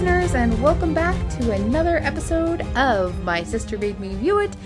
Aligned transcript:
listeners, 0.00 0.34
and 0.34 0.62
welcome 0.62 0.94
back 0.94 1.14
to 1.28 1.52
another 1.52 1.98
episode 1.98 2.62
of 2.74 3.22
My 3.22 3.42
Sister 3.42 3.76
Made 3.76 4.00
Me 4.00 4.14
View 4.14 4.38
It. 4.38 4.56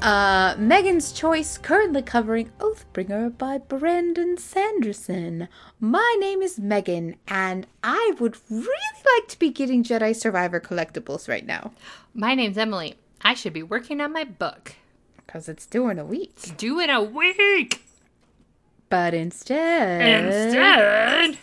Uh, 0.00 0.54
Megan's 0.56 1.12
Choice, 1.12 1.58
currently 1.58 2.00
covering 2.00 2.50
Oathbringer 2.58 3.36
by 3.36 3.58
Brandon 3.58 4.38
Sanderson. 4.38 5.46
My 5.78 6.16
name 6.20 6.40
is 6.40 6.58
Megan, 6.58 7.16
and 7.28 7.66
I 7.84 8.14
would 8.18 8.38
really 8.48 9.02
like 9.18 9.28
to 9.28 9.38
be 9.38 9.50
getting 9.50 9.84
Jedi 9.84 10.16
Survivor 10.16 10.58
collectibles 10.58 11.28
right 11.28 11.44
now. 11.44 11.72
My 12.14 12.34
name's 12.34 12.56
Emily. 12.56 12.94
I 13.20 13.34
should 13.34 13.52
be 13.52 13.62
working 13.62 14.00
on 14.00 14.14
my 14.14 14.24
book. 14.24 14.76
Because 15.18 15.50
it's 15.50 15.66
due 15.66 15.90
in 15.90 15.98
a 15.98 16.06
week. 16.06 16.56
Due 16.56 16.80
in 16.80 16.88
a 16.88 17.02
week! 17.02 17.82
But 18.88 19.12
instead. 19.12 20.24
Instead, 20.24 21.36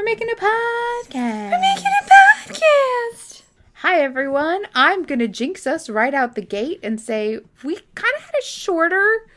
We're 0.00 0.04
making 0.04 0.30
a 0.30 0.34
podcast. 0.34 1.50
we're 1.50 1.60
making 1.60 1.84
a 1.84 2.48
podcast! 2.48 3.42
Hi, 3.74 4.00
everyone. 4.00 4.62
I'm 4.74 5.02
going 5.02 5.18
to 5.18 5.28
jinx 5.28 5.66
us 5.66 5.90
right 5.90 6.14
out 6.14 6.34
the 6.34 6.40
gate 6.40 6.80
and 6.82 6.98
say 6.98 7.40
we 7.62 7.74
kind 7.94 8.14
of 8.16 8.22
had 8.22 8.34
a 8.40 8.42
shorter, 8.42 9.28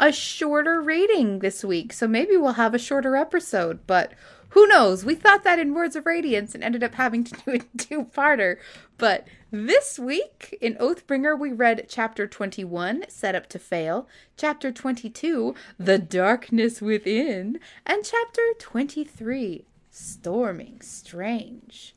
a 0.00 0.10
shorter 0.10 0.80
rating 0.80 1.38
this 1.38 1.62
week. 1.62 1.92
So 1.92 2.08
maybe 2.08 2.36
we'll 2.36 2.54
have 2.54 2.74
a 2.74 2.78
shorter 2.78 3.14
episode, 3.14 3.86
but 3.86 4.12
who 4.48 4.66
knows? 4.66 5.04
We 5.04 5.14
thought 5.14 5.44
that 5.44 5.60
in 5.60 5.74
Words 5.74 5.94
of 5.94 6.06
Radiance 6.06 6.56
and 6.56 6.64
ended 6.64 6.82
up 6.82 6.94
having 6.94 7.22
to 7.22 7.34
do 7.44 7.52
a 7.52 7.78
two-parter. 7.78 8.56
But 8.98 9.28
this 9.52 9.96
week 9.96 10.58
in 10.60 10.74
Oathbringer, 10.74 11.38
we 11.38 11.52
read 11.52 11.86
chapter 11.88 12.26
21, 12.26 13.04
Set 13.08 13.36
Up 13.36 13.48
to 13.50 13.60
Fail, 13.60 14.08
chapter 14.36 14.72
22, 14.72 15.54
The 15.78 15.98
Darkness 15.98 16.82
Within, 16.82 17.60
and 17.86 18.04
chapter 18.04 18.42
23, 18.58 19.66
Storming 19.90 20.80
Strange. 20.80 21.94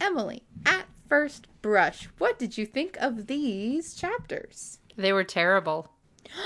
Emily, 0.00 0.42
at 0.64 0.86
first 1.08 1.46
brush, 1.62 2.08
what 2.18 2.38
did 2.38 2.58
you 2.58 2.66
think 2.66 2.96
of 3.00 3.26
these 3.28 3.94
chapters? 3.94 4.78
They 4.96 5.12
were 5.12 5.24
terrible. 5.24 5.88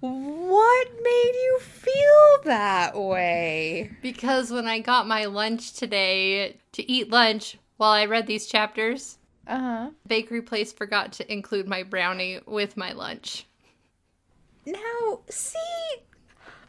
what 0.00 0.88
made 1.02 1.32
you 1.34 1.58
feel 1.60 2.42
that 2.44 2.92
way? 2.96 3.90
Because 4.02 4.50
when 4.50 4.66
I 4.66 4.80
got 4.80 5.06
my 5.06 5.24
lunch 5.26 5.72
today 5.74 6.58
to 6.72 6.90
eat 6.90 7.10
lunch 7.10 7.58
while 7.76 7.92
I 7.92 8.06
read 8.06 8.26
these 8.26 8.46
chapters, 8.46 9.18
Uh 9.46 9.58
huh. 9.58 9.90
bakery 10.06 10.42
place 10.42 10.72
forgot 10.72 11.12
to 11.14 11.32
include 11.32 11.66
my 11.68 11.82
brownie 11.82 12.40
with 12.46 12.76
my 12.76 12.92
lunch. 12.92 13.46
Now, 14.66 15.20
see, 15.28 15.58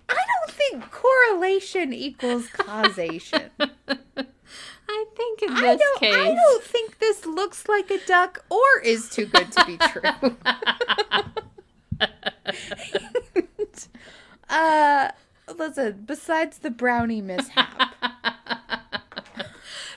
I 0.09 0.13
don't 0.13 0.55
think 0.55 0.91
correlation 0.91 1.93
equals 1.93 2.47
causation. 2.47 3.49
I 4.87 5.05
think 5.15 5.41
in 5.41 5.49
I 5.51 5.61
this 5.61 5.81
don't. 5.81 5.99
case. 5.99 6.15
I 6.15 6.35
don't 6.35 6.63
think 6.63 6.99
this 6.99 7.25
looks 7.25 7.67
like 7.67 7.89
a 7.89 7.97
duck 8.05 8.45
or 8.49 8.79
is 8.83 9.09
too 9.09 9.25
good 9.25 9.51
to 9.51 9.65
be 9.65 9.77
true. 9.77 10.35
uh, 14.49 15.09
listen. 15.57 16.03
Besides 16.05 16.59
the 16.59 16.69
brownie 16.69 17.21
mishap, 17.21 17.95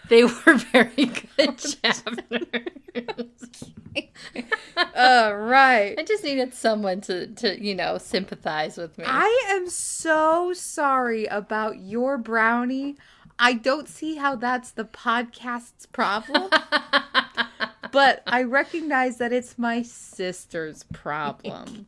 They 0.08 0.24
were 0.24 0.54
very 0.72 1.06
good 1.36 1.58
chapters. 1.58 2.46
uh, 4.76 5.32
right. 5.34 5.94
I 5.98 6.04
just 6.06 6.24
needed 6.24 6.54
someone 6.54 7.00
to, 7.02 7.26
to, 7.26 7.62
you 7.62 7.74
know, 7.74 7.98
sympathize 7.98 8.76
with 8.76 8.96
me. 8.98 9.04
I 9.06 9.46
am 9.50 9.68
so 9.68 10.52
sorry 10.54 11.26
about 11.26 11.78
your 11.80 12.18
brownie. 12.18 12.96
I 13.38 13.52
don't 13.52 13.88
see 13.88 14.16
how 14.16 14.34
that's 14.34 14.72
the 14.72 14.84
podcast's 14.84 15.86
problem, 15.86 16.50
but 17.92 18.22
I 18.26 18.42
recognize 18.42 19.18
that 19.18 19.32
it's 19.32 19.56
my 19.56 19.82
sister's 19.82 20.82
problem. 20.82 21.86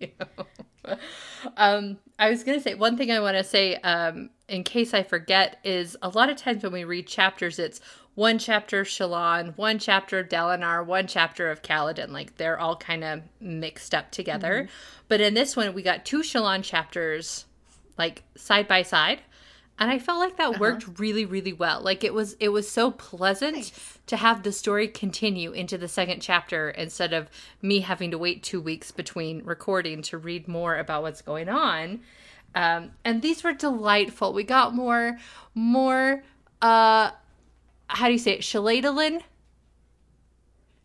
um, 1.56 1.99
I 2.19 2.31
was 2.31 2.44
gonna 2.44 2.61
say 2.61 2.75
one 2.75 2.97
thing 2.97 3.11
I 3.11 3.19
want 3.19 3.37
to 3.37 3.43
say, 3.43 3.77
um, 3.77 4.31
in 4.50 4.65
case 4.65 4.93
I 4.93 5.05
forget, 5.05 5.59
is 5.62 5.97
a 6.03 6.09
lot 6.09 6.28
of 6.28 6.37
times 6.37 6.62
when 6.62 6.72
we 6.72 6.84
read 6.84 7.06
chapters, 7.06 7.59
it's 7.59 7.81
one 8.16 8.37
chapter 8.37 8.81
of 8.81 8.88
Shallan, 8.88 9.56
one 9.56 9.78
chapter 9.78 10.19
of 10.19 10.28
Dalinar, 10.28 10.84
one 10.84 11.06
chapter 11.06 11.50
of 11.50 11.62
Kaladin. 11.62 12.11
Like 12.11 12.37
they're 12.37 12.59
all 12.59 12.77
kind 12.77 13.05
of 13.05 13.22
mixed 13.41 13.94
up 13.94 14.11
together. 14.11 14.65
Mm-hmm. 14.65 14.72
But 15.06 15.21
in 15.21 15.34
this 15.34 15.56
one, 15.56 15.72
we 15.72 15.83
got 15.83 16.05
two 16.05 16.22
Shallan 16.22 16.65
chapters, 16.65 17.47
like 17.97 18.25
side 18.34 18.66
by 18.66 18.83
side. 18.83 19.21
And 19.78 19.88
I 19.91 20.00
felt 20.00 20.19
like 20.19 20.37
that 20.37 20.50
uh-huh. 20.50 20.59
worked 20.61 20.99
really, 20.99 21.25
really 21.25 21.53
well. 21.53 21.81
Like 21.81 22.03
it 22.03 22.12
was, 22.12 22.34
it 22.41 22.49
was 22.49 22.69
so 22.69 22.91
pleasant 22.91 23.72
to 24.09 24.17
have 24.17 24.43
the 24.43 24.53
story 24.53 24.88
continue 24.88 25.53
into 25.53 25.78
the 25.78 25.88
second 25.88 26.21
chapter 26.21 26.71
instead 26.71 27.12
of 27.12 27.31
me 27.62 27.81
having 27.81 28.11
to 28.11 28.19
wait 28.19 28.43
two 28.43 28.61
weeks 28.61 28.91
between 28.91 29.44
recording 29.44 30.03
to 30.03 30.19
read 30.19 30.49
more 30.49 30.77
about 30.77 31.03
what's 31.03 31.22
going 31.22 31.49
on. 31.49 32.00
Um, 32.55 32.91
and 33.05 33.22
these 33.22 33.44
were 33.44 33.53
delightful. 33.53 34.33
We 34.33 34.43
got 34.44 34.75
more, 34.75 35.19
more. 35.55 36.22
uh 36.61 37.11
How 37.88 38.06
do 38.06 38.12
you 38.12 38.19
say 38.19 38.33
it? 38.33 38.41
Shaladalin? 38.41 39.22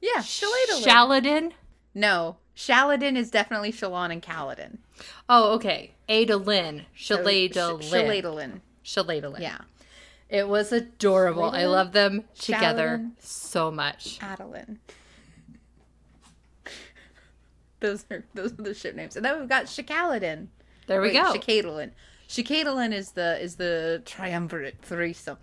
Yeah, 0.02 0.20
Shaladin. 0.22 0.84
Shaladin? 0.84 1.52
no, 1.96 2.38
Shaladin 2.56 3.16
is 3.18 3.32
definitely 3.32 3.72
Shallan 3.72 4.12
and 4.12 4.22
Kaladin. 4.22 4.78
Oh, 5.28 5.54
okay. 5.56 5.92
Adalin. 6.08 6.86
Shaladalin. 6.96 7.82
Shaladin. 7.82 8.62
Shaladalin. 8.84 9.40
Yeah. 9.40 9.58
It 10.30 10.48
was 10.48 10.72
adorable. 10.72 11.44
I 11.46 11.66
love 11.66 11.92
them 11.92 12.24
together 12.38 13.00
Shaladin. 13.04 13.12
so 13.20 13.72
much. 13.72 14.20
Adeline. 14.22 14.80
Those 17.80 18.06
are 18.10 18.24
those 18.34 18.54
are 18.54 18.64
the 18.64 18.74
ship 18.74 18.96
names, 18.96 19.16
and 19.16 19.24
then 19.26 19.40
we've 19.40 19.50
got 19.50 19.66
Shakaladin. 19.66 20.48
There 20.88 21.02
we 21.02 21.10
Wait, 21.10 21.14
go. 21.14 21.34
Shakadalin. 21.34 21.92
Shakadalin 22.28 22.94
is 22.94 23.12
the 23.12 23.42
is 23.42 23.56
the 23.56 24.02
triumvirate 24.06 24.78
threesome. 24.82 25.38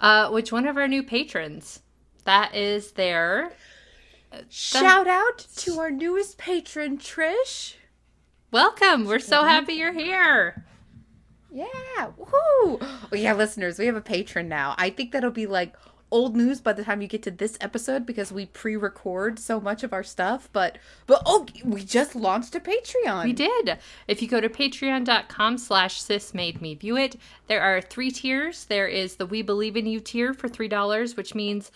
Uh, 0.00 0.30
which 0.30 0.52
one 0.52 0.66
of 0.66 0.76
our 0.76 0.88
new 0.88 1.02
patrons? 1.02 1.80
That 2.24 2.54
is 2.54 2.92
their. 2.92 3.52
Shout 4.50 5.06
out 5.06 5.46
to 5.56 5.78
our 5.78 5.90
newest 5.90 6.36
patron, 6.36 6.98
Trish. 6.98 7.74
Welcome. 8.50 9.06
We're 9.06 9.18
so 9.18 9.44
happy 9.44 9.74
you're 9.74 9.92
here. 9.92 10.64
Yeah, 11.50 11.64
woohoo! 12.18 12.78
Oh 12.80 13.08
yeah, 13.12 13.32
listeners, 13.32 13.78
we 13.78 13.86
have 13.86 13.96
a 13.96 14.02
patron 14.02 14.48
now. 14.48 14.74
I 14.76 14.90
think 14.90 15.12
that'll 15.12 15.30
be 15.30 15.46
like 15.46 15.74
old 16.10 16.36
news 16.36 16.60
by 16.60 16.72
the 16.72 16.84
time 16.84 17.02
you 17.02 17.08
get 17.08 17.22
to 17.22 17.30
this 17.30 17.58
episode 17.60 18.06
because 18.06 18.32
we 18.32 18.46
pre-record 18.46 19.38
so 19.38 19.60
much 19.60 19.82
of 19.82 19.92
our 19.92 20.02
stuff. 20.02 20.48
But 20.52 20.78
but 21.06 21.22
oh, 21.26 21.46
we 21.64 21.84
just 21.84 22.14
launched 22.14 22.54
a 22.54 22.60
Patreon. 22.60 23.24
We 23.24 23.32
did. 23.32 23.78
If 24.06 24.22
you 24.22 24.28
go 24.28 24.40
to 24.40 24.48
patreon.com 24.48 25.58
slash 25.58 26.00
sis 26.00 26.34
made 26.34 26.62
me 26.62 26.74
view 26.74 26.96
it, 26.96 27.16
there 27.46 27.62
are 27.62 27.80
three 27.80 28.10
tiers. 28.10 28.64
There 28.64 28.86
is 28.86 29.16
the 29.16 29.26
We 29.26 29.42
Believe 29.42 29.76
in 29.76 29.86
You 29.86 30.00
tier 30.00 30.34
for 30.34 30.48
$3, 30.48 31.16
which 31.16 31.34
means 31.34 31.70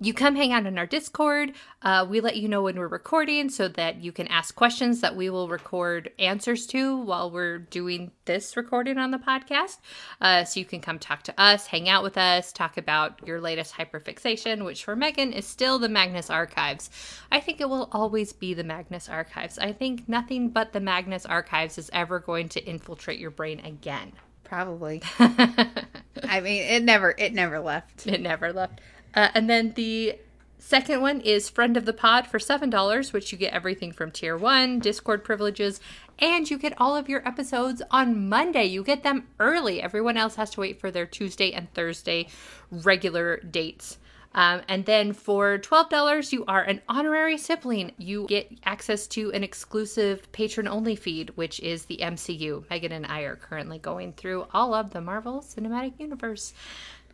you 0.00 0.12
come 0.12 0.36
hang 0.36 0.52
out 0.52 0.66
in 0.66 0.78
our 0.78 0.86
Discord. 0.86 1.52
Uh, 1.82 2.06
we 2.08 2.20
let 2.20 2.36
you 2.36 2.48
know 2.48 2.62
when 2.62 2.78
we're 2.78 2.88
recording 2.88 3.48
so 3.48 3.68
that 3.68 4.02
you 4.02 4.12
can 4.12 4.26
ask 4.28 4.54
questions 4.54 5.00
that 5.00 5.16
we 5.16 5.30
will 5.30 5.48
record 5.48 6.10
answers 6.18 6.66
to 6.68 6.98
while 6.98 7.30
we're 7.30 7.58
doing 7.58 8.10
this 8.24 8.56
recording 8.56 8.98
on 8.98 9.10
the 9.10 9.18
podcast. 9.18 9.78
Uh, 10.20 10.44
so 10.44 10.60
you 10.60 10.66
can 10.66 10.80
come 10.80 10.98
talk 10.98 11.22
to 11.22 11.40
us, 11.40 11.66
hang 11.66 11.88
out 11.88 12.02
with 12.02 12.18
us, 12.18 12.52
talk 12.52 12.76
about 12.76 13.26
your 13.26 13.40
latest 13.40 13.74
hyperfixation, 13.74 14.64
which 14.64 14.84
for 14.84 14.96
Megan 14.96 15.32
is 15.32 15.46
still 15.46 15.78
the 15.78 15.88
Magnus 15.88 16.28
Archives. 16.28 16.90
I 17.32 17.40
think 17.40 17.60
it 17.60 17.68
will 17.68 17.88
always 17.92 18.32
be 18.32 18.52
the 18.54 18.64
Magnus 18.64 19.08
Archives. 19.08 19.58
I 19.58 19.72
think 19.72 20.08
nothing 20.08 20.50
but 20.50 20.72
the 20.72 20.80
Magnus 20.80 21.24
Archives 21.24 21.78
is 21.78 21.90
ever 21.92 22.18
going 22.20 22.48
to 22.50 22.64
infiltrate 22.64 23.18
your 23.18 23.30
brain 23.30 23.60
again. 23.60 24.12
Probably. 24.44 25.02
I 25.18 26.40
mean, 26.40 26.62
it 26.62 26.84
never 26.84 27.12
it 27.18 27.34
never 27.34 27.58
left. 27.58 28.06
It 28.06 28.20
never 28.20 28.52
left. 28.52 28.80
Uh, 29.16 29.30
and 29.34 29.48
then 29.48 29.72
the 29.74 30.18
second 30.58 31.00
one 31.00 31.20
is 31.22 31.48
Friend 31.48 31.76
of 31.76 31.86
the 31.86 31.94
Pod 31.94 32.26
for 32.26 32.38
$7, 32.38 33.12
which 33.12 33.32
you 33.32 33.38
get 33.38 33.54
everything 33.54 33.90
from 33.90 34.10
Tier 34.10 34.36
1, 34.36 34.78
Discord 34.80 35.24
privileges, 35.24 35.80
and 36.18 36.48
you 36.50 36.58
get 36.58 36.74
all 36.78 36.94
of 36.94 37.08
your 37.08 37.26
episodes 37.26 37.80
on 37.90 38.28
Monday. 38.28 38.66
You 38.66 38.84
get 38.84 39.02
them 39.02 39.26
early. 39.40 39.80
Everyone 39.80 40.18
else 40.18 40.36
has 40.36 40.50
to 40.50 40.60
wait 40.60 40.78
for 40.80 40.90
their 40.90 41.06
Tuesday 41.06 41.52
and 41.52 41.72
Thursday 41.72 42.28
regular 42.70 43.38
dates. 43.38 43.98
Um, 44.34 44.60
and 44.68 44.84
then 44.84 45.14
for 45.14 45.56
$12, 45.56 46.30
you 46.30 46.44
are 46.46 46.62
an 46.62 46.82
honorary 46.90 47.38
sibling. 47.38 47.92
You 47.96 48.26
get 48.28 48.52
access 48.64 49.06
to 49.08 49.32
an 49.32 49.42
exclusive 49.42 50.30
patron 50.32 50.68
only 50.68 50.94
feed, 50.94 51.30
which 51.36 51.58
is 51.60 51.86
the 51.86 52.00
MCU. 52.02 52.68
Megan 52.68 52.92
and 52.92 53.06
I 53.06 53.20
are 53.22 53.36
currently 53.36 53.78
going 53.78 54.12
through 54.12 54.46
all 54.52 54.74
of 54.74 54.90
the 54.90 55.00
Marvel 55.00 55.40
Cinematic 55.40 55.98
Universe. 55.98 56.52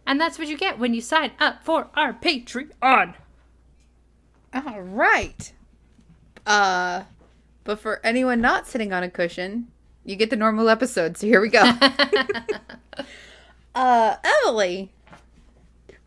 And 0.06 0.20
that's 0.20 0.38
what 0.38 0.48
you 0.48 0.56
get 0.56 0.78
when 0.78 0.94
you 0.94 1.00
sign 1.00 1.32
up 1.38 1.62
for 1.64 1.88
our 1.94 2.12
Patreon. 2.12 3.14
All 4.54 4.80
right. 4.82 5.52
Uh, 6.46 7.04
but 7.64 7.78
for 7.78 8.04
anyone 8.04 8.40
not 8.40 8.66
sitting 8.66 8.92
on 8.92 9.02
a 9.02 9.08
cushion, 9.10 9.68
you 10.04 10.16
get 10.16 10.30
the 10.30 10.36
normal 10.36 10.68
episode. 10.68 11.16
So 11.16 11.26
here 11.26 11.40
we 11.40 11.48
go. 11.48 11.62
Uh, 13.74 14.16
Emily, 14.44 14.92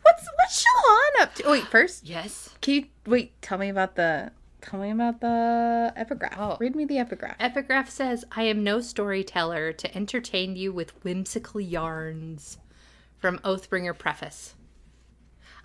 what's 0.04 0.28
what's 0.38 0.64
Shallan 0.64 1.24
up 1.24 1.34
to? 1.36 1.44
Oh, 1.46 1.52
wait, 1.52 1.64
first, 1.64 2.06
Yes. 2.08 2.54
can 2.62 2.74
you 2.76 2.86
wait? 3.08 3.42
Tell 3.42 3.58
me 3.58 3.70
about 3.70 3.96
the. 3.96 4.32
Tell 4.62 4.80
me 4.80 4.92
about 4.92 5.20
the 5.20 5.92
epigraph. 5.96 6.36
Oh. 6.38 6.58
Read 6.60 6.76
me 6.76 6.86
the 6.86 6.98
epigraph. 7.00 7.36
Epigraph 7.40 7.90
says, 7.90 8.24
I 8.32 8.44
am 8.44 8.64
no 8.64 8.82
storyteller 8.82 9.74
to 9.74 9.96
entertain 9.98 10.56
you 10.56 10.72
with 10.74 10.92
whimsical 11.04 11.60
yarns. 11.60 12.58
From 13.26 13.40
Oathbringer 13.40 13.98
Preface. 13.98 14.54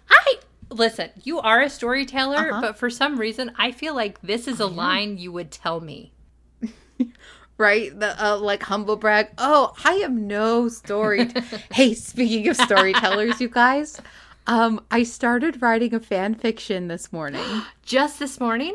I. 0.09 0.37
Listen, 0.71 1.11
you 1.25 1.41
are 1.41 1.61
a 1.61 1.69
storyteller, 1.69 2.53
Uh-huh. 2.53 2.61
but 2.63 2.79
for 2.79 2.89
some 2.89 3.19
reason, 3.21 3.53
I 3.59 3.71
feel 3.71 3.95
like 3.95 4.19
this 4.23 4.49
is 4.49 4.61
a 4.61 4.67
line 4.67 5.19
you 5.19 5.31
would 5.33 5.51
tell 5.51 5.79
me. 5.79 6.15
right? 7.59 8.01
The 8.01 8.17
uh, 8.25 8.39
like 8.39 8.63
humble 8.63 8.97
brag. 8.97 9.29
Oh, 9.37 9.75
I 9.85 9.97
am 9.97 10.27
no 10.27 10.69
story. 10.71 11.29
hey, 11.75 11.93
speaking 11.93 12.49
of 12.49 12.57
storytellers, 12.57 13.43
you 13.43 13.51
guys, 13.51 14.01
um, 14.47 14.81
I 14.91 15.03
started 15.03 15.61
writing 15.61 15.93
a 15.93 16.01
fan 16.01 16.35
fiction 16.37 16.89
this 16.89 17.13
morning. 17.13 17.45
Just 17.83 18.21
this 18.21 18.41
morning? 18.41 18.75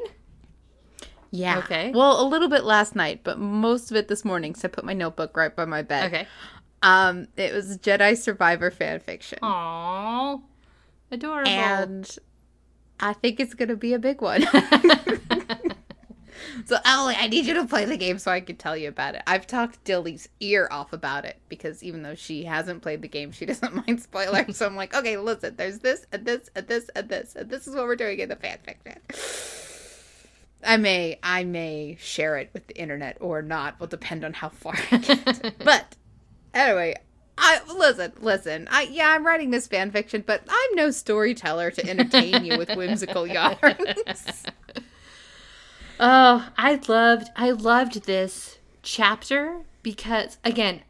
Yeah. 1.32 1.58
Okay. 1.58 1.92
Well, 1.92 2.24
a 2.24 2.28
little 2.28 2.50
bit 2.50 2.64
last 2.64 2.96
night, 2.96 3.22
but 3.24 3.40
most 3.40 3.90
of 3.90 3.98
it 3.98 4.08
this 4.10 4.24
morning. 4.24 4.54
So 4.54 4.68
I 4.68 4.72
put 4.72 4.86
my 4.86 4.94
notebook 4.94 5.36
right 5.36 5.54
by 5.56 5.66
my 5.66 5.82
bed. 5.82 6.14
Okay. 6.14 6.28
Um, 6.81 7.27
it 7.38 7.54
was 7.54 7.77
Jedi 7.80 8.18
Survivor 8.18 8.69
fan 8.72 9.00
fiction, 9.00 9.39
Aww. 9.42 10.42
Adorable. 11.12 11.50
and 11.50 12.18
I 13.00 13.13
think 13.13 13.39
it's 13.39 13.54
gonna 13.54 13.75
be 13.75 13.94
a 13.94 14.00
big 14.00 14.22
one. 14.22 14.45
So 16.66 16.77
Emily, 16.86 17.16
I 17.18 17.27
need 17.27 17.45
you 17.45 17.54
to 17.56 17.66
play 17.66 17.86
the 17.86 17.98
game 17.98 18.18
so 18.18 18.31
I 18.31 18.39
can 18.39 18.56
tell 18.56 18.75
you 18.77 18.88
about 18.88 19.16
it. 19.16 19.22
I've 19.27 19.45
talked 19.45 19.83
Dilly's 19.83 20.30
ear 20.39 20.68
off 20.72 20.94
about 20.94 21.25
it 21.25 21.38
because 21.50 21.83
even 21.83 22.01
though 22.01 22.16
she 22.16 22.44
hasn't 22.45 22.81
played 22.81 23.01
the 23.01 23.07
game, 23.07 23.31
she 23.31 23.45
doesn't 23.45 23.75
mind 23.88 24.01
spoilers. 24.01 24.57
so 24.57 24.66
I'm 24.66 24.75
like, 24.75 24.95
okay, 24.95 25.18
listen, 25.18 25.56
there's 25.57 25.80
this 25.80 26.06
and 26.12 26.25
this 26.25 26.50
and 26.56 26.68
this 26.68 26.89
and 26.95 27.10
this 27.10 27.36
and 27.36 27.50
this 27.50 27.68
is 27.68 27.75
what 27.75 27.83
we're 27.86 27.95
doing 27.95 28.19
in 28.19 28.30
the 28.30 28.36
fan 28.36 28.57
fiction. 28.63 29.00
I 30.63 30.77
may 30.77 31.19
I 31.22 31.44
may 31.44 31.98
share 32.00 32.38
it 32.38 32.50
with 32.54 32.66
the 32.68 32.77
internet 32.77 33.18
or 33.19 33.42
not. 33.42 33.80
Will 33.80 33.88
depend 33.88 34.24
on 34.24 34.33
how 34.33 34.50
far 34.50 34.74
I 34.92 34.98
get. 34.98 35.56
but 35.63 35.95
anyway, 36.56 36.96
I 37.38 37.60
listen, 37.72 38.13
listen. 38.19 38.68
I 38.72 38.84
yeah, 38.84 39.10
I'm 39.10 39.25
writing 39.25 39.52
this 39.52 39.68
fan 39.68 39.92
fiction, 39.92 40.24
but 40.25 40.42
I'm 40.50 40.75
no 40.75 40.90
storyteller 40.90 41.69
to 41.72 41.88
entertain 41.88 42.46
you 42.46 42.57
with 42.57 42.75
whimsical 42.75 43.28
yarns. 43.28 44.46
Oh, 45.98 46.50
I 46.57 46.81
loved 46.90 47.30
I 47.38 47.52
loved 47.52 48.06
this 48.06 48.57
chapter 48.84 49.62
because 49.81 50.38
again, 50.44 50.81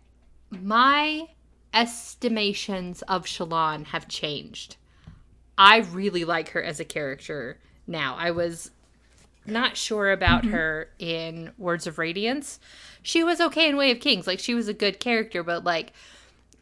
my 0.49 1.27
estimations 1.73 3.03
of 3.03 3.25
Shallan 3.25 3.85
have 3.85 4.07
changed. 4.07 4.77
I 5.57 5.77
really 5.77 6.25
like 6.25 6.49
her 6.49 6.63
as 6.63 6.79
a 6.79 6.85
character 6.85 7.59
now. 7.85 8.15
I 8.17 8.31
was 8.31 8.71
not 9.47 9.77
sure 9.77 10.11
about 10.11 10.45
her 10.45 10.89
in 10.99 11.51
Words 11.57 11.87
of 11.87 11.97
Radiance. 11.97 12.59
She 13.01 13.23
was 13.23 13.39
okay 13.39 13.69
in 13.69 13.77
Way 13.77 13.91
of 13.91 13.99
Kings. 13.99 14.27
Like 14.27 14.39
she 14.39 14.53
was 14.53 14.67
a 14.67 14.73
good 14.73 14.99
character, 14.99 15.43
but 15.43 15.63
like 15.63 15.93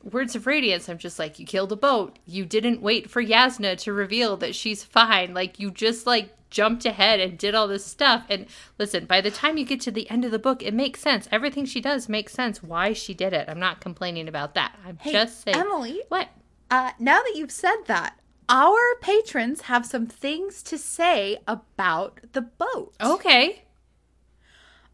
Words 0.03 0.35
of 0.35 0.45
Radiance, 0.47 0.89
I'm 0.89 0.97
just 0.97 1.17
like, 1.17 1.39
you 1.39 1.45
killed 1.45 1.71
a 1.71 1.77
boat. 1.77 2.19
You 2.25 2.45
didn't 2.45 2.81
wait 2.81 3.09
for 3.09 3.23
Jasnah 3.23 3.77
to 3.79 3.93
reveal 3.93 4.35
that 4.37 4.53
she's 4.53 4.83
fine. 4.83 5.33
Like, 5.33 5.59
you 5.61 5.71
just, 5.71 6.05
like, 6.05 6.33
jumped 6.49 6.85
ahead 6.85 7.21
and 7.21 7.37
did 7.37 7.55
all 7.55 7.69
this 7.69 7.85
stuff. 7.85 8.25
And 8.29 8.47
listen, 8.77 9.05
by 9.05 9.21
the 9.21 9.31
time 9.31 9.57
you 9.57 9.63
get 9.63 9.79
to 9.81 9.91
the 9.91 10.09
end 10.09 10.25
of 10.25 10.31
the 10.31 10.39
book, 10.39 10.61
it 10.61 10.73
makes 10.73 10.99
sense. 10.99 11.29
Everything 11.31 11.63
she 11.63 11.79
does 11.79 12.09
makes 12.09 12.33
sense 12.33 12.61
why 12.61 12.91
she 12.91 13.13
did 13.13 13.31
it. 13.31 13.47
I'm 13.47 13.61
not 13.61 13.79
complaining 13.79 14.27
about 14.27 14.55
that. 14.55 14.77
I'm 14.85 14.97
Hey, 14.97 15.13
just 15.13 15.41
saying. 15.41 15.55
Emily, 15.55 16.01
What? 16.09 16.27
Uh, 16.69 16.91
now 16.99 17.21
that 17.21 17.33
you've 17.35 17.51
said 17.51 17.77
that, 17.87 18.19
our 18.49 18.79
patrons 19.01 19.61
have 19.61 19.85
some 19.85 20.07
things 20.07 20.63
to 20.63 20.77
say 20.77 21.37
about 21.47 22.19
the 22.33 22.41
boat. 22.41 22.93
Okay. 23.01 23.63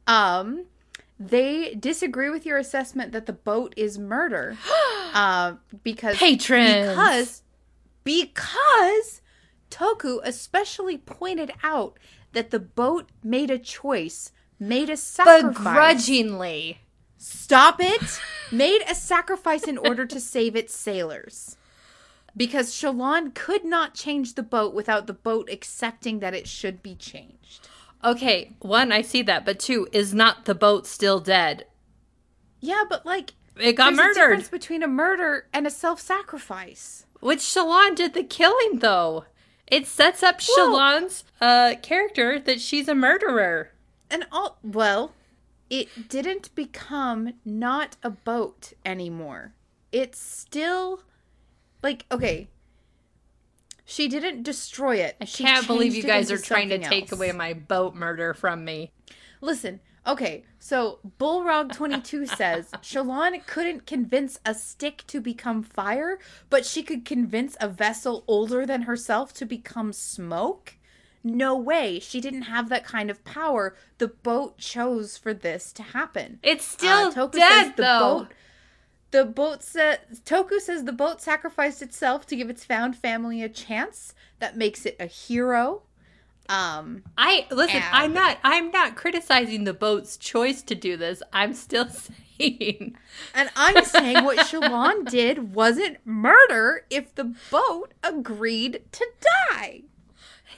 Um, 0.08 0.66
they 1.20 1.76
disagree 1.76 2.30
with 2.30 2.46
your 2.46 2.58
assessment 2.58 3.12
that 3.12 3.26
the 3.26 3.34
boat 3.34 3.74
is 3.78 3.98
murder. 4.00 4.58
uh, 5.14 5.54
because 5.84 6.18
Patrons. 6.18 6.90
because 6.90 7.44
because 8.04 9.22
Toku 9.70 10.20
especially 10.24 10.98
pointed 10.98 11.52
out 11.64 12.00
that 12.34 12.52
the 12.52 12.60
boat 12.60 13.10
made 13.24 13.52
a 13.52 13.60
choice, 13.60 14.32
made 14.60 14.90
a 14.90 14.98
sacrifice. 14.98 15.58
Begrudgingly. 15.58 16.80
Stop 17.18 17.82
it! 17.82 18.20
Made 18.52 18.82
a 18.90 18.96
sacrifice 18.96 19.64
in 19.64 19.78
order 19.78 20.06
to 20.06 20.20
save 20.22 20.56
its 20.56 20.74
sailors. 20.74 21.58
Because 22.38 22.72
Shallan 22.72 23.34
could 23.34 23.66
not 23.66 23.94
change 23.96 24.36
the 24.36 24.44
boat 24.44 24.74
without 24.74 25.08
the 25.08 25.14
boat 25.14 25.50
accepting 25.52 26.20
that 26.20 26.34
it 26.34 26.48
should 26.48 26.82
be 26.84 26.96
changed. 26.96 27.68
Okay, 28.04 28.54
one, 28.60 28.92
I 28.92 29.02
see 29.02 29.22
that, 29.24 29.46
but 29.46 29.60
two, 29.60 29.88
is 29.92 30.14
not 30.14 30.46
the 30.46 30.56
boat 30.56 30.88
still 30.88 31.20
dead? 31.20 31.66
Yeah, 32.62 32.84
but 32.90 33.06
like 33.06 33.34
It 33.58 33.74
got 33.74 33.88
there's 33.88 34.00
a 34.00 34.02
murdered. 34.02 34.14
difference 34.16 34.48
between 34.50 34.84
a 34.84 34.88
murder 34.88 35.48
and 35.54 35.68
a 35.68 35.72
self-sacrifice. 35.72 37.06
Which 37.20 37.40
Shallan 37.40 37.96
did 37.96 38.14
the 38.14 38.24
killing, 38.24 38.80
though. 38.80 39.26
It 39.68 39.86
sets 39.88 40.24
up 40.24 40.40
Well- 40.58 40.70
Shallan's 40.78 41.24
uh, 41.42 41.76
character 41.82 42.40
that 42.40 42.62
she's 42.62 42.88
a 42.88 42.96
murderer. 42.96 43.72
And 44.10 44.26
all 44.32 44.58
well, 44.64 45.12
it 45.70 46.10
didn't 46.10 46.56
become 46.56 47.34
not 47.46 47.96
a 48.02 48.10
boat 48.10 48.74
anymore. 48.86 49.54
It's 49.92 50.20
still 50.20 51.04
like 51.82 52.06
okay. 52.12 52.50
She 53.86 54.08
didn't 54.08 54.44
destroy 54.44 54.98
it. 54.98 55.16
I 55.20 55.26
She 55.26 55.44
can't 55.44 55.66
believe 55.66 55.96
you 55.96 56.04
guys 56.04 56.32
are 56.32 56.38
trying 56.38 56.70
to 56.70 56.78
take 56.78 57.06
else. 57.06 57.12
away 57.12 57.32
my 57.32 57.54
boat 57.54 57.96
murder 57.96 58.36
from 58.36 58.64
me. 58.64 58.92
Listen, 59.42 59.80
okay, 60.06 60.44
so 60.60 61.00
Bullrog22 61.20 62.28
says 62.38 62.70
Shallan 62.84 63.44
couldn't 63.48 63.88
convince 63.88 64.40
a 64.46 64.54
stick 64.54 65.04
to 65.08 65.20
become 65.20 65.64
fire, 65.64 66.20
but 66.52 66.66
she 66.68 66.84
could 66.84 67.04
convince 67.04 67.58
a 67.60 67.68
vessel 67.68 68.24
older 68.28 68.64
than 68.66 68.84
herself 68.84 69.34
to 69.36 69.46
become 69.46 69.92
smoke? 69.92 70.76
No 71.24 71.58
way. 71.58 72.00
She 72.00 72.22
didn't 72.22 72.44
have 72.44 72.70
that 72.70 72.86
kind 72.86 73.10
of 73.10 73.24
power. 73.26 73.76
The 73.98 74.08
boat 74.10 74.58
chose 74.60 75.18
for 75.18 75.34
this 75.34 75.74
to 75.74 75.84
happen. 75.84 76.40
It's 76.44 76.64
still 76.66 77.12
Uh, 77.16 77.28
dead, 77.28 77.66
says 77.66 77.76
the 77.76 77.82
though. 77.82 78.00
boat 78.20 78.28
the 79.12 79.26
boat 79.26 79.64
says 79.64 79.98
Toku 80.26 80.60
says 80.60 80.84
the 80.84 80.92
boat 80.92 81.22
sacrificed 81.22 81.82
itself 81.82 82.26
to 82.28 82.36
give 82.36 82.50
its 82.50 82.64
found 82.66 82.96
family 82.96 83.42
a 83.44 83.50
chance. 83.50 84.14
That 84.40 84.56
makes 84.58 84.86
it 84.86 84.96
a 85.00 85.06
hero. 85.06 85.82
Um 86.48 87.04
I 87.18 87.46
listen. 87.52 87.78
And- 87.78 87.86
I'm 87.92 88.14
not. 88.14 88.38
I'm 88.44 88.72
not 88.72 88.96
criticizing 88.96 89.64
the 89.66 89.74
boat's 89.74 90.18
choice 90.18 90.62
to 90.64 90.76
do 90.76 90.98
this. 90.98 91.22
I'm 91.34 91.54
still 91.54 91.88
saying 92.40 92.96
And 93.34 93.50
I'm 93.56 93.84
saying 93.84 94.24
what 94.24 94.38
Shallan 94.48 95.06
did 95.10 95.54
wasn't 95.54 95.98
murder 96.06 96.86
if 96.90 97.14
the 97.16 97.36
boat 97.52 97.94
agreed 98.04 98.82
to 98.94 99.06
die. 99.52 99.84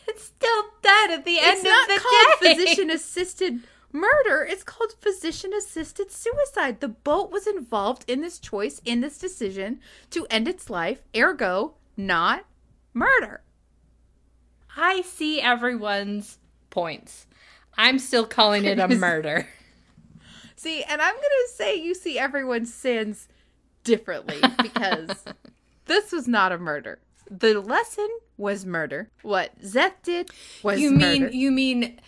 it's 0.08 0.26
still 0.26 0.64
dead 0.84 1.12
at 1.12 1.26
the 1.26 1.40
end 1.40 1.58
It's 1.58 1.64
not 1.64 1.82
of 1.84 1.88
the 1.88 1.94
day. 1.96 2.00
called 2.02 2.42
day. 2.42 2.54
physician 2.56 2.90
assisted 2.92 3.60
murder. 3.94 4.46
It's 4.50 4.64
called 4.64 4.94
physician 5.00 5.52
assisted 5.54 6.12
suicide. 6.12 6.80
The 6.80 6.88
boat 6.88 7.32
was 7.32 7.48
involved 7.48 8.10
in 8.10 8.22
this 8.22 8.40
choice, 8.40 8.82
in 8.86 9.02
this 9.02 9.18
decision 9.18 9.80
to 10.12 10.28
end 10.30 10.48
its 10.48 10.70
life, 10.70 11.04
ergo, 11.16 11.76
not 11.98 12.46
murder. 12.94 13.42
I 14.76 15.02
see 15.02 15.42
everyone's 15.42 16.40
points. 16.70 17.28
I'm 17.78 18.00
still 18.00 18.26
calling 18.26 18.66
it 18.66 18.80
a 18.80 18.88
murder. 18.96 19.48
See, 20.56 20.84
and 20.84 21.02
I'm 21.02 21.14
going 21.14 21.24
to 21.48 21.54
say 21.54 21.76
you 21.76 21.96
see 21.96 22.20
everyone's 22.20 22.74
sins 22.74 23.28
differently 23.84 24.40
because 24.62 25.26
this 25.86 26.12
was 26.12 26.28
not 26.28 26.52
a 26.52 26.58
murder. 26.58 27.00
The 27.30 27.60
lesson 27.62 28.10
was 28.38 28.66
murder. 28.66 29.10
What 29.22 29.60
Szeth 29.62 29.94
did 30.04 30.30
was 30.64 30.80
you 30.80 30.92
mean 30.92 31.24
murder. 31.24 31.36
you 31.36 31.52
mean 31.52 32.00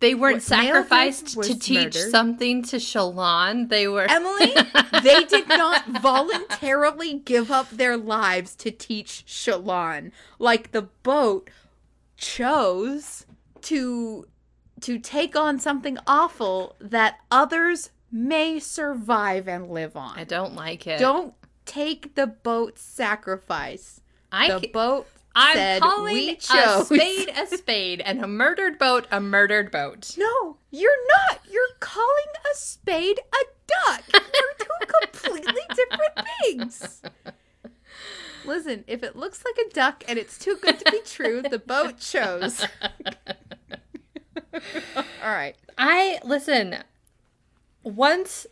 they 0.00 0.14
weren't 0.14 0.36
What 0.36 0.42
sacrificed 0.42 1.42
to 1.42 1.58
teach 1.58 1.94
murder. 1.94 2.10
something 2.10 2.62
to 2.64 2.76
Shallan? 2.76 3.68
They 3.70 3.88
were 3.88 4.06
Emily, 4.10 4.54
they 5.02 5.24
did 5.24 5.48
not 5.48 5.86
voluntarily 6.02 7.14
give 7.14 7.50
up 7.50 7.70
their 7.70 7.96
lives 7.96 8.54
to 8.56 8.70
teach 8.70 9.24
Shallan. 9.26 10.12
Like 10.38 10.72
the 10.72 10.82
boat 10.82 11.48
chose 12.16 13.26
to 13.62 14.26
to 14.80 14.98
take 14.98 15.34
on 15.34 15.58
something 15.58 15.96
awful 16.06 16.76
that 16.80 17.20
others 17.30 17.90
may 18.12 18.58
survive 18.58 19.48
and 19.48 19.70
live 19.70 19.96
on. 19.96 20.18
I 20.18 20.24
don't 20.24 20.54
like 20.54 20.86
it. 20.86 20.98
Don't 20.98 21.32
take 21.64 22.14
the 22.14 22.26
boat's 22.26 22.82
sacrifice. 22.82 24.00
I 24.30 24.48
The 24.48 24.60
ca- 24.60 24.72
boat 24.72 25.06
I'm 25.38 25.54
said 25.54 25.82
calling 25.82 26.14
we 26.14 26.38
a 26.50 26.84
spade 26.84 27.28
a 27.28 27.46
spade 27.46 28.00
and 28.00 28.24
a 28.24 28.26
murdered 28.26 28.78
boat 28.78 29.06
a 29.10 29.20
murdered 29.20 29.70
boat. 29.70 30.14
No, 30.16 30.56
you're 30.70 30.90
not. 31.08 31.40
You're 31.50 31.76
calling 31.78 32.26
a 32.50 32.56
spade 32.56 33.20
a 33.20 33.44
duck. 33.66 34.02
They're 34.12 34.56
two 34.58 34.86
completely 35.12 35.62
different 35.74 36.26
things. 36.42 37.02
Listen, 38.46 38.84
if 38.86 39.02
it 39.02 39.14
looks 39.16 39.44
like 39.44 39.66
a 39.66 39.74
duck 39.74 40.04
and 40.08 40.18
it's 40.18 40.38
too 40.38 40.56
good 40.62 40.78
to 40.78 40.90
be 40.90 41.00
true, 41.04 41.42
the 41.42 41.58
boat 41.58 42.00
shows. 42.00 42.64
All 44.54 45.02
right. 45.22 45.56
I 45.76 46.18
listen. 46.24 46.78
Once 47.82 48.46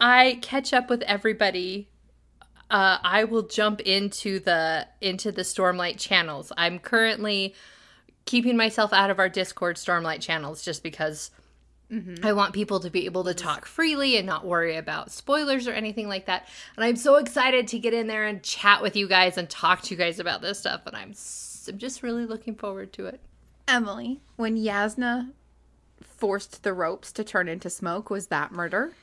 I 0.00 0.38
catch 0.42 0.72
up 0.72 0.90
with 0.90 1.02
everybody, 1.02 1.88
uh, 2.72 2.98
I 3.04 3.24
will 3.24 3.42
jump 3.42 3.80
into 3.82 4.40
the 4.40 4.88
into 5.00 5.30
the 5.30 5.42
Stormlight 5.42 5.98
channels. 5.98 6.50
I'm 6.56 6.78
currently 6.80 7.54
keeping 8.24 8.56
myself 8.56 8.92
out 8.92 9.10
of 9.10 9.18
our 9.18 9.28
Discord 9.28 9.76
Stormlight 9.76 10.20
channels 10.22 10.64
just 10.64 10.82
because 10.82 11.30
I 12.24 12.32
want 12.32 12.54
people 12.54 12.80
to 12.80 12.88
be 12.88 13.04
able 13.04 13.24
to 13.24 13.34
talk 13.34 13.66
freely 13.66 14.16
and 14.16 14.26
not 14.26 14.46
worry 14.46 14.76
about 14.76 15.10
spoilers 15.12 15.68
or 15.68 15.72
anything 15.72 16.08
like 16.08 16.24
that. 16.24 16.48
And 16.74 16.84
I'm 16.86 16.96
so 16.96 17.16
excited 17.16 17.68
to 17.68 17.78
get 17.78 17.92
in 17.92 18.06
there 18.06 18.24
and 18.26 18.42
chat 18.42 18.80
with 18.80 18.96
you 18.96 19.06
guys 19.06 19.36
and 19.36 19.50
talk 19.50 19.82
to 19.82 19.90
you 19.94 19.98
guys 19.98 20.18
about 20.18 20.40
this 20.40 20.58
stuff. 20.58 20.86
And 20.86 20.96
I'm, 20.96 21.10
s- 21.10 21.68
I'm 21.70 21.76
just 21.76 22.02
really 22.02 22.24
looking 22.24 22.54
forward 22.54 22.94
to 22.94 23.04
it. 23.04 23.20
Emily, 23.68 24.22
when 24.36 24.56
Jasnah 24.56 25.32
forced 26.00 26.62
the 26.62 26.72
ropes 26.72 27.12
to 27.12 27.24
turn 27.24 27.46
into 27.46 27.68
smoke, 27.68 28.08
was 28.08 28.28
that 28.28 28.52
murder? 28.52 28.94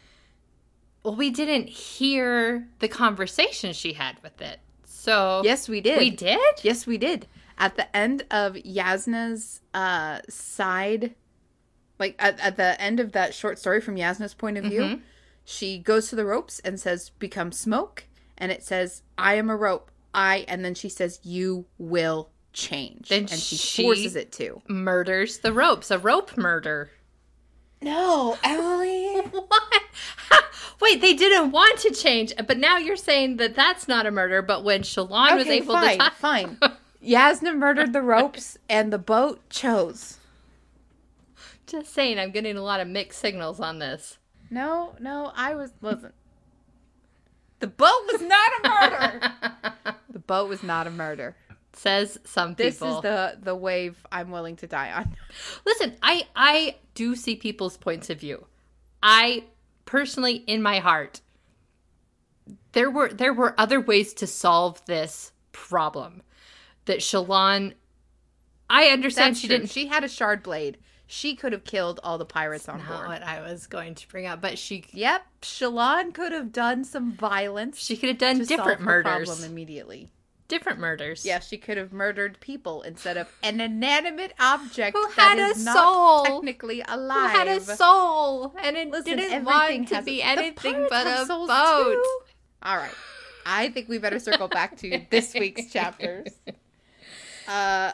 Well, 1.04 1.16
we 1.16 1.30
didn't 1.30 1.70
hear 1.70 2.68
the 2.80 2.88
conversation 2.88 3.74
she 3.74 3.94
had 3.94 4.18
with 4.22 4.42
it. 4.42 4.60
So 4.86 5.42
Yes, 5.46 5.70
we 5.70 5.82
did. 5.82 5.98
we 6.00 6.10
did. 6.10 6.40
Yes, 6.62 6.86
we 6.86 6.98
did. 6.98 7.28
At 7.58 7.76
the 7.76 7.94
end 7.96 8.26
of 8.32 8.54
Jasnah's 8.56 9.62
uh, 9.74 10.20
side, 10.30 11.16
like 12.00 12.16
at, 12.20 12.40
at 12.40 12.58
the 12.58 12.80
end 12.82 13.00
of 13.00 13.14
that 13.14 13.34
short 13.34 13.60
story 13.60 13.82
from 13.82 13.96
Jasnah's 13.96 14.34
point 14.34 14.58
of 14.58 14.66
view, 14.66 14.82
Mhm. 14.82 15.02
she 15.46 15.78
goes 15.78 16.10
to 16.10 16.16
the 16.16 16.26
ropes 16.26 16.60
and 16.60 16.80
says, 16.80 17.10
"Become 17.20 17.52
smoke," 17.52 18.06
and 18.38 18.52
it 18.52 18.64
says, 18.64 19.04
"I 19.18 19.36
am 19.36 19.50
a 19.50 19.56
rope." 19.58 19.92
I, 20.14 20.46
and 20.48 20.64
then 20.66 20.74
she 20.74 20.90
says, 20.90 21.20
"You 21.24 21.66
will 21.78 22.30
change," 22.54 23.10
Then 23.10 23.22
and 23.30 23.40
she, 23.40 23.56
she- 23.58 23.84
forces 23.84 24.16
it 24.16 24.32
to. 24.34 24.62
Murders 24.68 25.40
the 25.40 25.52
ropes. 25.54 25.92
A 25.92 26.00
rope 26.00 26.38
murder. 26.38 26.92
No, 27.82 28.38
Emily. 28.44 29.22
What? 29.32 29.84
Wait, 30.82 31.02
they 31.02 31.14
didn't 31.14 31.52
want 31.52 31.80
to 31.80 31.92
change, 31.92 32.34
but 32.48 32.58
now 32.58 32.78
you're 32.78 32.96
saying 32.96 33.38
that 33.38 33.56
that's 33.56 33.88
not 33.88 34.06
a 34.06 34.12
murder. 34.12 34.42
But 34.42 34.64
when 34.64 34.82
Shallan 34.82 35.36
was 35.36 35.48
able 35.48 35.74
fine, 35.74 35.98
to 35.98 36.04
tie, 36.06 36.10
fine. 36.12 36.58
Jasnah 37.04 37.58
murdered 37.58 37.94
the 37.94 38.02
ropes, 38.02 38.58
and 38.70 38.92
the 38.92 38.98
boat 38.98 39.42
chose. 39.50 40.18
just 41.68 41.94
saying, 41.94 42.18
I'm 42.20 42.32
getting 42.32 42.58
a 42.58 42.62
lot 42.62 42.80
of 42.80 42.88
mixed 42.88 43.20
signals 43.20 43.60
on 43.60 43.80
this. 43.80 44.18
No, 44.50 44.96
no, 45.00 45.32
I 45.36 45.54
was 45.56 45.72
listen. 45.82 46.14
The 47.60 47.68
boat 47.68 48.02
was 48.12 48.22
not 48.22 48.52
a 48.64 48.70
murder. 48.70 49.34
the 50.10 50.20
boat 50.20 50.50
was 50.50 50.64
not 50.64 50.88
a 50.88 50.92
murder. 50.92 51.36
Says 51.74 52.18
some 52.26 52.56
This 52.56 52.76
people. 52.80 52.98
is 52.98 53.02
the 53.04 53.38
the 53.42 53.56
wave 53.56 53.96
I'm 54.12 54.32
willing 54.32 54.56
to 54.58 54.68
die 54.68 54.92
on. 54.92 55.16
Listen, 55.66 55.96
I 56.02 56.24
I 56.36 56.76
do 56.96 57.16
see 57.16 57.36
people's 57.36 57.78
points 57.78 58.10
of 58.10 58.20
view. 58.20 58.46
I 59.04 59.44
personally 59.90 60.36
in 60.46 60.62
my 60.62 60.78
heart 60.78 61.22
there 62.74 62.92
were 62.92 63.10
there 63.10 63.34
were 63.34 63.56
other 63.60 63.82
ways 63.82 64.14
to 64.14 64.28
solve 64.28 64.86
this 64.86 65.32
problem. 65.52 66.22
That 66.86 67.00
Shallan 67.00 67.74
I 68.70 68.86
understand 68.90 69.32
That's 69.34 69.40
she 69.42 69.48
true. 69.48 69.58
didn't 69.58 69.72
She 69.72 69.88
had 69.88 70.04
a 70.04 70.08
shard 70.08 70.44
blade. 70.44 70.78
She 71.08 71.36
could 71.36 71.54
have 71.54 71.64
killed 71.64 72.00
all 72.04 72.20
the 72.20 72.26
pirates 72.26 72.70
on 72.70 72.78
not 72.78 72.88
board. 72.88 73.08
what 73.08 73.24
I 73.24 73.42
was 73.42 73.66
going 73.66 73.96
to 73.96 74.08
bring 74.08 74.28
up, 74.28 74.42
but 74.42 74.60
she 74.60 74.86
Yep, 74.94 75.26
Shallan 75.42 76.14
could 76.14 76.32
have 76.34 76.52
done 76.52 76.84
some 76.84 77.14
violence. 77.14 77.80
she 77.80 77.98
could 77.98 78.10
have 78.10 78.20
done 78.20 78.46
different 78.46 78.82
murders. 78.82 79.28
problem 79.28 79.44
immediately. 79.52 80.12
Different 80.50 80.80
murders. 80.80 81.26
Yeah, 81.26 81.40
she 81.40 81.58
could 81.58 81.78
have 81.78 81.94
murdered 81.94 82.40
people 82.42 82.82
instead 82.82 83.16
of 83.18 83.30
an 83.44 83.62
inanimate 83.62 84.34
object 84.40 84.98
Who 84.98 85.08
had 85.12 85.38
is 85.40 85.62
a 85.62 85.66
not 85.66 85.76
soul. 85.76 86.26
technically 86.26 86.84
Who 86.90 87.08
had 87.10 87.48
a 87.48 87.62
soul 87.62 88.56
and 88.62 88.76
it 88.76 88.90
Listen, 88.90 89.16
didn't 89.18 89.46
want 89.46 89.88
to 89.90 90.02
be 90.02 90.18
the 90.18 90.24
anything 90.24 90.88
but 90.90 91.08
a 91.08 91.26
boat. 91.28 91.94
too. 91.94 92.20
All 92.64 92.76
right. 92.78 92.92
I 93.46 93.70
think 93.70 93.88
we 93.88 94.00
better 94.00 94.20
circle 94.20 94.48
back 94.48 94.76
to 94.80 95.06
this 95.12 95.34
week's 95.34 95.72
chapters. 95.72 96.28
Uh 97.48 97.94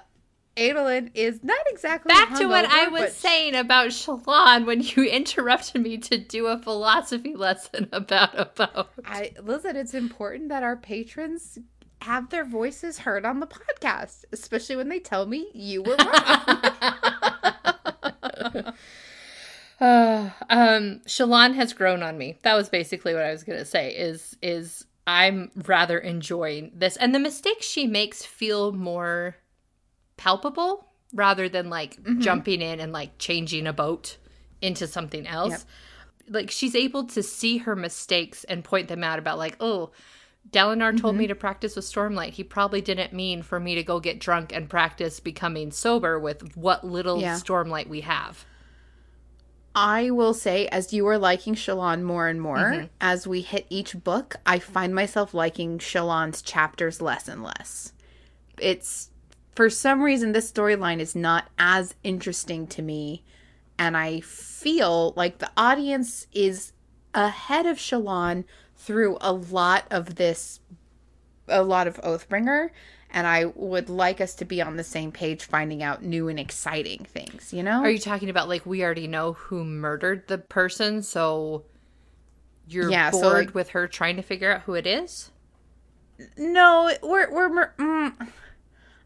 Adolin 0.57 1.11
is 1.13 1.43
not 1.43 1.59
exactly 1.67 2.09
Back 2.13 2.37
to 2.37 2.47
what 2.47 2.63
I 2.65 2.87
was 2.87 3.13
saying 3.13 3.55
about 3.55 3.87
Shallan 3.89 4.65
when 4.65 4.81
you 4.81 5.03
interrupted 5.11 5.81
me 5.81 5.97
to 5.97 6.17
do 6.17 6.47
a 6.47 6.57
philosophy 6.57 7.35
lesson 7.35 7.89
about 7.91 8.39
a 8.39 8.45
boat. 8.45 8.87
I 9.05 9.33
listen, 9.43 9.75
it's 9.75 9.93
important 9.93 10.47
that 10.49 10.63
our 10.63 10.77
patrons 10.77 11.59
have 12.01 12.29
their 12.29 12.45
voices 12.45 12.99
heard 12.99 13.25
on 13.25 13.39
the 13.39 13.47
podcast, 13.47 14.25
especially 14.31 14.75
when 14.75 14.89
they 14.89 14.99
tell 14.99 15.25
me 15.25 15.49
you 15.53 15.81
were 15.83 15.95
wrong. 15.95 16.45
Uh, 19.79 20.29
um, 20.49 21.01
Shallan 21.05 21.53
has 21.55 21.73
grown 21.73 22.01
on 22.01 22.17
me. 22.17 22.37
That 22.43 22.53
was 22.55 22.69
basically 22.69 23.13
what 23.13 23.23
I 23.23 23.31
was 23.31 23.43
gonna 23.43 23.65
say. 23.65 23.93
Is 23.93 24.37
is 24.41 24.85
I'm 25.05 25.51
rather 25.65 25.99
enjoying 25.99 26.71
this, 26.73 26.95
and 26.95 27.13
the 27.13 27.19
mistakes 27.19 27.67
she 27.67 27.85
makes 27.85 28.23
feel 28.25 28.71
more 28.71 29.35
palpable 30.15 30.87
rather 31.13 31.49
than 31.49 31.69
like 31.69 32.01
Mm-hmm. 32.01 32.21
jumping 32.21 32.61
in 32.61 32.79
and 32.79 32.93
like 32.93 33.17
changing 33.17 33.67
a 33.67 33.73
boat 33.73 34.15
into 34.61 34.87
something 34.87 35.27
else. 35.27 35.65
Like 36.29 36.51
she's 36.51 36.75
able 36.75 37.03
to 37.07 37.21
see 37.21 37.57
her 37.57 37.75
mistakes 37.75 38.45
and 38.45 38.63
point 38.63 38.87
them 38.87 39.03
out 39.03 39.19
about 39.19 39.37
like, 39.37 39.57
oh, 39.59 39.91
Dalinar 40.51 40.99
told 40.99 41.13
Mm-hmm. 41.13 41.19
me 41.19 41.27
to 41.27 41.35
practice 41.35 41.75
with 41.75 41.85
Stormlight. 41.85 42.31
He 42.33 42.43
probably 42.43 42.81
didn't 42.81 43.13
mean 43.13 43.41
for 43.41 43.59
me 43.59 43.75
to 43.75 43.83
go 43.83 43.99
get 43.99 44.19
drunk 44.19 44.53
and 44.53 44.69
practice 44.69 45.19
becoming 45.19 45.71
sober 45.71 46.19
with 46.19 46.55
what 46.55 46.83
little 46.85 47.19
Yeah. 47.19 47.35
Stormlight 47.35 47.87
we 47.87 48.01
have. 48.01 48.45
I 49.77 50.09
will 50.09 50.33
say, 50.33 50.67
as 50.67 50.93
you 50.93 51.05
are 51.07 51.17
liking 51.17 51.53
Shallan 51.55 52.03
more 52.03 52.27
and 52.27 52.41
more, 52.41 52.57
Mm-hmm. 52.57 52.85
as 53.01 53.27
we 53.27 53.41
hit 53.41 53.65
each 53.69 54.01
book, 54.03 54.37
I 54.45 54.59
find 54.59 54.95
myself 54.95 55.33
liking 55.33 55.79
Shallan's 55.79 56.41
chapters 56.41 57.01
less 57.01 57.27
and 57.27 57.43
less. 57.43 57.91
It's 58.57 59.09
for 59.53 59.69
some 59.69 60.01
reason 60.01 60.31
this 60.31 60.49
storyline 60.51 60.99
is 60.99 61.15
not 61.15 61.49
as 61.59 61.95
interesting 62.03 62.67
to 62.67 62.81
me, 62.81 63.23
and 63.77 63.97
I 63.97 64.21
feel 64.21 65.13
like 65.17 65.39
the 65.39 65.51
audience 65.57 66.27
is 66.31 66.71
ahead 67.13 67.65
of 67.65 67.77
Shallan 67.77 68.45
through 68.85 69.17
a 69.21 69.33
lot 69.33 69.85
of 69.91 70.15
this, 70.15 70.59
a 71.47 71.63
lot 71.63 71.87
of 71.87 71.97
Oathbringer. 72.01 72.69
And 73.11 73.25
I 73.25 73.45
would 73.45 73.89
like 73.89 74.19
us 74.19 74.35
to 74.35 74.45
be 74.45 74.61
on 74.61 74.75
the 74.75 74.83
same 74.83 75.11
page, 75.11 75.45
finding 75.45 75.81
out 75.81 76.03
new 76.03 76.27
and 76.27 76.39
exciting 76.39 77.05
things. 77.05 77.53
You 77.53 77.63
know? 77.63 77.81
Are 77.81 77.89
you 77.89 77.99
talking 77.99 78.29
about 78.29 78.49
like 78.49 78.65
we 78.65 78.83
already 78.83 79.07
know 79.07 79.33
who 79.33 79.63
murdered 79.63 80.27
the 80.27 80.37
person, 80.37 81.01
so 81.01 81.63
you're 82.67 82.91
Yeah, 82.91 83.11
so, 83.11 83.21
bored 83.21 83.45
like- 83.47 83.55
with 83.55 83.69
her 83.69 83.87
trying 83.87 84.17
to 84.17 84.21
figure 84.21 84.51
out 84.51 84.61
who 84.61 84.73
it 84.73 84.85
is? 84.85 85.31
No, 86.37 86.91
we're 87.03 87.31
we're. 87.31 87.73
Mm, 87.77 88.13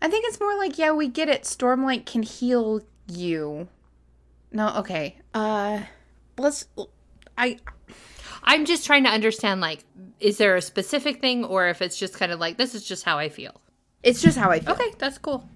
I 0.01 0.07
think 0.09 0.25
it's 0.27 0.39
more 0.39 0.55
like 0.57 0.77
yeah, 0.77 0.91
we 0.91 1.07
get 1.07 1.27
it. 1.29 1.43
Stormlight 1.43 2.05
can 2.05 2.23
heal 2.23 2.81
you. 3.07 3.67
No, 4.51 4.75
okay. 4.77 5.17
Uh, 5.33 5.81
let's. 6.37 6.67
I 7.37 7.57
I'm 8.43 8.65
just 8.65 8.85
trying 8.85 9.03
to 9.03 9.09
understand 9.09 9.61
like 9.61 9.83
is 10.19 10.37
there 10.37 10.55
a 10.55 10.61
specific 10.61 11.21
thing 11.21 11.45
or 11.45 11.67
if 11.69 11.81
it's 11.81 11.97
just 11.97 12.13
kind 12.13 12.31
of 12.31 12.39
like 12.39 12.57
this 12.57 12.75
is 12.75 12.83
just 12.85 13.03
how 13.05 13.17
I 13.17 13.29
feel. 13.29 13.61
it's 14.03 14.21
just 14.21 14.37
how 14.37 14.49
I 14.51 14.59
feel. 14.59 14.73
Okay, 14.73 14.93
that's 14.97 15.17
cool. 15.17 15.47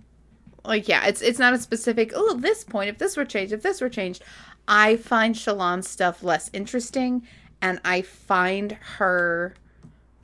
Like 0.66 0.88
yeah, 0.88 1.06
it's 1.06 1.22
it's 1.22 1.40
not 1.40 1.54
a 1.54 1.58
specific. 1.58 2.12
Oh, 2.16 2.38
this 2.38 2.64
point. 2.64 2.90
If 2.90 2.98
this 2.98 3.18
were 3.18 3.26
changed, 3.26 3.52
if 3.54 3.62
this 3.64 3.82
were 3.82 3.90
changed, 3.90 4.24
I 4.68 4.96
find 4.96 5.36
Shallan's 5.36 5.90
stuff 5.90 6.24
less 6.24 6.50
interesting, 6.54 7.28
and 7.62 7.82
I 7.84 8.02
find 8.02 8.72
her 8.98 9.56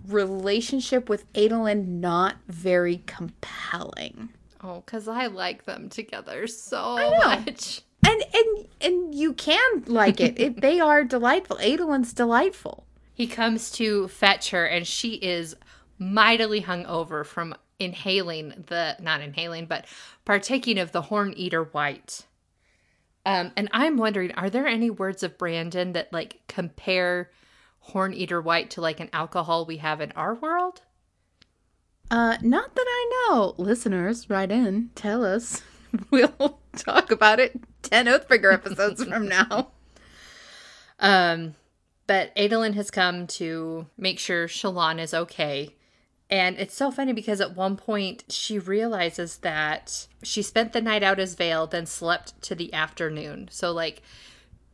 relationship 0.08 1.10
with 1.10 1.32
Adolin 1.34 2.00
not 2.00 2.38
very 2.48 3.04
compelling. 3.06 4.30
Oh, 4.64 4.82
cuz 4.86 5.08
I 5.10 5.28
like 5.28 5.66
them 5.66 5.90
together 5.90 6.48
so 6.48 6.96
much. 7.26 7.82
And 8.06 8.24
and 8.34 8.68
and 8.82 9.16
you 9.16 9.34
can 9.34 9.84
like 9.88 10.20
it. 10.20 10.40
it 10.40 10.62
they 10.62 10.80
are 10.80 11.04
delightful. 11.04 11.58
Adolin's 11.58 12.14
delightful. 12.14 12.86
He 13.14 13.28
comes 13.28 13.72
to 13.72 14.08
fetch 14.08 14.52
her 14.52 14.66
and 14.66 14.88
she 14.88 15.16
is 15.16 15.56
mightily 15.98 16.62
hungover 16.62 17.26
from 17.26 17.54
inhaling 17.78 18.66
the 18.68 18.96
not 19.02 19.22
inhaling 19.22 19.66
but 19.66 19.86
partaking 20.26 20.78
of 20.78 20.92
the 20.92 21.04
horn 21.04 21.34
eater 21.36 21.64
white. 21.64 22.26
Um, 23.26 23.52
and 23.58 23.68
I'm 23.74 23.98
wondering, 23.98 24.32
are 24.34 24.50
there 24.50 24.66
any 24.66 24.90
words 24.90 25.24
of 25.24 25.38
Brandon 25.38 25.92
that 25.94 26.12
like 26.14 26.40
compare 26.48 27.30
horn 27.80 28.14
eater 28.14 28.42
white 28.42 28.70
to 28.72 28.82
like 28.82 29.00
an 29.00 29.10
alcohol 29.12 29.66
we 29.66 29.78
have 29.78 30.02
in 30.02 30.12
our 30.14 30.36
world? 30.36 30.82
Uh, 32.12 32.38
not 32.42 32.76
that 32.76 32.86
I 32.88 33.28
know. 33.30 33.54
Listeners, 33.58 34.30
write 34.30 34.52
in, 34.52 34.90
tell 34.96 35.24
us. 35.24 35.62
We'll 36.12 36.60
talk 36.76 37.12
about 37.12 37.40
it 37.40 37.60
ten 37.82 38.06
Oathbringer 38.06 38.54
episodes 38.54 39.04
from 39.04 39.28
now. 39.28 39.70
Um, 41.00 41.56
but 42.08 42.36
Adolin 42.36 42.74
has 42.74 42.92
come 42.92 43.28
to 43.28 43.88
make 43.98 44.20
sure 44.20 44.48
Shallan 44.48 45.00
is 45.00 45.14
okay. 45.14 45.76
And 46.30 46.58
it's 46.60 46.76
so 46.76 46.92
funny 46.92 47.14
because 47.14 47.42
at 47.42 47.56
one 47.56 47.76
point 47.76 48.24
she 48.30 48.60
realizes 48.60 49.38
that 49.38 50.08
she 50.22 50.44
spent 50.44 50.74
the 50.74 50.82
night 50.82 51.02
out 51.02 51.20
as 51.20 51.34
Veil, 51.34 51.66
then 51.66 51.88
slept 51.88 52.40
to 52.44 52.56
the 52.56 52.72
afternoon. 52.74 53.48
So, 53.52 53.72
like, 53.72 54.04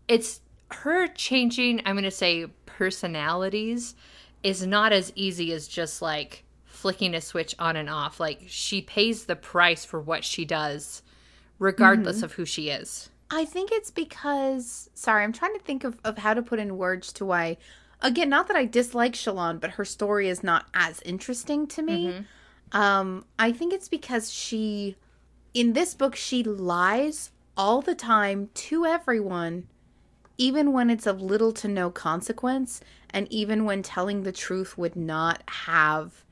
it's 0.07 0.41
her 0.72 1.07
changing, 1.07 1.81
I'm 1.86 1.95
going 1.95 2.03
to 2.03 2.12
say, 2.12 2.48
personalities 2.65 3.95
is 4.43 4.67
not 4.67 4.91
as 4.91 5.13
easy 5.15 5.53
as 5.53 5.67
just 5.67 6.01
like 6.01 6.43
flicking 6.65 7.15
a 7.15 7.22
switch 7.22 7.55
on 7.57 7.77
and 7.77 7.89
off. 7.89 8.19
Like, 8.19 8.41
she 8.48 8.81
pays 8.81 9.25
the 9.25 9.36
price 9.36 9.86
for 9.86 10.00
what 10.00 10.25
she 10.25 10.43
does, 10.43 11.01
regardless 11.59 12.17
mm-hmm. 12.17 12.25
of 12.25 12.33
who 12.33 12.45
she 12.45 12.69
is. 12.69 13.09
I 13.31 13.45
think 13.45 13.71
it's 13.71 13.91
because 13.91 14.89
sorry, 14.93 15.24
I'm 15.24 15.33
trying 15.33 15.53
to 15.53 15.63
think 15.63 15.83
of, 15.83 15.97
of 16.03 16.17
how 16.17 16.33
to 16.33 16.41
put 16.41 16.59
in 16.59 16.77
words 16.77 17.12
to 17.13 17.25
why 17.25 17.57
again, 18.01 18.29
not 18.29 18.47
that 18.47 18.57
I 18.57 18.65
dislike 18.65 19.13
Shallan, 19.13 19.59
but 19.59 19.71
her 19.71 19.85
story 19.85 20.29
is 20.29 20.43
not 20.43 20.67
as 20.74 21.01
interesting 21.01 21.67
to 21.67 21.81
me. 21.81 22.07
Mm-hmm. 22.07 22.77
Um, 22.77 23.25
I 23.39 23.51
think 23.51 23.74
it's 23.74 23.89
because 23.89 24.31
she 24.31 24.95
in 25.53 25.74
this 25.74 25.93
book 25.93 26.15
she 26.15 26.43
lies 26.43 27.31
all 27.57 27.81
the 27.81 27.95
time 27.95 28.50
to 28.53 28.85
everyone, 28.85 29.67
even 30.38 30.74
when 30.74 30.89
it's 30.89 31.07
of 31.07 31.21
little 31.21 31.53
to 31.53 31.67
no 31.67 31.89
consequence, 31.89 32.81
and 33.09 33.31
even 33.31 33.65
when 33.65 33.81
telling 33.81 34.24
the 34.24 34.31
truth 34.31 34.77
would 34.77 34.95
not 34.95 35.41
have 35.47 36.25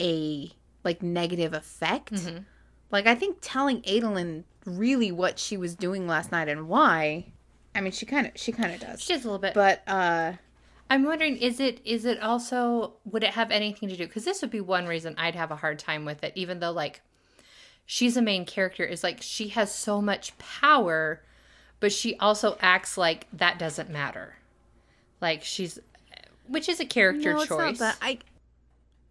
a 0.00 0.50
like 0.84 1.02
negative 1.02 1.54
effect. 1.54 2.12
Mm-hmm. 2.12 2.38
Like 2.90 3.06
I 3.06 3.14
think 3.14 3.38
telling 3.40 3.80
Adolin 3.82 4.44
really 4.66 5.10
what 5.12 5.38
she 5.38 5.56
was 5.56 5.74
doing 5.74 6.06
last 6.06 6.30
night 6.32 6.48
and 6.48 6.68
why. 6.68 7.26
I 7.74 7.80
mean, 7.80 7.92
she 7.92 8.04
kind 8.04 8.26
of 8.26 8.32
she 8.36 8.52
kind 8.52 8.74
of 8.74 8.80
does. 8.80 9.02
She 9.02 9.12
does 9.12 9.24
a 9.24 9.28
little 9.28 9.38
bit. 9.38 9.54
But 9.54 9.82
uh 9.86 10.32
I'm 10.88 11.04
wondering, 11.04 11.36
is 11.36 11.58
it 11.58 11.80
is 11.84 12.04
it 12.04 12.20
also 12.20 12.94
would 13.04 13.22
it 13.24 13.30
have 13.30 13.50
anything 13.50 13.88
to 13.88 13.96
do? 13.96 14.06
Because 14.06 14.24
this 14.24 14.42
would 14.42 14.50
be 14.50 14.60
one 14.60 14.86
reason 14.86 15.14
I'd 15.18 15.34
have 15.34 15.50
a 15.50 15.56
hard 15.56 15.78
time 15.78 16.04
with 16.04 16.22
it, 16.22 16.32
even 16.34 16.60
though 16.60 16.72
like 16.72 17.00
she's 17.86 18.16
a 18.16 18.22
main 18.22 18.44
character. 18.44 18.84
Is 18.84 19.02
like 19.02 19.18
she 19.20 19.48
has 19.48 19.74
so 19.74 20.00
much 20.00 20.36
power, 20.38 21.22
but 21.80 21.92
she 21.92 22.16
also 22.16 22.56
acts 22.60 22.96
like 22.96 23.26
that 23.32 23.58
doesn't 23.58 23.90
matter. 23.90 24.36
Like 25.20 25.42
she's, 25.42 25.78
which 26.46 26.68
is 26.68 26.78
a 26.78 26.84
character 26.84 27.32
no, 27.32 27.40
it's 27.40 27.48
choice. 27.48 27.58
not 27.58 27.78
that. 27.78 27.96
I 28.00 28.18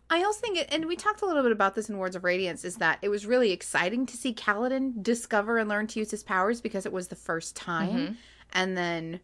I 0.10 0.24
also 0.24 0.40
think 0.40 0.58
it, 0.58 0.68
and 0.72 0.86
we 0.86 0.96
talked 0.96 1.22
a 1.22 1.26
little 1.26 1.42
bit 1.42 1.52
about 1.52 1.74
this 1.76 1.90
in 1.90 1.98
Words 1.98 2.16
of 2.16 2.24
Radiance, 2.24 2.64
is 2.64 2.76
that 2.76 3.00
it 3.02 3.10
was 3.10 3.26
really 3.26 3.52
exciting 3.52 4.06
to 4.06 4.16
see 4.16 4.34
Kaladin 4.34 5.02
discover 5.02 5.58
and 5.58 5.68
learn 5.68 5.88
to 5.88 6.00
use 6.00 6.12
his 6.12 6.24
powers 6.24 6.62
because 6.62 6.86
it 6.86 6.94
was 6.94 7.08
the 7.08 7.16
first 7.16 7.56
time. 7.56 8.18
And 8.54 8.78
then 8.78 9.20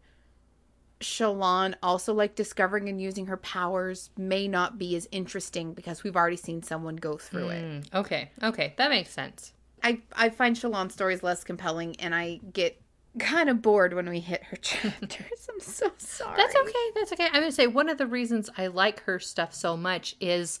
Shallan 1.00 1.74
also 1.82 2.12
like 2.12 2.34
discovering 2.34 2.88
and 2.88 3.00
using 3.00 3.26
her 3.26 3.36
powers 3.36 4.10
may 4.16 4.48
not 4.48 4.76
be 4.76 4.96
as 4.96 5.06
interesting 5.12 5.72
because 5.72 6.02
we've 6.02 6.16
already 6.16 6.36
seen 6.36 6.62
someone 6.62 6.96
go 6.96 7.16
through 7.16 7.50
it. 7.50 7.64
Mm, 7.64 7.94
okay, 7.94 8.30
okay, 8.42 8.74
that 8.76 8.90
makes 8.90 9.10
sense. 9.10 9.52
I 9.84 10.00
I 10.14 10.30
find 10.30 10.56
Shallan's 10.56 10.94
stories 10.94 11.22
less 11.22 11.44
compelling 11.44 11.96
and 12.00 12.14
I 12.14 12.40
get 12.52 12.81
kind 13.18 13.48
of 13.48 13.60
bored 13.62 13.92
when 13.94 14.08
we 14.08 14.20
hit 14.20 14.42
her 14.44 14.56
chapters. 14.60 15.48
I'm 15.52 15.60
so 15.60 15.90
sorry. 15.98 16.36
That's 16.36 16.54
okay. 16.54 16.90
That's 16.94 17.12
okay. 17.12 17.26
I'm 17.26 17.40
gonna 17.40 17.52
say 17.52 17.66
one 17.66 17.88
of 17.88 17.98
the 17.98 18.06
reasons 18.06 18.48
I 18.56 18.68
like 18.68 19.02
her 19.04 19.18
stuff 19.18 19.52
so 19.54 19.76
much 19.76 20.16
is 20.20 20.60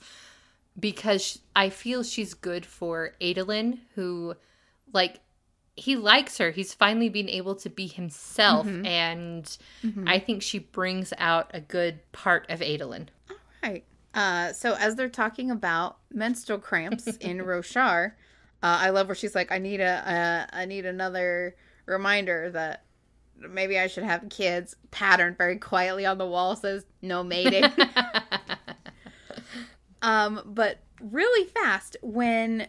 because 0.78 1.40
I 1.54 1.68
feel 1.70 2.02
she's 2.02 2.34
good 2.34 2.64
for 2.64 3.14
Adolin, 3.20 3.80
who, 3.94 4.34
like, 4.92 5.20
he 5.76 5.96
likes 5.96 6.38
her. 6.38 6.50
He's 6.50 6.74
finally 6.74 7.08
been 7.08 7.28
able 7.28 7.54
to 7.56 7.70
be 7.70 7.86
himself, 7.86 8.66
and 8.66 9.56
I 10.06 10.18
think 10.18 10.42
she 10.42 10.58
brings 10.58 11.12
out 11.18 11.50
a 11.54 11.60
good 11.60 12.00
part 12.12 12.46
of 12.50 12.60
Adolin. 12.60 13.08
All 13.30 13.36
right. 13.62 13.84
Uh, 14.14 14.52
so 14.52 14.74
as 14.74 14.94
they're 14.96 15.08
talking 15.08 15.50
about 15.50 15.96
menstrual 16.12 16.58
cramps 16.58 17.06
in 17.16 17.38
Roshar, 17.44 18.12
uh, 18.62 18.78
I 18.80 18.90
love 18.90 19.08
where 19.08 19.14
she's 19.14 19.34
like, 19.34 19.50
"I 19.50 19.58
need 19.58 19.80
a, 19.80 20.48
uh, 20.52 20.54
I 20.56 20.66
need 20.66 20.84
another 20.84 21.56
reminder 21.86 22.50
that 22.50 22.84
maybe 23.36 23.78
I 23.78 23.86
should 23.86 24.04
have 24.04 24.28
kids." 24.28 24.76
Pattern 24.90 25.34
very 25.36 25.58
quietly 25.58 26.06
on 26.06 26.18
the 26.18 26.26
wall 26.26 26.56
says, 26.56 26.84
"No 27.00 27.22
mating." 27.22 27.64
um, 30.02 30.42
but 30.44 30.78
really 31.00 31.48
fast 31.48 31.96
when 32.02 32.68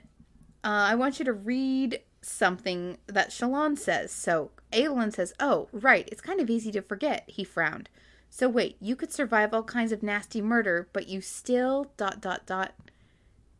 uh, 0.63 0.65
I 0.89 0.95
want 0.95 1.19
you 1.19 1.25
to 1.25 1.33
read 1.33 1.99
something 2.21 2.97
that 3.07 3.29
Shallan 3.29 3.77
says. 3.77 4.11
So 4.11 4.51
Adolin 4.71 5.13
says, 5.13 5.33
"Oh, 5.39 5.67
right. 5.71 6.07
It's 6.11 6.21
kind 6.21 6.39
of 6.39 6.49
easy 6.49 6.71
to 6.71 6.81
forget." 6.81 7.23
He 7.27 7.43
frowned. 7.43 7.89
So 8.29 8.49
wait, 8.49 8.77
you 8.79 8.95
could 8.95 9.13
survive 9.13 9.53
all 9.53 9.63
kinds 9.63 9.91
of 9.91 10.01
nasty 10.01 10.41
murder, 10.41 10.89
but 10.91 11.07
you 11.07 11.21
still 11.21 11.91
dot 11.97 12.19
dot 12.19 12.47
dot. 12.47 12.73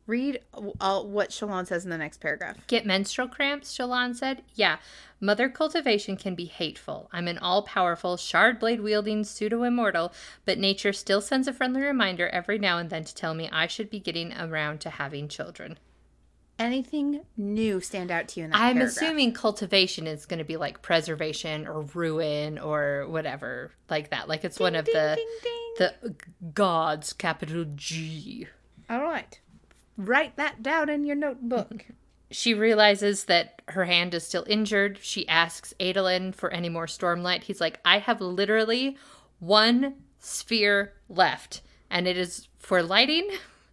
Read 0.05 0.41
all 0.81 1.07
what 1.07 1.29
Shallan 1.29 1.65
says 1.65 1.85
in 1.85 1.89
the 1.89 1.97
next 1.97 2.19
paragraph. 2.19 2.57
Get 2.67 2.85
menstrual 2.85 3.29
cramps, 3.29 3.73
Shallan 3.77 4.13
said. 4.15 4.43
Yeah, 4.53 4.77
mother 5.21 5.47
cultivation 5.47 6.17
can 6.17 6.35
be 6.35 6.45
hateful. 6.45 7.09
I'm 7.13 7.29
an 7.29 7.37
all 7.37 7.61
powerful, 7.61 8.17
shard 8.17 8.59
blade 8.59 8.81
wielding 8.81 9.23
pseudo 9.23 9.63
immortal, 9.63 10.11
but 10.43 10.57
nature 10.59 10.91
still 10.91 11.21
sends 11.21 11.47
a 11.47 11.53
friendly 11.53 11.81
reminder 11.81 12.27
every 12.29 12.59
now 12.59 12.79
and 12.79 12.89
then 12.89 13.05
to 13.05 13.15
tell 13.15 13.33
me 13.33 13.49
I 13.49 13.67
should 13.67 13.89
be 13.89 13.99
getting 14.01 14.33
around 14.33 14.81
to 14.81 14.89
having 14.89 15.29
children. 15.29 15.79
Anything 16.59 17.21
new 17.35 17.79
stand 17.81 18.11
out 18.11 18.27
to 18.29 18.39
you 18.39 18.43
in 18.45 18.51
that 18.51 18.57
I'm 18.59 18.75
paragraph? 18.75 18.95
assuming 18.97 19.33
cultivation 19.33 20.05
is 20.05 20.25
going 20.27 20.37
to 20.37 20.43
be 20.45 20.55
like 20.57 20.81
preservation 20.83 21.65
or 21.65 21.81
ruin 21.81 22.59
or 22.59 23.07
whatever, 23.09 23.71
like 23.89 24.11
that. 24.11 24.29
Like 24.29 24.43
it's 24.43 24.59
one 24.59 24.75
of 24.75 24.85
Ding, 24.85 24.93
the 24.93 25.15
ding, 25.15 25.27
ding. 25.41 25.73
the 25.79 26.15
gods, 26.53 27.11
capital 27.13 27.65
G. 27.75 28.47
All 28.89 29.01
right, 29.01 29.39
write 29.97 30.35
that 30.37 30.63
down 30.63 30.89
in 30.89 31.05
your 31.05 31.15
notebook. 31.15 31.85
She 32.31 32.55
realizes 32.55 33.25
that 33.25 33.61
her 33.67 33.85
hand 33.85 34.15
is 34.15 34.25
still 34.25 34.43
injured. 34.47 34.97
She 34.99 35.27
asks 35.27 35.71
Adolin 35.79 36.33
for 36.33 36.49
any 36.49 36.67
more 36.67 36.87
stormlight. 36.87 37.43
He's 37.43 37.61
like, 37.61 37.79
I 37.85 37.99
have 37.99 38.21
literally 38.21 38.97
one 39.39 39.93
sphere 40.17 40.93
left, 41.07 41.61
and 41.91 42.07
it 42.07 42.17
is 42.17 42.47
for 42.57 42.81
lighting 42.81 43.29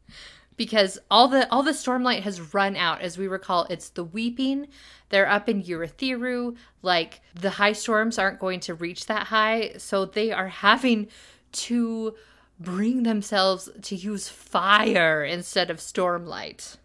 because 0.59 0.99
all 1.11 1.27
the 1.29 1.51
all 1.51 1.63
the 1.63 1.71
stormlight 1.71 2.21
has 2.21 2.53
run 2.53 2.77
out. 2.77 3.01
As 3.01 3.17
we 3.17 3.29
recall, 3.29 3.67
it's 3.71 3.89
the 3.89 4.05
weeping. 4.05 4.67
They're 5.09 5.27
up 5.27 5.49
in 5.49 5.63
Urithiru. 5.63 6.55
Like 6.83 7.23
the 7.35 7.51
high 7.51 7.73
storms 7.73 8.19
aren't 8.19 8.41
going 8.41 8.61
to 8.61 8.75
reach 8.75 9.07
that 9.07 9.29
high, 9.29 9.73
so 9.79 10.05
they 10.05 10.33
are 10.33 10.49
having 10.67 11.09
to 11.53 12.15
bring 12.61 13.03
themselves 13.03 13.69
to 13.83 13.97
use 13.97 14.29
fire 14.29 15.25
instead 15.25 15.71
of 15.71 15.79
stormlight. 15.79 16.77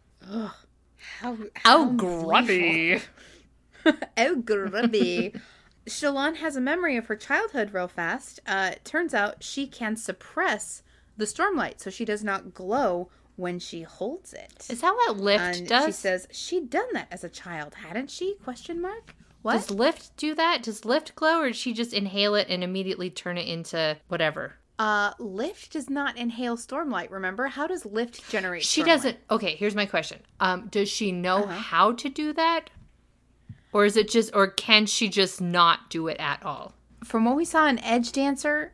How 1.20 1.38
How 1.54 1.86
grubby. 1.92 3.02
oh, 4.18 4.36
grubby. 4.38 5.34
Shallan 5.86 6.38
has 6.38 6.56
a 6.56 6.62
memory 6.62 6.98
of 6.98 7.06
her 7.08 7.16
childhood 7.16 7.74
real 7.74 7.88
fast. 7.88 8.40
Uh, 8.48 8.72
it 8.74 8.86
turns 8.86 9.14
out 9.14 9.44
she 9.44 9.68
can 9.68 9.96
suppress 9.96 10.82
the 11.18 11.26
stormlight 11.26 11.80
so 11.80 11.90
she 11.90 12.06
does 12.06 12.24
not 12.24 12.54
glow 12.54 13.10
when 13.36 13.60
she 13.60 13.84
holds 13.84 14.34
it. 14.34 14.66
Is 14.70 14.82
that 14.82 14.96
what 14.96 15.18
Lift 15.18 15.58
and 15.58 15.68
does? 15.68 15.86
she 15.86 15.92
says 15.92 16.28
she'd 16.32 16.70
done 16.70 16.88
that 16.94 17.08
as 17.12 17.24
a 17.24 17.30
child, 17.30 17.76
hadn't 17.76 18.10
she? 18.10 18.36
Question 18.44 18.82
mark. 18.82 19.14
What? 19.42 19.54
Does 19.54 19.72
Lift 19.72 20.18
do 20.18 20.34
that? 20.34 20.64
Does 20.64 20.86
Lift 20.86 21.16
glow, 21.16 21.42
or 21.42 21.50
does 21.50 21.58
she 21.58 21.74
just 21.74 21.94
inhale 21.94 22.34
it 22.34 22.48
and 22.50 22.64
immediately 22.64 23.12
turn 23.12 23.38
it 23.38 23.48
into 23.48 23.98
whatever? 24.08 24.56
Uh, 24.78 25.14
Lift 25.20 25.72
does 25.72 25.90
not 25.90 26.18
inhale 26.18 26.58
stormlight. 26.58 27.10
Remember, 27.10 27.48
how 27.48 27.66
does 27.68 27.86
Lift 27.86 28.30
generate? 28.30 28.64
She 28.64 28.82
stormlight? 28.82 28.86
doesn't. 28.86 29.18
Okay, 29.32 29.56
here's 29.56 29.76
my 29.76 29.86
question. 29.86 30.20
Um, 30.40 30.68
does 30.68 30.90
she 30.90 31.12
know 31.12 31.44
Uh-huh. 31.44 31.54
how 31.54 31.92
to 31.94 32.10
do 32.10 32.34
that, 32.34 32.70
or 33.72 33.86
is 33.86 33.96
it 33.96 34.10
just, 34.10 34.32
or 34.36 34.48
can 34.48 34.86
she 34.86 35.08
just 35.08 35.40
not 35.40 35.90
do 35.90 36.08
it 36.08 36.18
at 36.20 36.44
all? 36.44 36.74
From 37.04 37.24
what 37.26 37.36
we 37.36 37.46
saw 37.46 37.68
in 37.68 37.78
Edgedancer, 37.78 38.72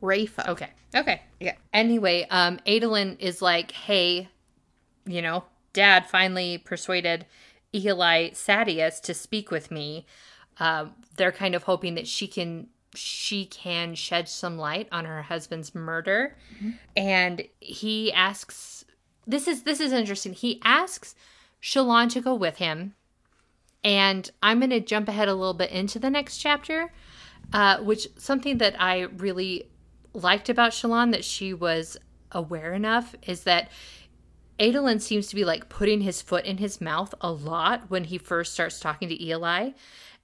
Rafa. 0.00 0.50
Okay. 0.50 0.70
Okay. 0.94 1.22
Yeah. 1.40 1.54
Anyway, 1.72 2.26
um, 2.30 2.58
Adolin 2.66 3.16
is 3.20 3.40
like, 3.42 3.72
hey, 3.72 4.28
you 5.06 5.22
know, 5.22 5.44
dad 5.72 6.06
finally 6.06 6.58
persuaded 6.58 7.26
Ialai 7.74 8.32
Sadeas 8.32 9.00
to 9.02 9.14
speak 9.14 9.50
with 9.50 9.70
me. 9.70 10.06
Um, 10.58 10.92
they're 11.16 11.32
kind 11.32 11.54
of 11.54 11.62
hoping 11.64 11.94
that 11.94 12.06
she 12.06 12.26
can 12.28 12.68
she 12.94 13.46
can 13.46 13.94
shed 13.94 14.28
some 14.28 14.58
light 14.58 14.88
on 14.92 15.04
her 15.04 15.22
husband's 15.22 15.74
murder. 15.74 16.36
And 16.96 17.42
he 17.60 18.12
asks 18.12 18.84
this 19.26 19.46
is 19.46 19.62
this 19.62 19.80
is 19.80 19.92
interesting. 19.92 20.32
He 20.32 20.60
asks 20.64 21.14
Shallan 21.62 22.10
to 22.10 22.20
go 22.20 22.34
with 22.34 22.56
him. 22.56 22.94
And 23.84 24.30
I'm 24.42 24.60
going 24.60 24.70
to 24.70 24.80
jump 24.80 25.08
ahead 25.08 25.28
a 25.28 25.34
little 25.34 25.54
bit 25.54 25.70
into 25.70 25.98
the 25.98 26.10
next 26.10 26.38
chapter, 26.38 26.92
uh, 27.52 27.78
which 27.78 28.06
something 28.16 28.58
that 28.58 28.80
I 28.80 29.02
really 29.02 29.68
liked 30.14 30.48
about 30.48 30.70
Shallan 30.72 31.10
that 31.12 31.24
she 31.24 31.52
was 31.52 31.96
aware 32.30 32.74
enough 32.74 33.14
is 33.22 33.44
that 33.44 33.70
Adolin 34.58 35.00
seems 35.00 35.26
to 35.28 35.34
be 35.34 35.44
like 35.44 35.68
putting 35.68 36.02
his 36.02 36.22
foot 36.22 36.44
in 36.44 36.58
his 36.58 36.80
mouth 36.80 37.14
a 37.20 37.32
lot 37.32 37.90
when 37.90 38.04
he 38.04 38.18
first 38.18 38.52
starts 38.52 38.78
talking 38.78 39.08
to 39.08 39.18
Ialai. 39.18 39.74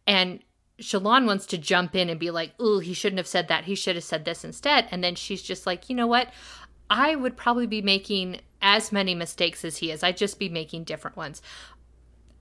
And 0.07 0.40
Shallan 0.81 1.27
wants 1.27 1.47
to 1.47 1.59
jump 1.59 1.95
in 1.95 2.09
and 2.09 2.21
be 2.21 2.31
like, 2.31 2.53
oh, 2.61 2.79
he 2.79 2.95
shouldn't 2.95 3.19
have 3.19 3.27
said 3.27 3.49
that. 3.49 3.64
He 3.64 3.75
should 3.75 3.97
have 3.97 4.05
said 4.05 4.25
this 4.25 4.45
instead. 4.45 4.87
And 4.91 5.03
then 5.03 5.14
she's 5.14 5.43
just 5.43 5.67
like, 5.67 5.88
you 5.88 5.97
know 5.97 6.07
what? 6.07 6.31
I 6.88 7.17
would 7.17 7.37
probably 7.37 7.67
be 7.67 7.83
making 7.83 8.41
as 8.62 8.93
many 8.93 9.14
mistakes 9.14 9.64
as 9.64 9.79
he 9.79 9.91
is. 9.91 10.03
I'd 10.03 10.17
just 10.17 10.38
be 10.38 10.49
making 10.49 10.85
different 10.85 11.17
ones. 11.17 11.43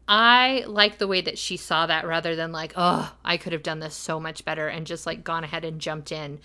I 0.07 0.63
like 0.67 0.99
the 0.99 1.07
way 1.07 1.19
that 1.21 1.37
she 1.37 1.57
saw 1.57 1.85
that 1.85 2.07
rather 2.07 2.35
than 2.35 2.51
like, 2.51 2.73
oh, 2.77 3.13
I 3.25 3.37
could 3.37 3.53
have 3.53 3.63
done 3.63 3.79
this 3.79 3.95
so 3.95 4.19
much 4.19 4.45
better 4.45 4.67
and 4.67 4.87
just 4.87 5.05
like 5.05 5.23
gone 5.23 5.43
ahead 5.43 5.65
and 5.65 5.81
jumped 5.81 6.11
in. 6.11 6.39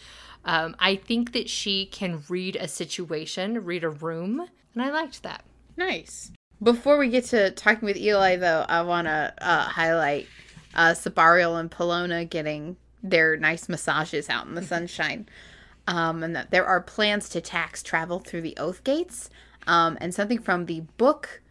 Um, 0.44 0.74
I 0.80 0.96
think 0.96 1.32
that 1.32 1.48
she 1.48 1.86
can 1.86 2.24
read 2.28 2.56
a 2.56 2.66
situation, 2.66 3.64
read 3.64 3.84
a 3.84 3.90
room, 3.90 4.48
and 4.74 4.82
I 4.82 4.90
liked 4.90 5.22
that. 5.22 5.44
Nice. 5.76 6.32
Before 6.60 6.98
we 6.98 7.08
get 7.08 7.24
to 7.26 7.52
talking 7.52 7.86
with 7.86 7.96
Ialai, 7.96 8.40
though, 8.40 8.64
I 8.68 8.82
want 8.82 9.06
to 9.06 9.32
uh, 9.38 9.64
highlight 9.64 10.26
uh, 10.74 10.92
Sebarial 10.92 11.58
and 11.58 11.70
Palona 11.70 12.28
getting 12.28 12.76
their 13.02 13.36
nice 13.36 13.68
massages 13.68 14.28
out 14.28 14.46
in 14.46 14.54
the 14.54 14.62
sunshine. 14.62 15.28
Um, 15.88 16.22
and 16.22 16.36
that 16.36 16.50
there 16.52 16.64
are 16.64 16.80
plans 16.80 17.28
to 17.30 17.40
tax 17.40 17.82
travel 17.82 18.20
through 18.20 18.42
the 18.42 18.56
Oath 18.56 18.84
Gates. 18.84 19.28
Um, 19.66 19.98
and 20.00 20.14
something 20.14 20.40
from 20.40 20.66
the 20.66 20.80
book 20.96 21.42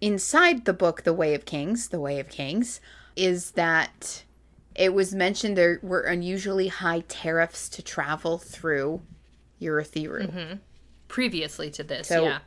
inside 0.00 0.64
the 0.64 0.72
book, 0.72 1.02
The 1.02 1.12
Way 1.12 1.34
of 1.34 1.44
Kings, 1.44 1.88
The 1.88 2.00
Way 2.00 2.20
of 2.20 2.28
Kings, 2.28 2.80
is 3.16 3.52
that 3.52 4.24
it 4.74 4.94
was 4.94 5.14
mentioned 5.14 5.56
there 5.56 5.78
were 5.82 6.00
unusually 6.02 6.68
high 6.68 7.00
tariffs 7.08 7.68
to 7.70 7.82
travel 7.82 8.38
through 8.38 9.02
Urithiru. 9.60 10.30
Mm-hmm. 10.30 10.54
Previously 11.08 11.70
to 11.70 11.82
this, 11.82 12.08
So- 12.08 12.24
yeah. 12.24 12.38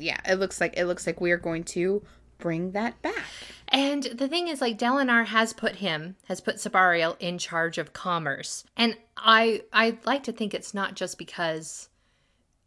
Yeah, 0.00 0.20
it 0.24 0.36
looks 0.36 0.60
like 0.60 0.74
it 0.76 0.84
looks 0.86 1.08
like 1.08 1.20
we 1.20 1.32
are 1.32 1.38
going 1.38 1.64
to 1.64 2.04
bring 2.38 2.72
that 2.72 3.00
back. 3.02 3.24
And 3.68 4.04
the 4.04 4.28
thing 4.28 4.48
is, 4.48 4.60
like 4.60 4.78
Dalinar 4.78 5.26
has 5.26 5.52
put 5.52 5.76
him, 5.76 6.16
has 6.26 6.40
put 6.40 6.56
Sebarial 6.56 7.16
in 7.20 7.38
charge 7.38 7.78
of 7.78 7.92
commerce, 7.92 8.64
and 8.76 8.96
I, 9.16 9.62
I 9.72 9.98
like 10.04 10.22
to 10.24 10.32
think 10.32 10.54
it's 10.54 10.72
not 10.72 10.94
just 10.94 11.18
because 11.18 11.88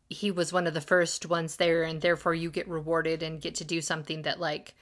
he 0.10 0.30
was 0.30 0.54
one 0.54 0.68
of 0.68 0.74
the 0.74 0.82
first 0.82 1.26
ones 1.26 1.56
there, 1.56 1.84
and 1.84 2.02
therefore 2.02 2.36
you 2.36 2.52
get 2.52 2.68
rewarded 2.68 3.24
and 3.24 3.42
get 3.42 3.56
to 3.56 3.66
do 3.66 3.82
something 3.82 4.24
that 4.24 4.40
like 4.40 4.76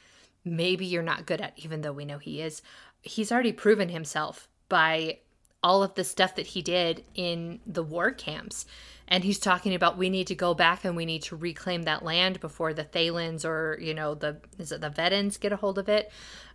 maybe 0.43 0.85
you're 0.85 1.03
not 1.03 1.25
good 1.25 1.39
at, 1.39 1.53
even 1.57 1.81
though 1.81 1.93
we 1.93 2.05
know 2.05 2.17
he 2.17 2.41
is. 2.41 2.61
He's 3.01 3.31
already 3.31 3.53
proven 3.53 3.89
himself 3.89 4.47
by 4.67 5.19
all 5.61 5.83
of 5.83 5.95
the 5.95 6.03
stuff 6.03 6.35
that 6.35 6.47
he 6.47 6.61
did 6.61 7.03
in 7.15 7.59
the 7.65 7.83
war 7.83 8.11
camps. 8.11 8.65
And 9.09 9.23
he's 9.23 9.39
talking 9.39 9.73
about 9.75 9.97
we 9.97 10.09
need 10.09 10.27
to 10.27 10.35
go 10.35 10.53
back 10.53 10.85
and 10.85 10.95
we 10.95 11.05
need 11.05 11.23
to 11.23 11.35
reclaim 11.35 11.83
that 11.83 12.03
land 12.03 12.39
before 12.39 12.73
the 12.73 12.85
Thaylens 12.85 13.43
or, 13.43 13.77
you 13.81 13.93
know, 13.93 14.15
the 14.15 14.37
is 14.57 14.71
it 14.71 14.81
the 14.81 14.89
Vedens 14.89 15.37
get 15.37 15.51
a 15.51 15.57
hold 15.57 15.77
of 15.79 15.89
it? 15.89 16.11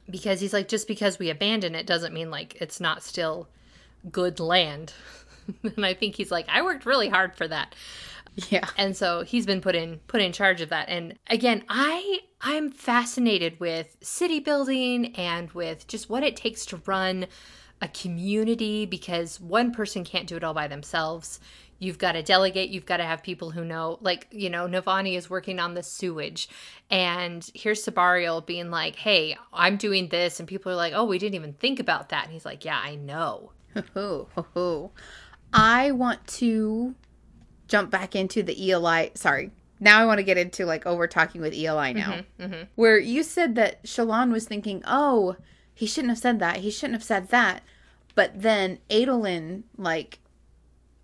Because 0.08 0.40
he's 0.40 0.52
like, 0.52 0.68
just 0.68 0.86
because 0.88 1.18
we 1.18 1.30
abandon 1.30 1.74
it 1.74 1.86
doesn't 1.86 2.14
mean 2.14 2.30
like 2.30 2.56
it's 2.60 2.80
not 2.80 3.02
still 3.02 3.48
good 4.10 4.38
land. 4.40 4.92
and 5.62 5.84
I 5.84 5.94
think 5.94 6.14
he's 6.16 6.30
like, 6.30 6.46
I 6.48 6.62
worked 6.62 6.86
really 6.86 7.08
hard 7.08 7.36
for 7.36 7.48
that 7.48 7.74
Yeah. 8.50 8.68
and 8.76 8.96
so 8.96 9.22
he's 9.22 9.46
been 9.46 9.60
put 9.60 9.74
in 9.76 9.98
put 10.08 10.20
in 10.20 10.32
charge 10.32 10.60
of 10.60 10.70
that 10.70 10.88
and 10.88 11.16
again 11.28 11.62
i 11.68 12.18
i'm 12.40 12.70
fascinated 12.72 13.60
with 13.60 13.96
city 14.02 14.40
building 14.40 15.14
and 15.14 15.52
with 15.52 15.86
just 15.86 16.10
what 16.10 16.24
it 16.24 16.34
takes 16.34 16.66
to 16.66 16.82
run 16.86 17.26
a 17.80 17.86
community 17.88 18.86
because 18.86 19.40
one 19.40 19.70
person 19.72 20.02
can't 20.04 20.26
do 20.26 20.36
it 20.36 20.42
all 20.42 20.54
by 20.54 20.66
themselves 20.66 21.38
you've 21.84 21.98
got 21.98 22.12
to 22.12 22.22
delegate 22.22 22.70
you've 22.70 22.86
got 22.86 22.96
to 22.96 23.04
have 23.04 23.22
people 23.22 23.50
who 23.50 23.64
know 23.64 23.98
like 24.00 24.26
you 24.30 24.48
know 24.48 24.66
navani 24.66 25.16
is 25.16 25.28
working 25.28 25.58
on 25.58 25.74
the 25.74 25.82
sewage 25.82 26.48
and 26.90 27.50
here's 27.54 27.84
sebarial 27.84 28.44
being 28.44 28.70
like 28.70 28.96
hey 28.96 29.36
i'm 29.52 29.76
doing 29.76 30.08
this 30.08 30.40
and 30.40 30.48
people 30.48 30.72
are 30.72 30.76
like 30.76 30.92
oh 30.94 31.04
we 31.04 31.18
didn't 31.18 31.34
even 31.34 31.52
think 31.52 31.78
about 31.78 32.08
that 32.08 32.24
and 32.24 32.32
he's 32.32 32.44
like 32.44 32.64
yeah 32.64 32.80
i 32.82 32.94
know. 32.94 33.52
I 35.52 35.92
want 35.92 36.26
to 36.26 36.94
jump 37.68 37.90
back 37.90 38.14
into 38.16 38.42
the 38.42 38.54
Ialai. 38.54 39.16
Sorry. 39.16 39.50
Now 39.80 40.00
I 40.00 40.06
want 40.06 40.18
to 40.18 40.24
get 40.24 40.38
into 40.38 40.64
like, 40.64 40.86
oh, 40.86 40.96
we're 40.96 41.06
talking 41.06 41.40
with 41.40 41.52
Ialai 41.52 41.94
now. 41.94 42.12
Mm-hmm, 42.12 42.42
mm-hmm. 42.42 42.62
Where 42.74 42.98
you 42.98 43.22
said 43.22 43.54
that 43.56 43.82
Shallan 43.84 44.30
was 44.30 44.46
thinking, 44.46 44.82
oh, 44.86 45.36
he 45.74 45.86
shouldn't 45.86 46.10
have 46.10 46.18
said 46.18 46.38
that. 46.40 46.58
He 46.58 46.70
shouldn't 46.70 46.94
have 46.94 47.04
said 47.04 47.28
that. 47.28 47.62
But 48.14 48.42
then 48.42 48.78
Adolin, 48.90 49.64
like, 49.76 50.20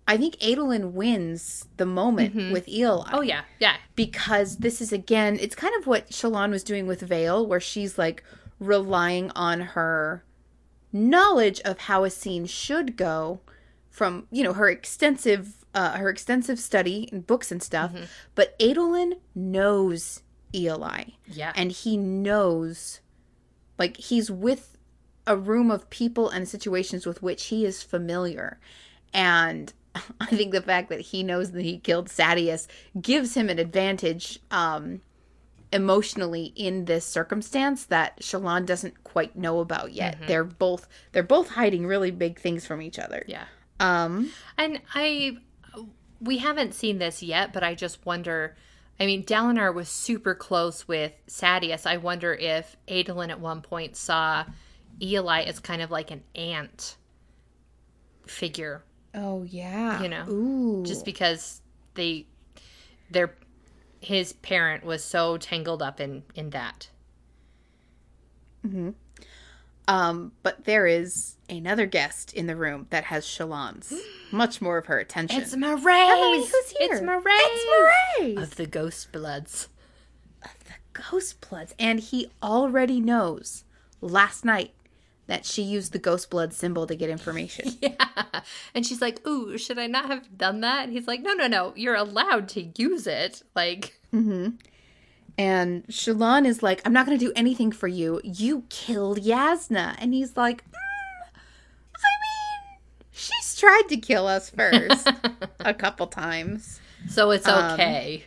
I 0.07 0.17
think 0.17 0.35
Adolin 0.37 0.91
wins 0.91 1.67
the 1.77 1.85
moment 1.85 2.35
with 2.51 2.65
Ialai 2.65 3.09
oh 3.13 3.21
yeah. 3.21 3.41
Yeah. 3.59 3.75
Because 3.95 4.57
this 4.57 4.81
is 4.81 4.91
again 4.91 5.37
it's 5.39 5.55
kind 5.55 5.73
of 5.79 5.87
what 5.87 6.09
Shallan 6.09 6.49
was 6.49 6.63
doing 6.63 6.87
with 6.87 7.01
Veil 7.01 7.45
where 7.45 7.59
she's 7.59 7.97
like 7.97 8.23
relying 8.59 9.31
on 9.31 9.61
her 9.61 10.23
knowledge 10.91 11.61
of 11.61 11.79
how 11.79 12.03
a 12.03 12.09
scene 12.09 12.45
should 12.45 12.97
go 12.97 13.39
from 13.89 14.27
you 14.31 14.43
know 14.43 14.53
her 14.53 14.69
extensive 14.69 15.65
uh, 15.73 15.97
her 15.97 16.09
extensive 16.09 16.59
study 16.59 17.07
in 17.11 17.21
books 17.21 17.51
and 17.51 17.63
stuff. 17.63 17.93
But 18.35 18.57
Adolin 18.59 19.13
knows 19.33 20.21
Ialai 20.53 21.13
yeah. 21.27 21.53
And 21.55 21.71
he 21.71 21.95
knows 21.95 22.99
like 23.77 23.97
he's 23.97 24.29
with 24.29 24.77
a 25.27 25.37
room 25.37 25.71
of 25.71 25.89
people 25.89 26.29
and 26.29 26.47
situations 26.47 27.05
with 27.05 27.21
which 27.21 27.45
he 27.45 27.65
is 27.65 27.83
familiar. 27.83 28.59
And 29.13 29.71
i 30.21 30.25
think 30.27 30.51
the 30.51 30.61
fact 30.61 30.89
that 30.89 31.01
he 31.01 31.23
knows 31.23 31.51
that 31.51 31.63
he 31.63 31.77
killed 31.77 32.07
sadeas 32.07 32.67
gives 33.01 33.35
him 33.35 33.49
an 33.49 33.59
advantage 33.59 34.39
um 34.51 35.01
emotionally 35.73 36.51
in 36.57 36.85
this 36.85 37.05
circumstance 37.05 37.85
that 37.85 38.19
shallan 38.19 38.65
doesn't 38.65 39.03
quite 39.05 39.37
know 39.37 39.59
about 39.59 39.93
yet 39.93 40.17
they're 40.27 40.43
both 40.43 40.87
they're 41.13 41.23
both 41.23 41.49
hiding 41.49 41.85
really 41.85 42.11
big 42.11 42.39
things 42.39 42.65
from 42.65 42.81
each 42.81 42.99
other 42.99 43.23
yeah 43.27 43.45
um 43.81 44.31
And 44.57 44.79
I, 44.93 45.37
we 46.21 46.37
haven't 46.37 46.75
seen 46.75 46.99
this 46.99 47.21
yet, 47.23 47.51
but 47.51 47.63
I 47.63 47.75
just 47.75 48.05
wonder. 48.05 48.55
I 48.99 49.07
mean, 49.07 49.23
Dalinar 49.23 49.73
was 49.73 49.89
super 49.89 50.35
close 50.35 50.87
with 50.87 51.13
Sadeas. 51.27 51.87
I 51.87 51.97
wonder 51.97 52.33
if 52.35 52.77
Adolin 52.87 53.31
at 53.31 53.39
one 53.39 53.61
point 53.61 53.95
saw 53.95 54.45
Ialai 55.01 55.47
as 55.47 55.59
kind 55.59 55.81
of 55.81 55.89
like 55.89 56.11
an 56.11 56.21
aunt 56.35 56.97
figure, 58.27 58.83
oh 59.13 59.43
yeah 59.43 60.01
You 60.01 60.09
know, 60.09 60.25
ooh 60.29 60.83
just 60.85 61.05
because 61.05 61.61
they, 61.95 62.25
their, 63.09 63.35
his 63.99 64.33
parent 64.33 64.83
was 64.85 65.03
so 65.03 65.37
tangled 65.37 65.81
up 65.81 65.99
in 65.99 66.23
in 66.35 66.51
that. 66.51 66.89
Um, 69.87 70.31
but 70.43 70.65
there 70.65 70.85
is 70.87 71.35
another 71.49 71.85
guest 71.85 72.33
in 72.33 72.47
the 72.47 72.55
room 72.55 72.87
that 72.91 73.05
has 73.05 73.25
Shallan's 73.25 73.93
much 74.31 74.61
more 74.61 74.77
of 74.77 74.85
her 74.85 74.99
attention. 74.99 75.41
It's 75.41 75.55
Mraize. 75.55 76.11
Emily, 76.11 76.37
who's 76.39 76.69
here? 76.77 76.93
It's 76.93 77.01
Mraize. 77.01 77.23
It's 77.25 77.65
Mraize. 78.21 78.43
of 78.43 78.55
the 78.55 78.67
Ghost 78.67 79.11
Bloods. 79.11 79.67
Of 80.43 80.51
the 80.65 80.73
Ghost 80.93 81.49
Bloods, 81.49 81.73
and 81.77 81.99
he 81.99 82.31
already 82.41 82.99
knows 82.99 83.63
last 83.99 84.45
night 84.45 84.73
that 85.31 85.45
she 85.45 85.61
used 85.61 85.93
the 85.93 85.97
Ghost 85.99 86.29
Blood 86.29 86.53
symbol 86.53 86.85
to 86.87 86.93
get 86.93 87.09
information. 87.09 87.71
Yeah. 87.81 88.41
And 88.75 88.85
she's 88.85 89.01
like, 89.01 89.25
Ooh, 89.25 89.57
should 89.57 89.79
I 89.79 89.87
not 89.87 90.07
have 90.07 90.37
done 90.37 90.59
that? 90.59 90.83
And 90.83 90.91
he's 90.91 91.07
like, 91.07 91.21
No, 91.21 91.31
no, 91.31 91.47
no. 91.47 91.71
You're 91.77 91.95
allowed 91.95 92.49
to 92.49 92.69
use 92.75 93.07
it. 93.07 93.41
Like, 93.55 93.97
and 95.37 95.87
Shallan 95.87 96.45
is 96.45 96.61
like, 96.61 96.81
"I'm 96.85 96.91
not 96.91 97.05
going 97.05 97.17
to 97.17 97.25
do 97.25 97.31
anything 97.33 97.71
for 97.71 97.87
you. 97.87 98.19
You 98.25 98.65
killed 98.69 99.19
Jasnah," 99.21 99.95
and 99.99 100.13
he's 100.13 100.35
like, 100.35 100.63
mm, 100.65 101.39
"I 101.95 102.11
mean, 102.25 102.79
she's 103.11 103.55
tried 103.55 103.83
to 103.87 103.97
kill 103.97 104.27
us 104.27 104.49
first 104.49 105.07
a 105.61 105.73
couple 105.73 106.07
times." 106.07 106.81
so 107.07 107.31
it's 107.31 107.47
Um, 107.47 107.71
okay. 107.71 108.25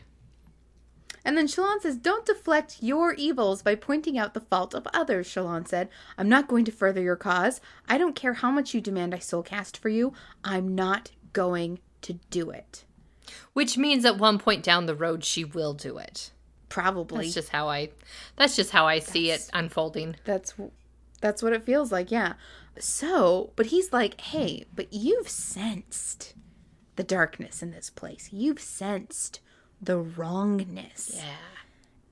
And 1.24 1.36
then 1.36 1.46
Shallan 1.46 1.80
says, 1.80 1.96
Don't 1.96 2.26
deflect 2.26 2.78
your 2.80 3.14
evils 3.14 3.62
by 3.62 3.74
pointing 3.74 4.18
out 4.18 4.34
the 4.34 4.40
fault 4.40 4.74
of 4.74 4.86
others, 4.92 5.26
Shallan 5.26 5.66
said. 5.66 5.88
I'm 6.18 6.28
not 6.28 6.48
going 6.48 6.64
to 6.66 6.72
further 6.72 7.00
your 7.00 7.16
cause. 7.16 7.60
I 7.88 7.96
don't 7.98 8.16
care 8.16 8.34
how 8.34 8.50
much 8.50 8.74
you 8.74 8.80
demand 8.80 9.14
I 9.14 9.18
soul 9.18 9.42
cast 9.42 9.76
for 9.76 9.88
you. 9.88 10.12
I'm 10.42 10.74
not 10.74 11.12
going 11.32 11.78
to 12.02 12.14
do 12.30 12.50
it. 12.50 12.84
Which 13.54 13.78
means 13.78 14.04
at 14.04 14.18
one 14.18 14.38
point 14.38 14.62
down 14.62 14.86
the 14.86 14.94
road 14.94 15.24
she 15.24 15.44
will 15.44 15.72
do 15.72 15.96
it. 15.98 16.30
Probably. 16.68 17.24
That's 17.24 17.34
just 17.34 17.48
how 17.50 17.68
I 17.68 17.90
that's 18.36 18.56
just 18.56 18.70
how 18.70 18.86
I 18.86 18.98
see 18.98 19.30
it 19.30 19.48
unfolding. 19.52 20.16
That's 20.24 20.54
that's 21.20 21.42
what 21.42 21.52
it 21.52 21.64
feels 21.64 21.90
like, 21.90 22.10
yeah. 22.10 22.34
So, 22.78 23.52
but 23.54 23.66
he's 23.66 23.92
like, 23.92 24.20
"Hey, 24.20 24.64
but 24.74 24.92
you've 24.92 25.28
sensed 25.28 26.34
the 26.96 27.04
darkness 27.04 27.62
in 27.62 27.70
this 27.70 27.90
place. 27.90 28.28
You've 28.32 28.60
sensed 28.60 29.40
the 29.84 29.98
wrongness." 29.98 31.12
Yeah. 31.16 31.36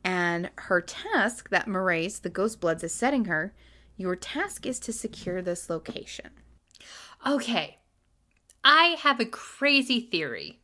And 0.04 0.50
her 0.56 0.80
task 0.80 1.50
that 1.50 1.66
Mraize, 1.66 2.22
the 2.22 2.28
Ghost 2.28 2.60
Bloods, 2.60 2.82
is 2.82 2.92
setting 2.92 3.26
her, 3.26 3.54
your 3.96 4.16
task 4.16 4.66
is 4.66 4.80
to 4.80 4.92
secure 4.92 5.42
this 5.42 5.70
location. 5.70 6.30
Okay. 7.26 7.78
I 8.64 8.96
have 9.00 9.20
a 9.20 9.24
crazy 9.24 10.00
theory. 10.00 10.60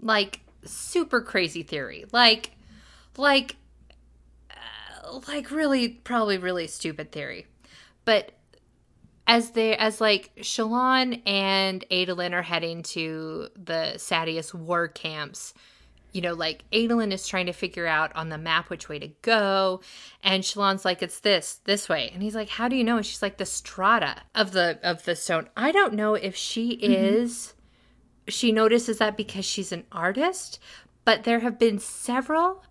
Like 0.00 0.40
super 0.64 1.20
crazy 1.20 1.62
theory. 1.62 2.04
Like 2.12 2.52
like 3.16 3.56
uh, 4.50 5.20
like 5.28 5.50
really 5.50 5.88
probably 5.88 6.38
really 6.38 6.66
stupid 6.66 7.12
theory. 7.12 7.46
But 8.04 8.32
as 9.26 9.50
they 9.52 9.76
as 9.76 10.00
like 10.00 10.34
Shallan 10.36 11.22
and 11.26 11.84
Adolin 11.90 12.32
are 12.32 12.42
heading 12.42 12.82
to 12.82 13.48
the 13.56 13.94
Sadeas 13.96 14.52
war 14.52 14.88
camps, 14.88 15.54
you 16.14 16.20
know, 16.22 16.32
like 16.32 16.64
Adolin 16.72 17.12
is 17.12 17.26
trying 17.26 17.46
to 17.46 17.52
figure 17.52 17.88
out 17.88 18.14
on 18.14 18.28
the 18.28 18.38
map 18.38 18.70
which 18.70 18.88
way 18.88 19.00
to 19.00 19.08
go. 19.22 19.80
And 20.22 20.44
Shallan's 20.44 20.84
like, 20.84 21.02
it's 21.02 21.18
this, 21.20 21.60
this 21.64 21.88
way. 21.88 22.10
And 22.14 22.22
he's 22.22 22.36
like, 22.36 22.48
How 22.48 22.68
do 22.68 22.76
you 22.76 22.84
know? 22.84 22.96
And 22.96 23.04
she's 23.04 23.20
like, 23.20 23.36
the 23.36 23.44
strata 23.44 24.22
of 24.34 24.52
the 24.52 24.78
of 24.82 25.04
the 25.04 25.16
stone. 25.16 25.48
I 25.56 25.72
don't 25.72 25.92
know 25.94 26.14
if 26.14 26.36
she 26.36 26.76
Mm-hmm. 26.76 26.92
is 26.92 27.54
she 28.28 28.52
notices 28.52 28.98
that 28.98 29.16
because 29.16 29.44
she's 29.44 29.72
an 29.72 29.84
artist, 29.92 30.58
but 31.04 31.24
there 31.24 31.40
have 31.40 31.58
been 31.58 31.78
several 31.78 32.64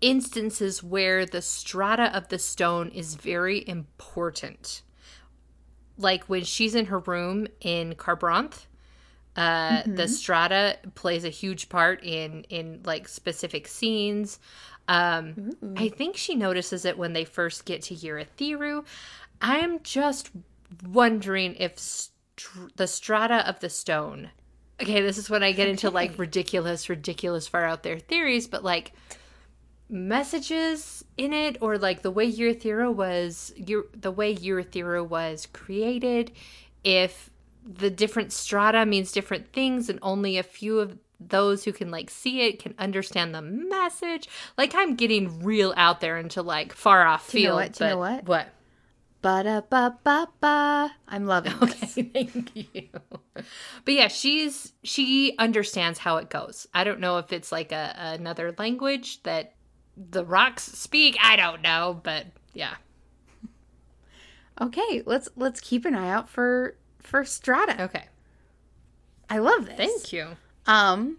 instances 0.00 0.82
where 0.82 1.24
the 1.24 1.40
strata 1.40 2.14
of 2.14 2.28
the 2.28 2.38
stone 2.38 2.88
is 2.90 3.14
very 3.14 3.66
important. 3.66 4.82
Like 5.96 6.24
when 6.24 6.44
she's 6.44 6.74
in 6.74 6.86
her 6.86 6.98
room 6.98 7.46
in 7.60 7.94
Kharbranth, 7.94 8.66
uh, 9.36 9.82
the 9.86 10.08
strata 10.08 10.78
plays 10.94 11.24
a 11.24 11.30
huge 11.30 11.68
part 11.68 12.02
in 12.02 12.44
in 12.44 12.80
like 12.84 13.08
specific 13.08 13.68
scenes. 13.68 14.38
Um, 14.88 15.50
I 15.76 15.88
think 15.88 16.16
she 16.16 16.34
notices 16.34 16.84
it 16.84 16.96
when 16.96 17.12
they 17.12 17.24
first 17.24 17.64
get 17.64 17.82
to 17.82 17.94
Urithiru. 17.94 18.84
I'm 19.40 19.82
just 19.82 20.30
wondering 20.84 21.54
if 21.56 21.78
str- 21.78 22.68
the 22.76 22.86
strata 22.86 23.46
of 23.48 23.60
the 23.60 23.68
stone. 23.68 24.30
Okay, 24.80 25.00
this 25.00 25.18
is 25.18 25.28
when 25.28 25.42
I 25.42 25.52
get 25.52 25.68
into 25.68 25.90
like 25.90 26.18
ridiculous, 26.18 26.88
ridiculous, 26.88 27.48
far 27.48 27.64
out 27.64 27.82
there 27.82 27.98
theories, 27.98 28.46
but 28.46 28.62
like 28.62 28.92
messages 29.88 31.04
in 31.16 31.32
it 31.32 31.56
or 31.60 31.78
like 31.78 32.02
the 32.02 32.10
way 32.10 32.30
Urithiru 32.30 32.94
was 32.94 33.52
the 33.56 34.10
way 34.10 34.34
Urithiru 34.34 35.06
was 35.06 35.46
created 35.52 36.32
if 36.84 37.30
the 37.66 37.90
different 37.90 38.32
strata 38.32 38.86
means 38.86 39.12
different 39.12 39.52
things 39.52 39.88
and 39.88 39.98
only 40.02 40.38
a 40.38 40.42
few 40.42 40.78
of 40.78 40.98
those 41.18 41.64
who 41.64 41.72
can 41.72 41.90
like 41.90 42.10
see 42.10 42.42
it 42.42 42.62
can 42.62 42.74
understand 42.78 43.34
the 43.34 43.40
message 43.40 44.28
like 44.58 44.74
i'm 44.74 44.94
getting 44.94 45.42
real 45.42 45.72
out 45.76 46.00
there 46.00 46.18
into 46.18 46.42
like 46.42 46.72
far 46.72 47.06
off 47.06 47.30
Do 47.30 47.40
you 47.40 47.48
know 47.48 47.54
what? 47.54 47.72
Do 47.72 47.84
you 47.84 47.90
know 47.90 47.98
what? 47.98 48.24
what 48.26 48.48
Ba 49.22 49.64
ba 49.68 49.98
ba 50.04 50.28
ba. 50.40 50.92
I'm 51.08 51.26
loving 51.26 51.52
this. 51.60 51.98
Okay, 51.98 52.02
thank 52.14 52.54
you. 52.54 52.88
But 53.34 53.94
yeah, 53.94 54.06
she's 54.06 54.72
she 54.84 55.34
understands 55.38 55.98
how 55.98 56.18
it 56.18 56.30
goes. 56.30 56.68
I 56.72 56.84
don't 56.84 57.00
know 57.00 57.18
if 57.18 57.32
it's 57.32 57.50
like 57.50 57.72
a 57.72 57.92
another 57.96 58.54
language 58.56 59.20
that 59.24 59.54
the 59.96 60.24
rocks 60.24 60.62
speak. 60.62 61.16
I 61.20 61.34
don't 61.34 61.60
know, 61.60 62.00
but 62.04 62.26
yeah. 62.54 62.74
Okay, 64.60 65.02
let's 65.06 65.28
let's 65.34 65.60
keep 65.60 65.84
an 65.86 65.96
eye 65.96 66.10
out 66.10 66.28
for 66.28 66.76
for 67.06 67.24
Strata. 67.24 67.82
Okay. 67.84 68.04
I 69.28 69.38
love 69.38 69.66
this. 69.66 69.76
Thank 69.76 70.12
you. 70.12 70.28
Um, 70.66 71.18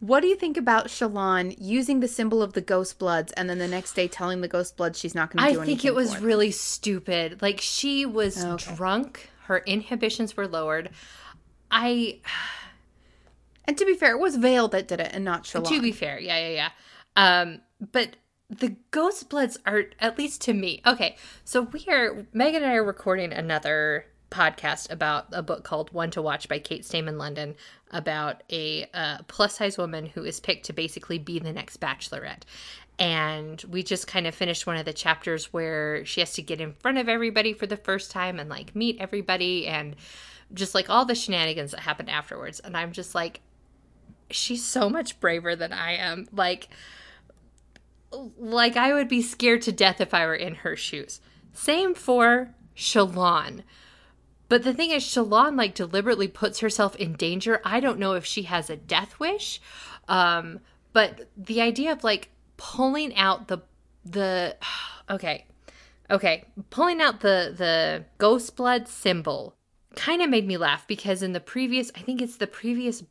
what 0.00 0.20
do 0.20 0.26
you 0.26 0.36
think 0.36 0.56
about 0.56 0.88
Shallan 0.88 1.56
using 1.58 2.00
the 2.00 2.08
symbol 2.08 2.42
of 2.42 2.52
the 2.52 2.60
Ghost 2.60 2.98
Bloods 2.98 3.32
and 3.32 3.48
then 3.50 3.58
the 3.58 3.68
next 3.68 3.94
day 3.94 4.06
telling 4.06 4.40
the 4.40 4.48
Ghost 4.48 4.76
Bloods 4.76 4.98
she's 4.98 5.14
not 5.14 5.30
going 5.30 5.38
to 5.38 5.44
I 5.44 5.52
do 5.52 5.60
anything? 5.60 5.62
I 5.62 5.66
think 5.76 5.84
it 5.84 5.94
was 5.94 6.20
really 6.20 6.50
stupid. 6.50 7.42
Like 7.42 7.60
she 7.60 8.06
was 8.06 8.44
Okay. 8.44 8.74
drunk, 8.76 9.30
her 9.44 9.58
inhibitions 9.58 10.36
were 10.36 10.46
lowered. 10.46 10.90
I 11.70 12.20
And 13.64 13.76
to 13.76 13.84
be 13.84 13.94
fair, 13.94 14.12
it 14.16 14.18
was 14.20 14.36
Veil 14.36 14.68
that 14.68 14.88
did 14.88 14.98
it 14.98 15.10
and 15.12 15.24
not 15.24 15.44
Shallan. 15.44 15.68
To 15.68 15.82
be 15.82 15.92
fair, 15.92 16.18
yeah, 16.18 16.38
yeah, 16.38 16.54
yeah. 16.54 16.70
Um, 17.16 17.60
but 17.92 18.16
the 18.48 18.76
ghost 18.90 19.28
bloods 19.28 19.58
are 19.66 19.84
at 20.00 20.16
least 20.16 20.40
to 20.42 20.54
me. 20.54 20.80
Okay, 20.86 21.16
so 21.44 21.62
we 21.62 21.84
are 21.88 22.26
Megan 22.32 22.62
and 22.62 22.72
I 22.72 22.76
are 22.76 22.84
recording 22.84 23.32
another 23.32 24.06
podcast 24.30 24.90
about 24.90 25.26
a 25.32 25.42
book 25.42 25.64
called 25.64 25.92
One 25.92 26.10
to 26.12 26.22
Watch 26.22 26.48
by 26.48 26.58
Kate 26.58 26.84
Stayman-London 26.84 27.54
about 27.90 28.42
a 28.50 28.86
uh, 28.92 29.18
plus 29.28 29.56
size 29.56 29.78
woman 29.78 30.06
who 30.06 30.24
is 30.24 30.40
picked 30.40 30.66
to 30.66 30.72
basically 30.72 31.18
be 31.18 31.38
the 31.38 31.52
next 31.52 31.80
bachelorette. 31.80 32.42
And 32.98 33.62
we 33.70 33.82
just 33.82 34.06
kind 34.06 34.26
of 34.26 34.34
finished 34.34 34.66
one 34.66 34.76
of 34.76 34.84
the 34.84 34.92
chapters 34.92 35.52
where 35.52 36.04
she 36.04 36.20
has 36.20 36.32
to 36.34 36.42
get 36.42 36.60
in 36.60 36.72
front 36.72 36.98
of 36.98 37.08
everybody 37.08 37.52
for 37.52 37.66
the 37.66 37.76
first 37.76 38.10
time 38.10 38.40
and 38.40 38.50
like 38.50 38.74
meet 38.74 38.96
everybody 39.00 39.66
and 39.66 39.94
just 40.52 40.74
like 40.74 40.90
all 40.90 41.04
the 41.04 41.14
shenanigans 41.14 41.70
that 41.70 41.80
happened 41.80 42.10
afterwards. 42.10 42.60
And 42.60 42.76
I'm 42.76 42.92
just 42.92 43.14
like, 43.14 43.40
she's 44.30 44.64
so 44.64 44.90
much 44.90 45.20
braver 45.20 45.54
than 45.54 45.72
I 45.72 45.92
am. 45.92 46.26
Like, 46.32 46.68
like 48.38 48.76
I 48.76 48.92
would 48.92 49.08
be 49.08 49.22
scared 49.22 49.62
to 49.62 49.72
death 49.72 50.00
if 50.00 50.12
I 50.12 50.26
were 50.26 50.34
in 50.34 50.56
her 50.56 50.76
shoes. 50.76 51.20
Same 51.52 51.94
for 51.94 52.54
Shallan. 52.76 53.62
But 54.48 54.62
the 54.62 54.72
thing 54.72 54.90
is, 54.90 55.02
Shallan 55.02 55.56
like 55.56 55.74
deliberately 55.74 56.28
puts 56.28 56.60
herself 56.60 56.96
in 56.96 57.14
danger. 57.14 57.60
I 57.64 57.80
don't 57.80 57.98
know 57.98 58.14
if 58.14 58.24
she 58.24 58.42
has 58.44 58.70
a 58.70 58.76
death 58.76 59.18
wish, 59.20 59.60
um, 60.08 60.60
but 60.92 61.28
the 61.36 61.60
idea 61.60 61.92
of 61.92 62.02
like 62.04 62.30
pulling 62.56 63.14
out 63.14 63.48
the 63.48 63.58
the 64.04 64.56
okay, 65.10 65.46
okay, 66.10 66.44
pulling 66.70 67.00
out 67.00 67.20
the 67.20 67.54
the 67.56 68.04
ghost 68.16 68.56
blood 68.56 68.88
symbol 68.88 69.54
kind 69.96 70.22
of 70.22 70.30
made 70.30 70.46
me 70.46 70.56
laugh 70.56 70.86
because 70.86 71.22
in 71.22 71.32
the 71.32 71.40
previous, 71.40 71.90
I 71.94 72.00
think 72.00 72.22
it's 72.22 72.36
the 72.36 72.46
previous 72.46 73.02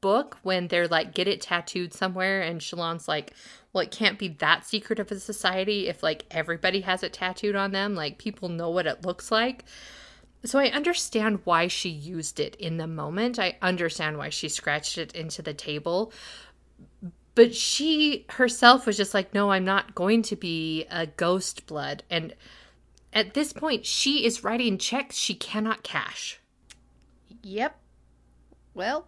book 0.00 0.38
when 0.42 0.68
they're 0.68 0.88
like 0.88 1.14
get 1.14 1.28
it 1.28 1.40
tattooed 1.40 1.92
somewhere 1.92 2.42
and 2.42 2.60
Shallan's 2.60 3.06
like 3.06 3.32
well 3.72 3.84
it 3.84 3.92
can't 3.92 4.18
be 4.18 4.26
that 4.28 4.66
secret 4.66 4.98
of 4.98 5.12
a 5.12 5.20
society 5.20 5.86
if 5.86 6.02
like 6.02 6.24
everybody 6.30 6.80
has 6.80 7.04
it 7.04 7.12
tattooed 7.12 7.54
on 7.54 7.70
them 7.70 7.94
like 7.94 8.18
people 8.18 8.48
know 8.48 8.68
what 8.68 8.86
it 8.86 9.04
looks 9.04 9.30
like 9.30 9.64
so 10.44 10.58
I 10.58 10.68
understand 10.68 11.40
why 11.44 11.68
she 11.68 11.88
used 11.88 12.38
it 12.40 12.54
in 12.56 12.76
the 12.76 12.86
moment. 12.86 13.38
I 13.38 13.56
understand 13.62 14.18
why 14.18 14.28
she 14.28 14.48
scratched 14.48 14.98
it 14.98 15.14
into 15.14 15.42
the 15.42 15.54
table. 15.54 16.12
But 17.34 17.54
she 17.54 18.24
herself 18.30 18.86
was 18.86 18.96
just 18.96 19.12
like 19.12 19.34
no 19.34 19.50
I'm 19.50 19.64
not 19.64 19.94
going 19.94 20.22
to 20.22 20.36
be 20.36 20.84
a 20.90 21.06
ghost 21.06 21.66
blood. 21.66 22.02
And 22.10 22.34
at 23.12 23.34
this 23.34 23.52
point 23.52 23.86
she 23.86 24.24
is 24.24 24.44
writing 24.44 24.78
checks 24.78 25.16
she 25.16 25.34
cannot 25.34 25.82
cash. 25.82 26.40
Yep. 27.42 27.78
Well, 28.74 29.06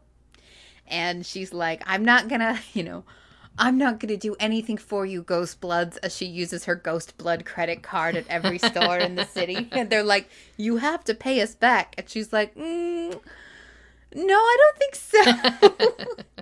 and 0.87 1.25
she's 1.25 1.53
like, 1.53 1.83
I'm 1.87 2.05
not 2.05 2.29
gonna, 2.29 2.59
you 2.73 2.83
know, 2.83 3.05
I'm 3.59 3.77
not 3.77 4.01
gonna 4.01 4.17
do 4.17 4.37
anything 4.41 4.79
for 4.79 5.05
you, 5.05 5.23
Ghost 5.23 5.61
Bloods, 5.61 5.97
as 5.99 6.17
she 6.17 6.27
uses 6.27 6.65
her 6.65 6.75
Ghost 6.75 7.19
Blood 7.19 7.45
credit 7.45 7.83
card 7.83 8.17
at 8.17 8.27
every 8.29 8.59
store 8.71 8.99
in 8.99 9.15
the 9.15 9.27
city. 9.27 9.69
And 9.73 9.91
they're 9.91 10.03
like, 10.03 10.29
You 10.57 10.77
have 10.77 11.05
to 11.05 11.15
pay 11.15 11.41
us 11.41 11.55
back. 11.55 11.95
And 11.99 12.09
she's 12.09 12.33
like, 12.33 12.55
mm, 12.55 13.21
No, 14.15 14.35
I 14.35 14.57
don't 14.61 14.79
think 14.79 14.95
so. 14.95 16.15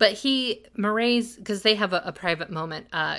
But 0.00 0.12
he, 0.12 0.64
Mraize's, 0.78 1.36
because 1.36 1.60
they 1.60 1.74
have 1.74 1.92
a, 1.92 2.00
a 2.06 2.10
private 2.10 2.48
moment. 2.48 2.86
Uh, 2.90 3.18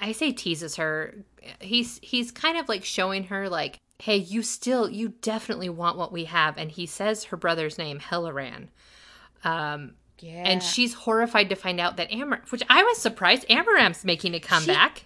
I 0.00 0.10
say 0.10 0.32
teases 0.32 0.74
her. 0.74 1.14
He's 1.60 2.00
he's 2.02 2.32
kind 2.32 2.58
of 2.58 2.68
like 2.68 2.84
showing 2.84 3.22
her 3.24 3.48
like, 3.48 3.78
hey, 4.00 4.16
you 4.16 4.42
still, 4.42 4.90
you 4.90 5.10
definitely 5.22 5.68
want 5.68 5.96
what 5.96 6.10
we 6.10 6.24
have. 6.24 6.58
And 6.58 6.72
he 6.72 6.86
says 6.86 7.24
her 7.24 7.36
brother's 7.36 7.78
name, 7.78 8.00
Helaran. 8.00 8.66
Um, 9.44 9.92
yeah. 10.22 10.42
and 10.44 10.62
she's 10.62 10.94
horrified 10.94 11.48
to 11.50 11.56
find 11.56 11.80
out 11.80 11.96
that 11.96 12.12
Amar, 12.12 12.42
which 12.50 12.62
I 12.68 12.82
was 12.82 12.98
surprised, 12.98 13.46
Amaram's 13.48 14.04
making 14.04 14.34
a 14.34 14.40
comeback. 14.40 15.04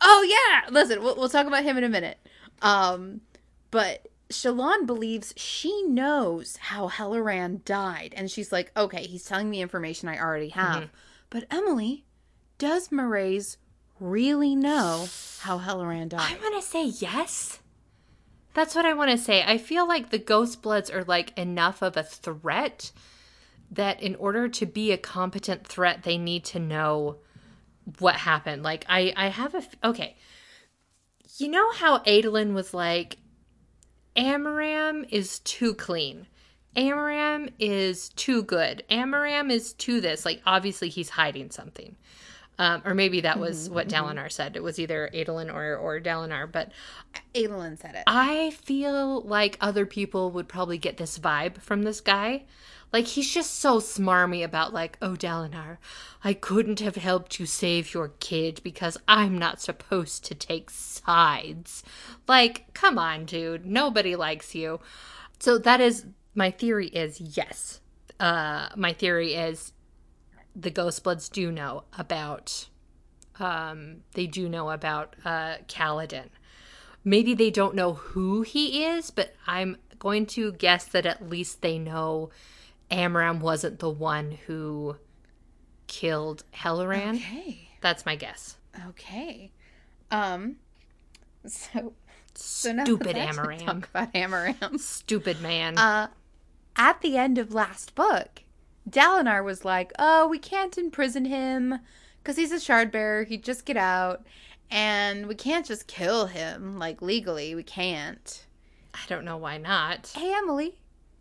Oh 0.00 0.22
yeah, 0.28 0.70
listen, 0.70 1.02
we'll, 1.02 1.16
we'll 1.16 1.28
talk 1.28 1.46
about 1.46 1.64
him 1.64 1.76
in 1.78 1.84
a 1.84 1.88
minute. 1.88 2.18
Um, 2.62 3.22
but 3.70 4.08
Shallan 4.30 4.86
believes 4.86 5.32
she 5.36 5.82
knows 5.84 6.56
how 6.56 6.88
Helaran 6.88 7.64
died, 7.64 8.12
and 8.16 8.30
she's 8.30 8.52
like, 8.52 8.72
okay, 8.76 9.06
he's 9.06 9.24
telling 9.24 9.48
me 9.48 9.62
information 9.62 10.08
I 10.08 10.18
already 10.18 10.50
have. 10.50 10.90
But 11.30 11.44
Emily, 11.50 12.04
does 12.58 12.88
Mraize 12.88 13.56
really 14.00 14.54
know 14.54 15.06
how 15.40 15.58
Helaran 15.58 16.08
died? 16.08 16.36
I 16.38 16.42
want 16.42 16.62
to 16.62 16.68
say 16.68 16.86
yes. 16.86 17.60
That's 18.54 18.74
what 18.74 18.86
I 18.86 18.94
want 18.94 19.10
to 19.10 19.18
say. 19.18 19.44
I 19.46 19.58
feel 19.58 19.86
like 19.86 20.10
the 20.10 20.18
Ghost 20.18 20.62
Bloods 20.62 20.90
are 20.90 21.04
like 21.04 21.36
enough 21.38 21.82
of 21.82 21.96
a 21.96 22.02
threat 22.02 22.90
that 23.70 24.02
in 24.02 24.14
order 24.16 24.48
to 24.48 24.66
be 24.66 24.92
a 24.92 24.98
competent 24.98 25.66
threat, 25.66 26.02
they 26.02 26.18
need 26.18 26.44
to 26.46 26.58
know 26.58 27.16
what 27.98 28.16
happened. 28.16 28.62
Like 28.62 28.84
I, 28.88 29.12
I 29.16 29.28
have 29.28 29.54
a 29.54 29.58
f- 29.58 29.76
okay. 29.84 30.16
You 31.38 31.48
know 31.48 31.70
how 31.72 31.98
Adolin 32.00 32.54
was 32.54 32.72
like, 32.72 33.18
Amaram 34.16 35.06
is 35.10 35.40
too 35.40 35.74
clean. 35.74 36.26
Amaram 36.76 37.52
is 37.58 38.08
too 38.10 38.42
good. 38.42 38.82
Amaram 38.90 39.50
is 39.50 39.72
too 39.74 40.00
this. 40.00 40.24
Like 40.24 40.40
obviously 40.46 40.88
he's 40.88 41.10
hiding 41.10 41.50
something. 41.50 41.96
Um, 42.58 42.82
or 42.86 42.94
maybe 42.94 43.20
that 43.20 43.38
was 43.38 43.68
what 43.68 43.86
Dalinar 43.88 44.32
said. 44.32 44.56
It 44.56 44.62
was 44.62 44.78
either 44.78 45.10
Adolin 45.12 45.52
or 45.52 45.76
or 45.76 46.00
Dalinar. 46.00 46.50
But 46.50 46.72
Adolin 47.34 47.78
said 47.78 47.94
it. 47.96 48.04
I 48.06 48.50
feel 48.50 49.20
like 49.22 49.58
other 49.60 49.84
people 49.84 50.30
would 50.30 50.48
probably 50.48 50.78
get 50.78 50.96
this 50.96 51.18
vibe 51.18 51.60
from 51.60 51.82
this 51.82 52.00
guy. 52.00 52.44
Like 52.92 53.06
he's 53.08 53.32
just 53.32 53.58
so 53.58 53.78
smarmy 53.78 54.44
about 54.44 54.72
like, 54.72 54.96
oh 55.02 55.12
Dalinar, 55.12 55.78
I 56.24 56.32
couldn't 56.32 56.80
have 56.80 56.96
helped 56.96 57.38
you 57.38 57.46
save 57.46 57.92
your 57.92 58.12
kid 58.20 58.60
because 58.62 58.96
I'm 59.06 59.38
not 59.38 59.60
supposed 59.60 60.24
to 60.26 60.34
take 60.34 60.70
sides. 60.70 61.82
Like, 62.26 62.72
come 62.74 62.98
on, 62.98 63.24
dude. 63.24 63.66
Nobody 63.66 64.16
likes 64.16 64.54
you. 64.54 64.80
So 65.38 65.58
that 65.58 65.80
is 65.80 66.06
my 66.34 66.50
theory 66.50 66.88
is 66.88 67.20
yes. 67.20 67.80
Uh 68.18 68.68
my 68.76 68.92
theory 68.92 69.34
is 69.34 69.72
the 70.54 70.70
Ghostbloods 70.70 71.30
do 71.30 71.52
know 71.52 71.84
about 71.98 72.68
um 73.38 73.98
they 74.12 74.26
do 74.26 74.48
know 74.48 74.70
about 74.70 75.16
uh 75.24 75.56
Kaladin. 75.68 76.28
Maybe 77.04 77.34
they 77.34 77.50
don't 77.50 77.74
know 77.74 77.94
who 77.94 78.42
he 78.42 78.84
is, 78.84 79.10
but 79.10 79.34
I'm 79.46 79.76
going 79.98 80.26
to 80.26 80.52
guess 80.52 80.84
that 80.86 81.06
at 81.06 81.28
least 81.28 81.62
they 81.62 81.78
know 81.78 82.30
Amaram 82.90 83.40
wasn't 83.40 83.78
the 83.78 83.90
one 83.90 84.38
who 84.46 84.96
killed 85.86 86.44
Helaran. 86.54 87.16
Okay. 87.16 87.68
That's 87.80 88.06
my 88.06 88.16
guess. 88.16 88.56
Okay. 88.88 89.52
Um. 90.10 90.56
So. 91.46 91.94
So 92.34 92.72
now 92.72 92.84
Stupid 92.84 93.16
Amaram. 93.16 93.64
Talk 93.64 93.88
about 93.88 94.12
Amaram. 94.12 94.78
Stupid 94.78 95.40
man. 95.40 95.78
Uh, 95.78 96.08
at 96.76 97.00
the 97.00 97.16
end 97.16 97.38
of 97.38 97.54
last 97.54 97.94
book, 97.94 98.42
Dalinar 98.88 99.42
was 99.42 99.64
like, 99.64 99.92
"Oh, 99.98 100.28
we 100.28 100.38
can't 100.38 100.76
imprison 100.76 101.24
him 101.24 101.78
because 102.18 102.36
he's 102.36 102.52
a 102.52 102.60
shard 102.60 102.92
bearer. 102.92 103.24
He'd 103.24 103.42
just 103.42 103.64
get 103.64 103.78
out, 103.78 104.26
and 104.70 105.26
we 105.26 105.34
can't 105.34 105.64
just 105.64 105.86
kill 105.86 106.26
him 106.26 106.78
like 106.78 107.00
legally. 107.00 107.54
We 107.54 107.62
can't." 107.62 108.44
I 108.92 109.00
don't 109.08 109.24
know 109.24 109.36
why 109.36 109.58
not. 109.58 110.12
Hey, 110.14 110.34
Emily, 110.34 110.78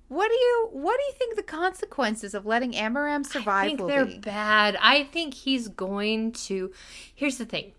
what 0.08 0.28
do 0.28 0.34
you 0.34 0.70
what 0.72 0.98
do 0.98 1.04
you 1.04 1.14
think 1.18 1.36
the 1.36 1.44
consequences 1.44 2.34
of 2.34 2.46
letting 2.46 2.74
Amaram 2.74 3.26
survive 3.26 3.80
will 3.80 3.88
be? 3.88 3.94
I 3.94 3.98
think 3.98 4.10
they're 4.10 4.18
be? 4.18 4.20
bad. 4.20 4.78
I 4.82 5.04
think 5.06 5.34
he's 5.34 5.68
going 5.68 6.32
to. 6.34 6.72
Here's 7.14 7.38
the 7.38 7.46
thing. 7.46 7.74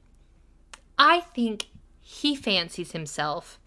I 0.99 1.21
think 1.21 1.67
he 2.01 2.35
fancies 2.35 2.93
himself 2.93 3.59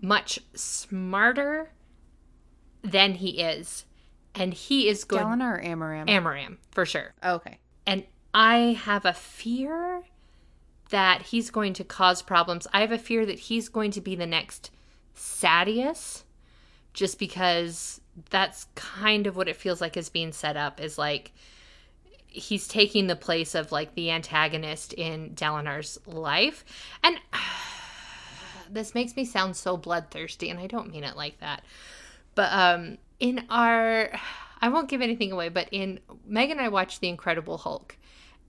much 0.00 0.38
smarter 0.54 1.70
than 2.82 3.14
he 3.14 3.40
is, 3.40 3.84
and 4.34 4.54
he 4.54 4.88
is 4.88 5.04
going 5.04 5.24
Dalinar 5.24 5.58
or 5.58 5.62
Amaram? 5.62 6.08
Amaram 6.08 6.56
for 6.70 6.86
sure. 6.86 7.14
okay. 7.24 7.58
And 7.86 8.04
I 8.34 8.78
have 8.82 9.04
a 9.04 9.12
fear 9.12 10.02
that 10.90 11.22
he's 11.22 11.50
going 11.50 11.72
to 11.74 11.84
cause 11.84 12.22
problems. 12.22 12.66
I 12.72 12.80
have 12.80 12.92
a 12.92 12.98
fear 12.98 13.24
that 13.26 13.38
he's 13.38 13.68
going 13.68 13.90
to 13.92 14.00
be 14.00 14.14
the 14.14 14.26
next 14.26 14.70
Sadeas, 15.16 16.22
just 16.96 17.18
because 17.18 18.00
that's 18.30 18.66
kind 18.74 19.26
of 19.26 19.36
what 19.36 19.48
it 19.48 19.54
feels 19.54 19.82
like 19.82 19.96
is 19.98 20.08
being 20.08 20.32
set 20.32 20.56
up. 20.56 20.80
Is 20.80 20.96
like 20.96 21.32
he's 22.26 22.66
taking 22.66 23.06
the 23.06 23.14
place 23.14 23.54
of 23.54 23.70
like 23.70 23.94
the 23.94 24.10
antagonist 24.10 24.94
in 24.94 25.30
Dalinar's 25.34 25.98
life, 26.06 26.64
and 27.04 27.20
this 28.70 28.94
makes 28.94 29.14
me 29.14 29.24
sound 29.24 29.54
so 29.54 29.76
bloodthirsty, 29.76 30.48
and 30.48 30.58
I 30.58 30.66
don't 30.66 30.90
mean 30.90 31.04
it 31.04 31.16
like 31.16 31.38
that. 31.40 31.62
But 32.34 32.52
um, 32.52 32.98
in 33.20 33.44
our, 33.50 34.10
I 34.60 34.70
won't 34.70 34.88
give 34.88 35.02
anything 35.02 35.30
away, 35.30 35.50
but 35.50 35.68
in 35.70 36.00
Megan 36.26 36.56
and 36.58 36.66
I 36.66 36.70
watched 36.70 37.02
The 37.02 37.10
Incredible 37.10 37.58
Hulk, 37.58 37.94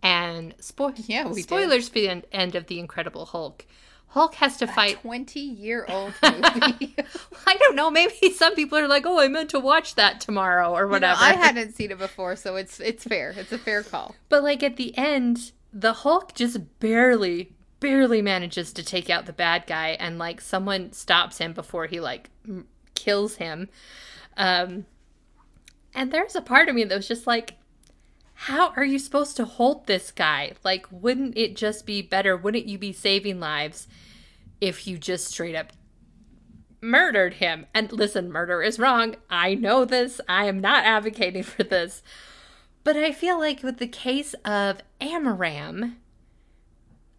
and 0.02 0.58
spo- 0.60 0.94
Yeah, 1.06 1.28
we 1.28 1.36
did. 1.36 1.44
spoilers 1.44 1.90
for 1.90 2.00
the 2.00 2.24
end 2.34 2.56
of 2.56 2.68
The 2.68 2.80
Incredible 2.80 3.26
Hulk. 3.26 3.66
Hulk 4.10 4.36
has 4.36 4.58
to 4.58 4.68
fight. 4.68 5.02
Twenty 5.02 5.42
year 5.42 5.86
old 5.90 6.14
movie. 6.24 6.96
I 7.46 7.56
don't 7.56 7.76
know. 7.76 7.92
Maybe 7.92 8.32
some 8.34 8.56
people 8.56 8.78
are 8.78 8.88
like, 8.88 9.06
"Oh, 9.06 9.20
I 9.20 9.28
meant 9.28 9.50
to 9.52 9.60
watch 9.60 9.96
that 9.96 10.22
tomorrow" 10.22 10.72
or 10.72 10.82
You 10.82 10.86
know, 10.86 10.92
whatever. 10.92 11.20
I 11.22 11.34
hadn't 11.34 11.74
seen 11.76 11.92
it 11.92 11.98
before, 12.00 12.36
so 12.36 12.56
it's 12.56 12.80
it's 12.80 13.04
fair. 13.04 13.34
It's 13.38 13.52
a 13.52 13.58
fair 13.58 13.84
call. 13.84 14.16
But 14.30 14.44
like 14.44 14.64
at 14.64 14.78
the 14.78 14.98
end, 14.98 15.52
the 15.74 15.94
Hulk 15.94 16.34
just 16.34 16.80
barely, 16.80 17.52
barely 17.80 18.22
manages 18.22 18.72
to 18.74 18.84
take 18.84 19.10
out 19.10 19.26
the 19.26 19.34
bad 19.34 19.68
guy, 19.68 19.90
and 20.00 20.18
like 20.18 20.42
someone 20.42 20.94
stops 20.94 21.38
him 21.38 21.54
before 21.54 21.86
he 21.88 22.00
like 22.00 22.30
m- 22.48 22.66
kills 22.96 23.36
him. 23.36 23.68
Um, 24.38 24.86
and 25.94 26.12
there's 26.12 26.36
a 26.36 26.42
part 26.42 26.70
of 26.70 26.76
me 26.76 26.84
that 26.86 26.96
was 26.96 27.08
just 27.08 27.28
like, 27.28 27.56
how 28.40 28.72
are 28.76 28.86
you 28.86 29.00
supposed 29.00 29.36
to 29.36 29.46
hold 29.46 29.88
this 29.88 30.12
guy? 30.12 30.54
Like, 30.64 30.86
wouldn't 30.92 31.36
it 31.36 31.56
just 31.56 31.88
be 31.88 32.04
better? 32.04 32.38
Wouldn't 32.38 32.68
you 32.68 32.78
be 32.78 32.94
saving 32.94 33.40
lives 33.40 33.88
if 34.62 34.86
you 34.86 35.00
just 35.00 35.26
straight 35.26 35.56
up 35.56 35.74
murdered 36.80 37.34
him? 37.36 37.66
And 37.74 37.92
listen, 37.92 38.32
murder 38.32 38.62
is 38.62 38.78
wrong. 38.78 39.16
I 39.28 39.56
know 39.56 39.86
this. 39.86 40.22
I 40.30 40.46
am 40.46 40.60
not 40.62 40.86
advocating 40.86 41.42
for 41.42 41.64
this. 41.64 42.04
But 42.84 42.96
I 42.96 43.12
feel 43.12 43.40
like 43.40 43.64
with 43.64 43.80
the 43.80 43.88
case 43.88 44.36
of 44.46 44.82
Amaram, 45.02 45.96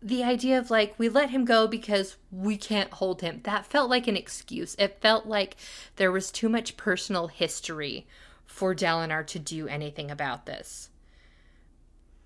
the 0.00 0.22
idea 0.22 0.56
of 0.56 0.70
like, 0.70 0.94
we 0.98 1.08
let 1.08 1.30
him 1.30 1.44
go 1.44 1.66
because 1.66 2.16
we 2.30 2.56
can't 2.56 2.92
hold 2.92 3.22
him, 3.22 3.40
that 3.42 3.66
felt 3.66 3.90
like 3.90 4.06
an 4.06 4.16
excuse. 4.16 4.76
It 4.78 5.00
felt 5.00 5.26
like 5.26 5.56
there 5.96 6.12
was 6.12 6.30
too 6.30 6.48
much 6.48 6.76
personal 6.76 7.26
history 7.26 8.06
for 8.46 8.72
Dalinar 8.72 9.26
to 9.26 9.40
do 9.40 9.66
anything 9.66 10.12
about 10.12 10.46
this. 10.46 10.90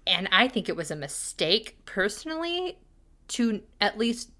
And 0.06 0.28
I 0.32 0.48
think 0.48 0.68
it 0.68 0.76
was 0.76 0.90
a 0.90 0.96
mistake, 0.96 1.76
personally, 1.84 2.78
to 3.28 3.62
at 3.80 3.98
least 3.98 4.30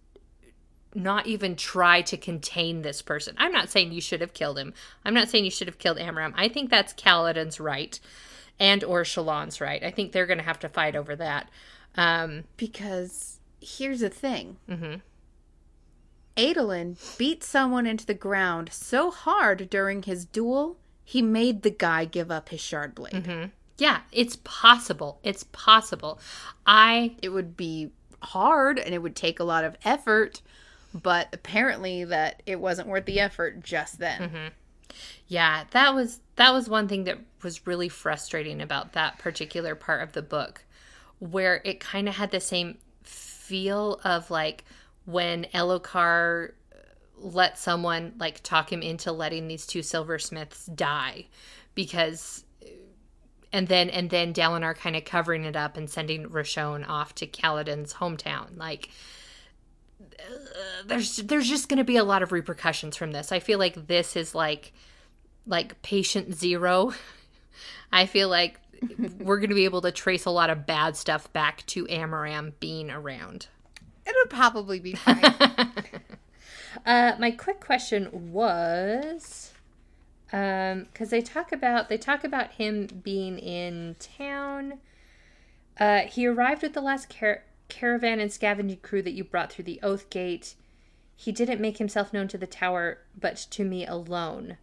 not 0.95 1.27
even 1.27 1.57
try 1.57 2.03
to 2.03 2.17
contain 2.17 2.83
this 2.83 3.01
person. 3.01 3.35
I'm 3.39 3.53
not 3.53 3.71
saying 3.71 3.93
you 3.93 4.01
should 4.01 4.21
have 4.21 4.35
killed 4.35 4.59
him. 4.59 4.75
I'm 5.05 5.15
not 5.15 5.29
saying 5.29 5.45
you 5.45 5.51
should 5.51 5.69
have 5.69 5.79
killed 5.79 5.99
Amaram. 5.99 6.35
I 6.37 6.49
think 6.49 6.69
that's 6.71 6.93
Kaladin's 6.93 7.59
right 7.61 7.99
and 8.61 8.85
or 8.85 9.03
Shallan's 9.03 9.61
right. 9.61 9.83
I 9.83 9.91
think 9.91 10.13
they're 10.13 10.27
going 10.27 10.39
to 10.39 10.45
have 10.45 10.59
to 10.61 10.69
fight 10.69 10.95
over 10.97 11.17
that. 11.17 11.49
Um, 11.97 12.45
Because 12.57 13.39
here's 13.61 14.01
the 14.01 14.11
thing. 14.11 14.59
mhm. 14.69 15.01
Adolin 16.37 16.97
beat 17.19 17.45
someone 17.45 17.87
into 17.87 18.07
the 18.07 18.15
ground 18.15 18.71
so 18.73 19.11
hard 19.11 19.69
during 19.69 20.03
his 20.03 20.25
duel, 20.25 20.79
he 21.05 21.21
made 21.21 21.63
the 21.63 21.71
guy 21.71 22.05
give 22.07 22.31
up 22.31 22.49
his 22.49 22.61
shard 22.61 22.95
blade. 22.95 23.51
Yeah, 23.83 24.03
it's 24.13 24.37
possible. 24.45 25.19
It's 25.25 25.43
possible. 25.51 26.21
I 26.65 27.17
It 27.21 27.31
would 27.31 27.57
be 27.57 27.91
hard 28.23 28.79
and 28.79 28.95
it 28.95 29.03
would 29.03 29.17
take 29.17 29.41
a 29.41 29.45
lot 29.45 29.65
of 29.65 29.77
effort, 29.85 30.41
but 30.95 31.27
apparently 31.33 32.05
that 32.05 32.45
it 32.47 32.61
wasn't 32.61 32.87
worth 32.87 33.07
the 33.07 33.19
effort 33.19 33.65
just 33.65 33.99
then. 33.99 34.21
Mm-hmm. 34.21 34.49
Yeah, 35.27 35.65
that 35.73 35.97
was 35.97 36.21
that 36.37 36.53
was 36.53 36.69
one 36.69 36.87
thing 36.87 37.03
that 37.05 37.19
was 37.43 37.67
really 37.67 37.89
frustrating 37.89 38.61
about 38.61 38.93
that 38.93 39.19
particular 39.19 39.75
part 39.75 40.01
of 40.05 40.13
the 40.13 40.23
book 40.23 40.65
where 41.19 41.61
it 41.65 41.81
kind 41.81 42.09
of 42.09 42.15
had 42.15 42.31
the 42.31 42.39
same 42.39 42.79
feel 43.03 44.01
of 44.05 44.31
like 44.31 44.65
when 45.07 45.47
Elhokar 45.53 46.53
let 47.19 47.59
someone 47.59 48.15
like 48.17 48.45
talk 48.45 48.73
him 48.73 48.81
into 48.81 49.11
letting 49.11 49.49
these 49.49 49.67
two 49.67 49.83
silversmiths 49.83 50.67
die 50.67 51.27
because 51.75 52.45
and 53.53 53.69
then 53.69 53.91
and 53.91 54.11
then 54.11 54.33
Dalinar 54.33 54.77
kind 54.77 54.97
of 54.97 55.05
covering 55.05 55.45
it 55.45 55.57
up 55.57 55.77
and 55.77 55.89
sending 55.89 56.29
Roshone 56.29 56.89
off 56.89 57.15
to 57.17 57.27
Kaladin's 57.27 57.95
hometown 57.95 58.57
like 58.57 58.91
uh, 60.01 60.83
there's 60.87 61.17
there's 61.17 61.49
just 61.49 61.69
going 61.69 61.79
to 61.79 61.85
be 61.85 61.97
a 61.97 62.05
lot 62.05 62.23
of 62.23 62.33
repercussions 62.33 62.97
from 62.97 63.13
this. 63.13 63.33
I 63.33 63.39
feel 63.39 63.59
like 63.59 63.87
this 63.87 64.17
is 64.17 64.35
like 64.35 64.73
like 65.47 65.81
patient 65.83 66.35
zero. 66.35 66.93
I 67.93 68.07
feel 68.07 68.29
like 68.29 68.59
we're 69.19 69.39
going 69.39 69.51
to 69.51 69.55
be 69.55 69.65
able 69.65 69.83
to 69.83 69.93
trace 69.93 70.25
a 70.25 70.31
lot 70.31 70.51
of 70.51 70.67
bad 70.67 70.97
stuff 70.97 71.33
back 71.33 71.65
to 71.67 71.87
Amaram 71.87 72.53
being 72.59 72.91
around. 72.91 73.49
It 74.07 74.15
would 74.17 74.31
probably 74.31 74.81
be 74.81 74.95
fine. 74.95 75.23
Uh, 76.87 77.15
my 77.19 77.31
quick 77.31 77.61
question 77.61 78.33
was, 78.33 79.52
um, 80.33 80.85
because 80.85 81.11
they 81.11 81.21
talk 81.21 81.53
about 81.53 81.89
they 81.89 81.99
talk 81.99 82.25
about 82.25 82.53
him 82.53 82.89
being 83.03 83.39
in 83.39 83.97
town. 83.99 84.79
Uh, 85.79 86.01
he 86.01 86.27
arrived 86.27 86.63
with 86.63 86.75
the 86.75 86.81
last 86.81 87.15
car- 87.15 87.45
caravan 87.69 88.21
and 88.21 88.33
scavenging 88.33 88.79
crew 88.79 89.03
that 89.03 89.13
you 89.13 89.25
brought 89.25 89.53
through 89.53 89.65
the 89.65 89.81
Oath 89.83 90.11
Gate. 90.11 90.55
He 91.17 91.33
didn't 91.33 91.61
make 91.61 91.79
himself 91.79 92.13
known 92.13 92.29
to 92.29 92.39
the 92.39 92.47
tower, 92.47 92.99
but 93.19 93.37
to 93.51 93.65
me 93.65 93.87
alone. 93.87 94.57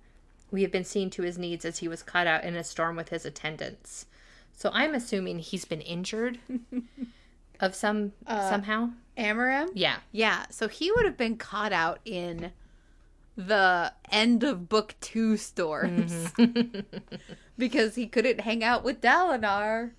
We 0.52 0.64
have 0.64 0.72
been 0.72 0.84
seen 0.84 1.10
to 1.12 1.22
his 1.22 1.38
needs 1.38 1.64
as 1.64 1.80
he 1.80 1.88
was 1.88 2.02
caught 2.02 2.28
out 2.28 2.44
in 2.44 2.56
a 2.56 2.64
storm 2.64 2.96
with 2.96 3.10
his 3.10 3.26
attendants. 3.26 4.08
So 4.52 4.72
I'm 4.74 4.96
assuming 4.96 5.40
he's 5.40 5.66
been 5.66 5.82
injured 5.82 6.40
of 7.60 7.76
some 7.76 8.14
somehow. 8.28 8.90
Amaram? 9.18 9.70
Yeah. 9.74 9.98
Yeah, 10.12 10.46
so 10.50 10.68
he 10.68 10.92
would 10.92 11.06
have 11.06 11.18
been 11.18 11.38
caught 11.38 11.72
out 11.72 12.00
in 12.04 12.52
the 13.48 13.94
end 14.12 14.44
of 14.44 14.68
book 14.68 14.96
two 15.00 15.38
storms 15.38 16.34
because 17.58 17.96
he 17.96 18.06
couldn't 18.06 18.42
hang 18.42 18.64
out 18.64 18.84
with 18.84 19.00
Dalinar. 19.00 19.92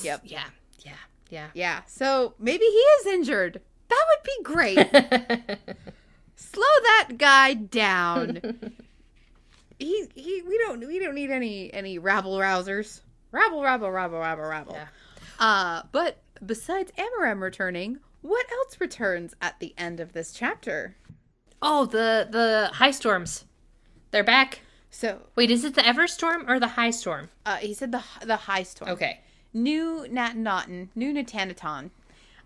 Yep. 0.00 0.22
Yeah. 0.24 0.44
Yeah. 0.80 0.92
Yeah. 1.30 1.48
Yeah, 1.52 1.80
so 1.86 2.34
maybe 2.38 2.64
he 2.64 2.70
is 2.70 3.06
injured. 3.06 3.60
That 3.88 4.04
would 4.08 4.22
be 4.24 4.42
great. 4.42 4.76
Slow 6.36 6.62
that 6.82 7.10
guy 7.18 7.54
down. 7.54 8.40
he 9.78 10.06
he 10.14 10.42
we 10.42 10.58
don't 10.58 10.86
we 10.86 10.98
don't 10.98 11.14
need 11.14 11.30
any 11.30 11.72
any 11.72 11.98
rabble 11.98 12.38
rousers. 12.38 13.00
Rabble 13.30 13.62
rabble 13.62 13.90
rabble 13.90 14.18
rabble 14.18 14.44
rabble. 14.44 14.74
Yeah. 14.74 14.86
Uh 15.38 15.82
but 15.92 16.22
besides 16.44 16.92
Amaram 16.96 17.42
returning, 17.42 17.98
what 18.22 18.46
else 18.50 18.80
returns 18.80 19.34
at 19.42 19.60
the 19.60 19.74
end 19.76 20.00
of 20.00 20.14
this 20.14 20.32
chapter? 20.32 20.96
Oh, 21.66 21.86
the 21.86 22.28
the 22.30 22.70
high 22.74 22.90
storms. 22.90 23.46
They're 24.10 24.22
back. 24.22 24.60
So, 24.90 25.22
Wait, 25.34 25.50
is 25.50 25.64
it 25.64 25.74
the 25.74 25.80
Everstorm 25.80 26.48
or 26.48 26.60
the 26.60 26.68
High 26.68 26.90
Storm? 26.90 27.30
uh 27.44 27.56
he 27.56 27.74
said 27.74 27.90
the 27.90 28.02
the 28.24 28.36
high 28.36 28.62
storm. 28.62 28.90
Okay. 28.92 29.20
New 29.52 30.06
Natanaton, 30.10 30.88
New 30.94 31.12
Natanaton. 31.12 31.90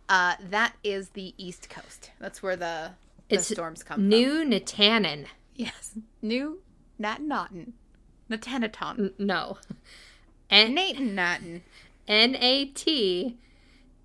Uh, 0.08 0.36
that 0.48 0.74
is 0.82 1.10
the 1.10 1.34
East 1.36 1.68
Coast. 1.68 2.10
That's 2.18 2.42
where 2.42 2.56
the, 2.56 2.92
the 3.28 3.34
It's 3.36 3.48
storms 3.48 3.82
come 3.82 3.96
from. 3.96 4.08
New 4.08 4.44
Natanan. 4.44 5.26
Yes. 5.54 5.94
New 6.22 6.60
Natanaton. 6.98 7.72
Natanaton. 8.30 9.12
No. 9.18 9.58
N 10.48 10.74
Natanaton. 10.76 11.60
N 12.06 12.36
A 12.36 12.64
T 12.66 13.36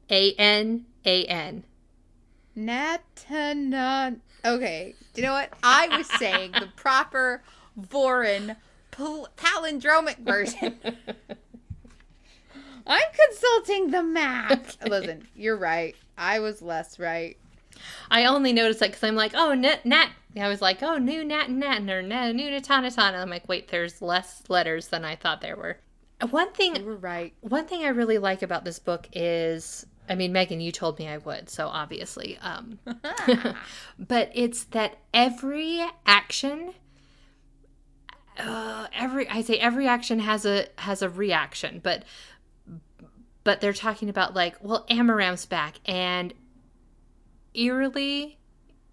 A 0.09 0.34
N 0.34 0.86
A 1.05 1.26
N. 1.26 1.64
Natanon. 2.57 4.20
Okay. 4.46 4.96
Do 5.14 5.22
you 5.22 5.28
know 5.28 5.34
what? 5.34 5.52
I 5.64 5.96
was 5.98 6.08
saying 6.08 6.52
the 6.54 6.68
proper 6.76 7.41
Vorin 7.80 8.56
pal- 8.91 9.30
palindromic 9.38 10.18
version. 10.20 10.78
I'm 12.86 13.02
consulting 13.30 13.91
the 13.91 14.04
math. 14.04 14.78
Listen, 14.88 15.28
you're 15.36 15.56
right. 15.58 15.96
I 16.18 16.39
was 16.39 16.62
less 16.62 17.00
right. 17.00 17.38
I 18.12 18.26
only 18.26 18.54
noticed 18.54 18.80
that 18.82 18.89
because 18.89 19.04
I'm 19.04 19.16
like, 19.16 19.32
oh, 19.36 19.54
nat, 19.54 19.86
nat. 19.86 20.10
I 20.39 20.48
was 20.48 20.62
like, 20.62 20.84
oh, 20.84 20.98
new 20.98 21.24
nat, 21.24 21.50
nat, 21.50 21.89
or 21.89 22.02
na- 22.02 22.32
new 22.32 22.50
natanatan. 22.50 22.98
And 23.10 23.18
I'm 23.18 23.30
like, 23.30 23.48
wait, 23.48 23.70
there's 23.70 24.02
less 24.02 24.44
letters 24.50 24.89
than 24.89 25.06
I 25.06 25.16
thought 25.16 25.41
there 25.41 25.56
were. 25.56 25.78
One 26.30 26.52
thing, 26.54 26.76
You 26.76 26.86
were 26.86 26.96
right. 26.96 27.34
one 27.41 27.66
thing 27.66 27.84
I 27.84 27.89
really 27.89 28.18
like 28.18 28.41
about 28.44 28.64
this 28.66 28.80
book 28.80 29.08
is, 29.14 29.86
I 30.10 30.16
mean, 30.16 30.34
Megan, 30.34 30.60
you 30.60 30.72
told 30.72 30.99
me 30.99 31.08
I 31.08 31.18
would, 31.18 31.49
so 31.49 31.68
obviously, 31.68 32.38
um, 32.41 32.80
but 33.99 34.32
it's 34.34 34.66
that 34.66 34.97
every 35.14 35.86
action, 36.06 36.74
uh, 38.38 38.88
every 38.93 39.30
I 39.30 39.41
say 39.41 39.58
every 39.58 39.88
action 39.88 40.20
has 40.20 40.45
a 40.45 40.68
has 40.80 41.01
a 41.01 41.10
reaction, 41.10 41.80
but 41.82 42.04
but 43.43 43.62
they're 43.62 43.74
talking 43.74 44.10
about 44.10 44.34
like, 44.34 44.56
well, 44.62 44.86
Amaram's 44.89 45.45
back 45.45 45.76
and 45.86 46.34
eerily, 47.54 48.39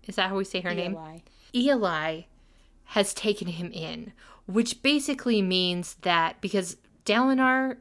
is 0.06 0.16
that 0.16 0.28
how 0.28 0.36
we 0.36 0.44
say 0.44 0.60
her 0.60 0.74
name? 0.74 0.94
Ialai. 0.94 1.22
Ialai 1.54 2.24
has 2.84 3.14
taken 3.14 3.48
him 3.48 3.70
in, 3.72 4.12
which 4.46 4.82
basically 4.82 5.42
means 5.42 5.94
that 6.02 6.40
because 6.40 6.76
Dalinar 7.04 7.78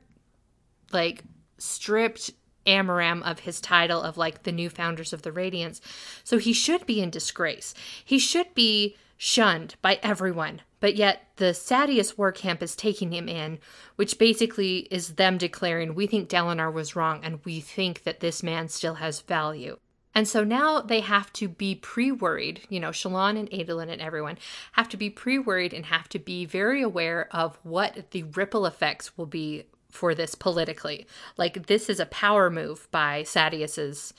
like 0.91 1.23
stripped 1.57 2.31
Amaram 2.69 3.21
of 3.23 3.39
his 3.39 3.59
title 3.59 4.01
of 4.01 4.17
like 4.17 4.43
the 4.43 4.51
new 4.51 4.69
founders 4.69 5.11
of 5.11 5.23
the 5.23 5.31
Radiance, 5.31 5.81
so 6.23 6.37
he 6.37 6.53
should 6.53 6.85
be 6.85 7.01
in 7.01 7.09
disgrace. 7.09 7.73
He 8.05 8.19
should 8.19 8.53
be 8.53 8.95
shunned 9.17 9.75
by 9.81 9.99
everyone. 10.01 10.61
But 10.79 10.95
yet 10.95 11.27
the 11.35 11.53
Sadeas 11.53 12.17
war 12.17 12.31
camp 12.31 12.63
is 12.63 12.75
taking 12.75 13.11
him 13.11 13.27
in, 13.27 13.59
which 13.97 14.17
basically 14.17 14.87
is 14.89 15.15
them 15.15 15.37
declaring 15.37 15.93
we 15.93 16.07
think 16.07 16.29
Dalinar 16.29 16.71
was 16.71 16.95
wrong 16.95 17.19
and 17.23 17.43
we 17.43 17.59
think 17.59 18.03
that 18.03 18.21
this 18.21 18.41
man 18.41 18.69
still 18.69 18.95
has 18.95 19.19
value. 19.19 19.77
And 20.15 20.27
so 20.27 20.43
now 20.43 20.81
they 20.81 21.01
have 21.01 21.31
to 21.33 21.47
be 21.47 21.75
pre 21.75 22.11
worried, 22.11 22.61
you 22.69 22.79
know, 22.79 22.89
Shallan 22.89 23.37
and 23.37 23.49
Adolin 23.51 23.91
and 23.91 24.01
everyone 24.01 24.37
have 24.71 24.89
to 24.89 24.97
be 24.97 25.09
pre 25.09 25.37
worried 25.37 25.73
and 25.73 25.85
have 25.85 26.09
to 26.09 26.19
be 26.19 26.45
very 26.45 26.81
aware 26.81 27.27
of 27.31 27.59
what 27.63 28.11
the 28.11 28.23
ripple 28.23 28.65
effects 28.65 29.17
will 29.17 29.27
be 29.27 29.65
for 29.89 30.13
this 30.15 30.35
politically. 30.35 31.07
Like, 31.37 31.67
this 31.67 31.89
is 31.89 31.99
a 31.99 32.05
power 32.05 32.49
move 32.49 32.87
by 32.91 33.23
Sadeas's 33.23 34.13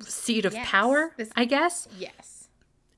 seat 0.00 0.44
of 0.44 0.54
Yes, 0.54 0.68
power, 0.68 1.12
this- 1.16 1.30
I 1.36 1.44
guess. 1.44 1.86
Yes. 1.98 2.48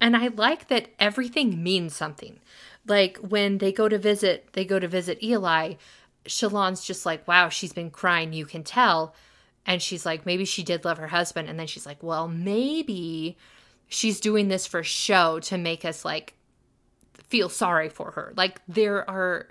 And 0.00 0.16
I 0.16 0.28
like 0.28 0.68
that 0.68 0.88
everything 0.98 1.62
means 1.62 1.94
something. 1.96 2.38
Like 2.86 3.18
when 3.18 3.58
they 3.58 3.72
go 3.72 3.88
to 3.88 3.98
visit, 3.98 4.48
they 4.52 4.64
go 4.64 4.78
to 4.78 4.86
visit 4.86 5.20
Ialai, 5.20 5.78
Shallan's 6.26 6.84
just 6.84 7.06
like, 7.06 7.26
wow, 7.26 7.48
she's 7.48 7.72
been 7.72 7.90
crying, 7.90 8.32
you 8.32 8.46
can 8.46 8.62
tell. 8.62 9.14
And 9.64 9.82
she's 9.82 10.06
like, 10.06 10.26
maybe 10.26 10.44
she 10.44 10.62
did 10.62 10.84
love 10.84 10.98
her 10.98 11.08
husband. 11.08 11.48
And 11.48 11.58
then 11.58 11.66
she's 11.66 11.86
like, 11.86 12.02
well, 12.02 12.28
maybe 12.28 13.36
she's 13.88 14.20
doing 14.20 14.48
this 14.48 14.66
for 14.66 14.82
show 14.82 15.40
to 15.40 15.58
make 15.58 15.84
us 15.84 16.04
like 16.04 16.34
feel 17.28 17.48
sorry 17.48 17.88
for 17.88 18.12
her. 18.12 18.32
Like 18.36 18.60
there 18.68 19.08
are 19.10 19.48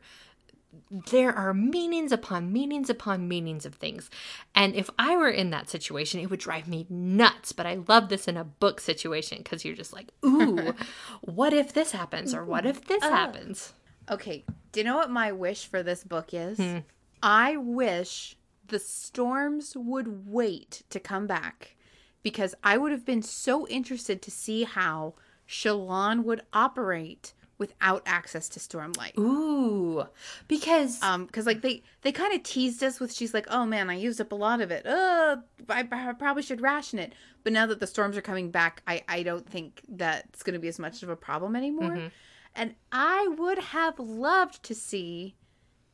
there 0.90 1.34
are 1.34 1.54
meanings 1.54 2.12
upon 2.12 2.52
meanings 2.52 2.90
upon 2.90 3.28
meanings 3.28 3.66
of 3.66 3.76
things. 3.76 4.10
And 4.54 4.76
if 4.76 4.90
I 4.98 5.16
were 5.18 5.30
in 5.30 5.50
that 5.52 5.70
situation, 5.70 6.20
it 6.20 6.30
would 6.30 6.40
drive 6.40 6.68
me 6.68 6.86
nuts. 6.90 7.52
But 7.52 7.66
I 7.66 7.80
love 7.88 8.10
this 8.10 8.28
in 8.28 8.38
a 8.38 8.44
book 8.44 8.80
situation 8.80 9.40
because 9.40 9.66
you're 9.66 9.76
just 9.76 9.94
like, 9.94 10.10
ooh, 10.26 10.74
what 11.22 11.54
if 11.54 11.74
this 11.74 11.92
happens? 11.92 12.34
Or 12.34 12.46
what 12.46 12.66
if 12.66 12.86
this 12.86 13.04
happens? 13.04 13.74
Okay. 14.10 14.46
Do 14.72 14.80
you 14.80 14.84
know 14.84 14.98
what 14.98 15.12
my 15.12 15.32
wish 15.32 15.66
for 15.66 15.84
this 15.84 16.04
book 16.04 16.34
is? 16.34 16.58
Hmm. 16.58 16.80
I 17.22 17.58
wish 17.58 18.38
the 18.68 18.80
storms 18.80 19.76
would 19.76 20.28
wait 20.28 20.84
to 20.90 21.00
come 21.00 21.28
back 21.28 21.76
because 22.24 22.56
I 22.64 22.78
would 22.78 22.92
have 22.92 23.06
been 23.06 23.22
so 23.22 23.68
interested 23.68 24.22
to 24.24 24.32
see 24.32 24.64
how 24.64 25.14
Shallan 25.48 26.24
would 26.24 26.42
operate 26.54 27.34
without 27.58 28.04
access 28.06 28.50
to 28.50 28.60
Stormlight. 28.60 29.18
Ooh, 29.18 30.06
because 30.48 31.02
Um, 31.02 31.26
because 31.26 31.46
like 31.46 31.62
they 31.62 31.84
they 32.02 32.12
kind 32.12 32.34
of 32.34 32.44
teased 32.44 32.84
us 32.84 33.00
with 33.00 33.14
she's 33.14 33.34
like, 33.34 33.48
oh 33.50 33.66
man, 33.66 33.90
I 33.90 33.96
used 33.96 34.20
up 34.20 34.32
a 34.32 34.36
lot 34.36 34.62
of 34.62 34.72
it. 34.72 34.86
Uh, 34.86 35.38
I, 35.70 35.88
I 35.92 36.14
probably 36.14 36.44
should 36.44 36.62
ration 36.62 37.00
it. 37.00 37.14
But 37.44 37.54
now 37.54 37.66
that 37.68 37.80
the 37.80 37.88
storms 37.88 38.18
are 38.18 38.22
coming 38.22 38.52
back, 38.52 38.82
I 38.88 39.04
I 39.08 39.24
don't 39.24 39.48
think 39.48 39.82
that's 39.88 40.44
going 40.44 40.54
to 40.54 40.60
be 40.60 40.68
as 40.68 40.80
much 40.80 41.04
of 41.04 41.10
a 41.10 41.16
problem 41.16 41.56
anymore. 41.56 41.92
Mm-hmm. 41.92 42.08
And 42.56 42.76
I 42.92 43.28
would 43.38 43.60
have 43.60 44.00
loved 44.00 44.64
to 44.64 44.76
see 44.76 45.36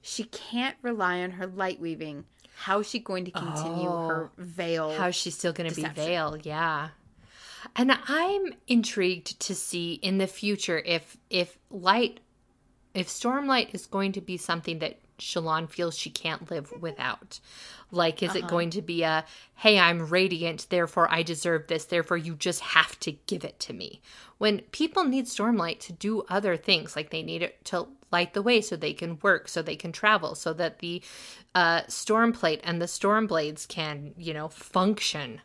she 0.02 0.26
can't 0.26 0.78
rely 0.82 1.22
on 1.22 1.32
her 1.32 1.48
light 1.48 1.80
weaving. 1.80 2.26
How 2.56 2.80
is 2.80 2.90
she 2.90 3.00
going 3.00 3.26
to 3.26 3.32
continue 3.32 3.90
her 3.90 4.32
veil? 4.38 4.94
how's 4.94 5.16
she 5.16 5.32
still 5.32 5.54
going 5.54 5.70
to 5.70 5.76
be. 5.76 5.84
Veil? 5.84 6.38
Yeah. 6.44 6.90
And 7.76 7.98
I'm 8.08 8.54
intrigued 8.68 9.40
to 9.42 9.56
see 9.56 9.94
in 9.94 10.18
the 10.18 10.28
future 10.28 10.80
if 10.80 11.18
if 11.30 11.58
light 11.70 12.20
if 12.94 13.08
stormlight 13.08 13.74
is 13.74 13.86
going 13.86 14.12
to 14.14 14.22
be 14.22 14.38
something 14.38 14.80
that 14.80 15.00
Shallan 15.20 15.70
feels 15.70 15.98
she 15.98 16.10
can't 16.10 16.50
live 16.50 16.74
without. 16.82 17.40
Like 17.92 18.24
is 18.24 18.36
it 18.36 18.48
going 18.48 18.72
to 18.72 18.82
be 18.82 19.04
a 19.04 19.24
hey, 19.56 19.78
I'm 19.80 20.10
radiant, 20.10 20.68
therefore 20.70 21.12
I 21.12 21.24
deserve 21.24 21.68
this, 21.68 21.86
therefore 21.86 22.18
you 22.18 22.36
just 22.36 22.62
have 22.62 23.00
to 23.02 23.12
give 23.12 23.46
it 23.46 23.60
to 23.62 23.74
me. 23.74 24.02
When 24.38 24.62
people 24.72 25.04
need 25.04 25.26
stormlight 25.26 25.80
to 25.82 25.94
do 25.94 26.24
other 26.28 26.58
things, 26.58 26.96
like 26.96 27.12
they 27.12 27.22
need 27.22 27.44
it 27.44 27.64
to 27.66 27.88
light 28.12 28.34
the 28.34 28.42
way 28.42 28.62
so 28.62 28.76
they 28.76 28.94
can 28.94 29.20
work, 29.22 29.48
so 29.48 29.62
they 29.62 29.76
can 29.76 29.92
travel, 29.92 30.36
so 30.36 30.54
that 30.54 30.80
the 30.80 31.02
uh, 31.56 31.82
storm 31.88 32.34
plate 32.34 32.60
and 32.64 32.82
the 32.82 32.88
storm 32.88 33.28
blades 33.28 33.66
can, 33.66 34.14
you 34.18 34.34
know, 34.34 34.50
function. 34.50 35.42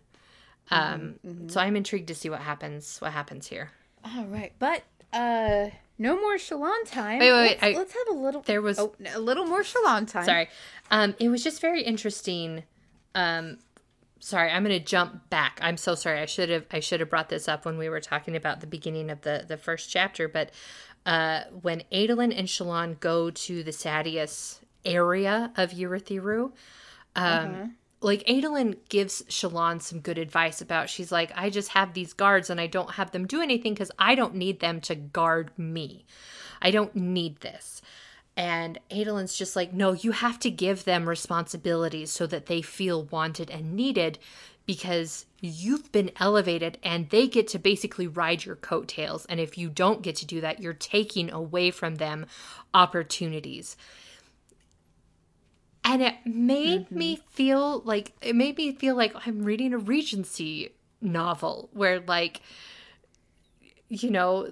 Um, 0.70 1.14
So 1.48 1.60
I'm 1.60 1.76
intrigued 1.76 2.08
to 2.08 2.14
see 2.14 2.28
what 2.30 2.40
happens. 2.40 2.98
What 2.98 3.12
happens 3.12 3.46
here? 3.46 3.70
All 4.04 4.24
right, 4.26 4.52
but 4.58 4.82
uh, 5.12 5.70
no 5.98 6.16
more 6.20 6.36
Shallan 6.36 6.84
time. 6.86 7.18
Wait, 7.20 7.32
wait, 7.32 7.40
wait, 7.42 7.50
Let's, 7.50 7.62
I- 7.62 7.78
let's 7.78 7.92
have 7.94 8.08
a 8.16 8.18
little. 8.18 8.40
There 8.42 8.62
was 8.62 8.78
Oh, 8.78 8.94
a 9.14 9.18
little 9.20 9.46
more 9.46 9.62
Shallan 9.62 10.08
time. 10.10 10.24
sorry. 10.24 10.48
Um, 10.90 11.14
it 11.18 11.28
was 11.28 11.42
just 11.42 11.60
very 11.60 11.82
interesting. 11.82 12.64
Um, 13.14 13.58
sorry, 14.20 14.50
I'm 14.50 14.64
going 14.64 14.78
to 14.78 14.84
jump 14.84 15.30
back. 15.30 15.58
I'm 15.62 15.76
so 15.76 15.94
sorry. 15.94 16.20
I 16.20 16.26
should 16.26 16.50
have 16.50 16.66
I 16.70 16.80
should 16.80 17.00
have 17.00 17.10
brought 17.10 17.28
this 17.28 17.48
up 17.48 17.64
when 17.64 17.78
we 17.78 17.88
were 17.88 18.00
talking 18.00 18.36
about 18.36 18.60
the 18.60 18.66
beginning 18.66 19.10
of 19.10 19.22
the 19.22 19.44
the 19.46 19.56
first 19.56 19.90
chapter. 19.90 20.28
But 20.28 20.50
uh, 21.06 21.42
when 21.62 21.82
Adolin 21.92 22.36
and 22.36 22.46
Shallan 22.48 22.98
go 23.00 23.30
to 23.30 23.62
the 23.62 23.70
Sadeas 23.72 24.58
area 24.84 25.52
of 25.56 25.70
Urithiru, 25.72 26.52
um, 27.14 27.76
like 28.06 28.22
Adolin 28.28 28.76
gives 28.88 29.22
Shallan 29.22 29.82
some 29.82 29.98
good 29.98 30.16
advice 30.16 30.60
about. 30.60 30.88
She's 30.88 31.10
like, 31.10 31.32
I 31.34 31.50
just 31.50 31.70
have 31.70 31.92
these 31.92 32.12
guards 32.12 32.48
and 32.48 32.60
I 32.60 32.68
don't 32.68 32.92
have 32.92 33.10
them 33.10 33.26
do 33.26 33.42
anything 33.42 33.74
because 33.74 33.90
I 33.98 34.14
don't 34.14 34.36
need 34.36 34.60
them 34.60 34.80
to 34.82 34.94
guard 34.94 35.50
me. 35.58 36.06
I 36.62 36.70
don't 36.70 36.94
need 36.94 37.40
this. 37.40 37.82
And 38.36 38.78
Adolin's 38.92 39.36
just 39.36 39.56
like, 39.56 39.72
no, 39.72 39.92
you 39.92 40.12
have 40.12 40.38
to 40.40 40.52
give 40.52 40.84
them 40.84 41.08
responsibilities 41.08 42.12
so 42.12 42.28
that 42.28 42.46
they 42.46 42.62
feel 42.62 43.02
wanted 43.06 43.50
and 43.50 43.74
needed 43.74 44.20
because 44.66 45.26
you've 45.40 45.90
been 45.90 46.12
elevated 46.20 46.78
and 46.84 47.10
they 47.10 47.26
get 47.26 47.48
to 47.48 47.58
basically 47.58 48.06
ride 48.06 48.44
your 48.44 48.54
coattails. 48.54 49.26
And 49.26 49.40
if 49.40 49.58
you 49.58 49.68
don't 49.68 50.02
get 50.02 50.14
to 50.16 50.26
do 50.26 50.40
that, 50.42 50.60
you're 50.60 50.74
taking 50.74 51.32
away 51.32 51.72
from 51.72 51.96
them 51.96 52.26
opportunities. 52.72 53.76
And 55.88 56.02
it 56.02 56.16
made 56.26 56.90
me 56.90 57.20
feel 57.30 57.80
like, 57.84 58.12
it 58.20 58.34
made 58.34 58.58
me 58.58 58.72
feel 58.72 58.96
like 58.96 59.14
I'm 59.24 59.44
reading 59.44 59.72
a 59.72 59.78
Regency 59.78 60.74
novel 61.00 61.70
where, 61.72 62.00
like, 62.00 62.40
you 63.88 64.10
know, 64.10 64.50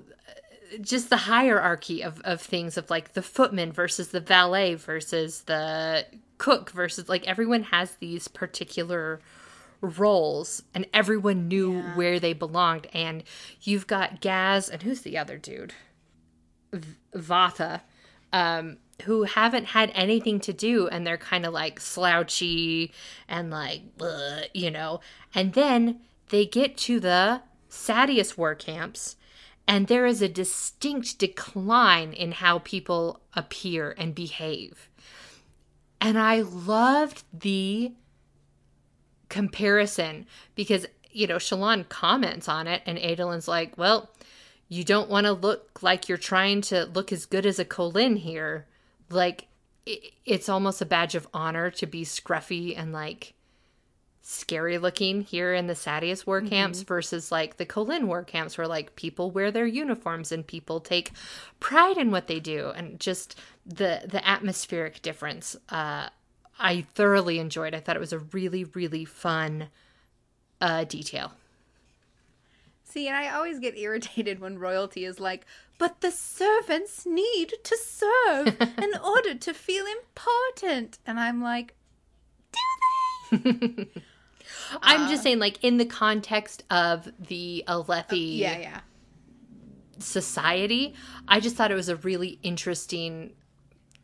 just 0.81 1.11
the 1.11 1.17
hierarchy 1.17 2.03
of, 2.03 2.21
of 2.21 2.41
things 2.41 2.77
of 2.77 2.89
like 2.89 3.15
the 3.15 3.23
footman 3.23 3.73
versus 3.73 4.09
the 4.09 4.21
valet 4.21 4.75
versus 4.75 5.43
the 5.43 6.07
cook 6.39 6.71
versus 6.71 7.09
like 7.09 7.27
everyone 7.27 7.65
has 7.65 7.97
these 7.97 8.29
particular 8.29 9.21
roles 9.81 10.63
and 10.73 10.87
everyone 10.95 11.49
knew 11.49 11.81
where 11.95 12.21
they 12.21 12.33
belonged. 12.33 12.87
And 12.93 13.25
you've 13.61 13.89
got 13.89 14.21
Gaz 14.21 14.69
and 14.69 14.83
who's 14.83 15.03
the 15.03 15.19
other 15.19 15.37
dude? 15.37 15.75
V- 16.73 16.95
Vathah 17.13 17.81
um, 18.33 18.79
who 19.03 19.25
haven't 19.25 19.67
had 19.67 19.91
anything 19.95 20.41
to 20.41 20.53
do 20.53 20.89
and 20.89 21.07
they're 21.07 21.19
kind 21.19 21.45
of 21.45 21.53
like 21.53 21.81
slouchy 21.81 22.93
and 23.29 23.51
like, 23.51 23.83
you 24.53 24.71
know. 24.71 25.01
And 25.35 25.53
then 25.53 26.01
they 26.29 26.47
get 26.47 26.77
to 26.79 27.01
the 27.01 27.43
Sadeas 27.69 28.37
war 28.37 28.55
camps 28.55 29.17
and 29.67 29.87
there 29.87 30.07
is 30.07 30.23
a 30.23 30.29
distinct 30.29 31.19
decline 31.19 32.13
in 32.13 32.33
how 32.33 32.59
people 32.61 33.21
appear 33.35 33.95
and 33.97 34.15
behave. 34.15 34.89
And 36.01 36.19
I 36.19 36.43
loved 36.43 37.25
the 37.33 37.93
comparison 39.31 40.27
because, 40.55 40.87
you 41.11 41.27
know, 41.27 41.37
shallan 41.37 41.89
comments 41.89 42.49
on 42.49 42.67
it 42.67 42.83
and 42.85 42.99
Adolin's 42.99 43.49
like, 43.49 43.77
well, 43.79 44.11
you 44.69 44.85
don't 44.85 45.11
want 45.11 45.27
to 45.27 45.33
look 45.33 45.83
like 45.83 46.09
you're 46.09 46.19
trying 46.19 46.61
to 46.63 46.85
look 46.87 47.13
as 47.13 47.27
good 47.27 47.47
as 47.47 47.59
a 47.59 47.65
Kholin 47.65 48.19
here. 48.19 48.67
Like, 49.15 49.47
i- 49.89 50.11
it's 50.25 50.49
almost 50.49 50.81
a 50.83 50.87
badge 50.87 51.15
of 51.15 51.29
honor 51.33 51.71
to 51.73 51.87
be 51.87 52.05
scruffy 52.05 52.77
and 52.77 52.93
like 52.93 53.35
scary 54.27 54.79
looking 54.79 55.21
here 55.21 55.53
in 55.53 55.67
the 55.67 55.75
Sadeas 55.75 56.27
war 56.27 56.41
camps 56.41 56.81
versus 56.81 57.31
like 57.31 57.59
the 57.59 57.67
Kholin 57.67 58.05
war 58.05 58.25
camps 58.25 58.57
where 58.57 58.67
like 58.67 58.97
people 58.97 59.31
wear 59.31 59.51
their 59.51 59.67
uniforms 59.67 60.33
and 60.33 60.47
people 60.47 60.81
take 60.81 61.13
pride 61.61 61.99
in 61.99 62.11
what 62.11 62.27
they 62.27 62.41
do 62.41 62.73
and 62.75 62.99
just 62.99 63.39
the 63.67 64.01
the 64.07 64.27
atmospheric 64.27 65.03
difference 65.03 65.57
uh 65.69 66.09
I 66.59 66.83
thoroughly 66.95 67.39
enjoyed. 67.39 67.75
I 67.75 67.81
thought 67.81 67.97
it 67.97 68.01
was 68.01 68.15
a 68.15 68.21
really 68.21 68.65
really 68.65 69.05
fun 69.05 69.69
uh 70.59 70.85
detail. 70.85 71.33
See, 72.85 73.09
and 73.09 73.17
I 73.17 73.31
always 73.35 73.59
get 73.59 73.77
irritated 73.77 74.39
when 74.41 74.59
royalty 74.59 75.05
is 75.05 75.19
like, 75.19 75.47
but 75.79 76.01
the 76.01 76.11
servants 76.13 77.05
need 77.05 77.55
to 77.65 77.77
serve 77.77 78.49
in 78.79 78.93
order 79.05 79.35
to 79.35 79.53
feel 79.55 79.85
important. 79.87 80.99
And 81.07 81.19
I'm 81.19 81.43
like, 81.43 81.75
do 82.53 83.39
they? 83.39 83.89
I'm 84.83 85.09
just 85.09 85.21
uh, 85.21 85.25
saying 85.25 85.39
like 85.41 85.63
in 85.65 85.79
the 85.79 85.85
context 85.87 86.63
of 86.71 87.11
the 87.19 87.65
Alethi 87.67 88.39
Yeah, 88.39 88.59
yeah. 88.59 88.81
society, 89.99 90.95
I 91.27 91.41
just 91.41 91.57
thought 91.57 91.71
it 91.71 91.77
was 91.77 91.89
a 91.89 91.97
really 91.97 92.39
interesting 92.43 93.33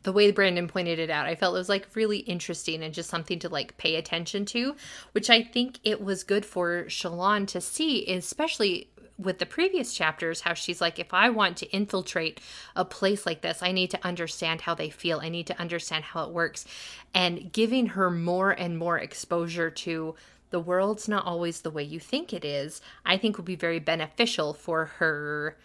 the 0.03 0.11
way 0.11 0.31
Brandon 0.31 0.67
pointed 0.67 0.99
it 0.99 1.09
out. 1.09 1.27
I 1.27 1.35
felt 1.35 1.55
it 1.55 1.59
was 1.59 1.69
like 1.69 1.87
really 1.95 2.19
interesting 2.19 2.83
and 2.83 2.93
just 2.93 3.09
something 3.09 3.39
to 3.39 3.49
like 3.49 3.77
pay 3.77 3.95
attention 3.95 4.45
to, 4.45 4.75
which 5.11 5.29
I 5.29 5.43
think 5.43 5.79
it 5.83 6.03
was 6.03 6.23
good 6.23 6.45
for 6.45 6.85
Shallan 6.85 7.47
to 7.47 7.61
see, 7.61 8.11
especially 8.11 8.89
with 9.17 9.37
the 9.37 9.45
previous 9.45 9.93
chapters, 9.93 10.41
how 10.41 10.53
she's 10.53 10.81
like, 10.81 10.97
if 10.97 11.13
I 11.13 11.29
want 11.29 11.57
to 11.57 11.69
infiltrate 11.71 12.39
a 12.75 12.83
place 12.83 13.25
like 13.25 13.41
this, 13.41 13.61
I 13.61 13.71
need 13.71 13.91
to 13.91 14.05
understand 14.05 14.61
how 14.61 14.73
they 14.73 14.89
feel. 14.89 15.19
I 15.19 15.29
need 15.29 15.47
to 15.47 15.59
understand 15.59 16.03
how 16.03 16.23
it 16.23 16.31
works. 16.31 16.65
And 17.13 17.51
giving 17.51 17.87
her 17.87 18.09
more 18.09 18.51
and 18.51 18.77
more 18.77 18.97
exposure 18.97 19.69
to 19.69 20.15
the 20.49 20.59
world's 20.59 21.07
not 21.07 21.25
always 21.25 21.61
the 21.61 21.69
way 21.69 21.83
you 21.83 21.99
think 21.99 22.33
it 22.33 22.43
is, 22.43 22.81
I 23.05 23.17
think 23.17 23.37
would 23.37 23.45
be 23.45 23.55
very 23.55 23.79
beneficial 23.79 24.53
for 24.53 24.85
her 24.85 25.57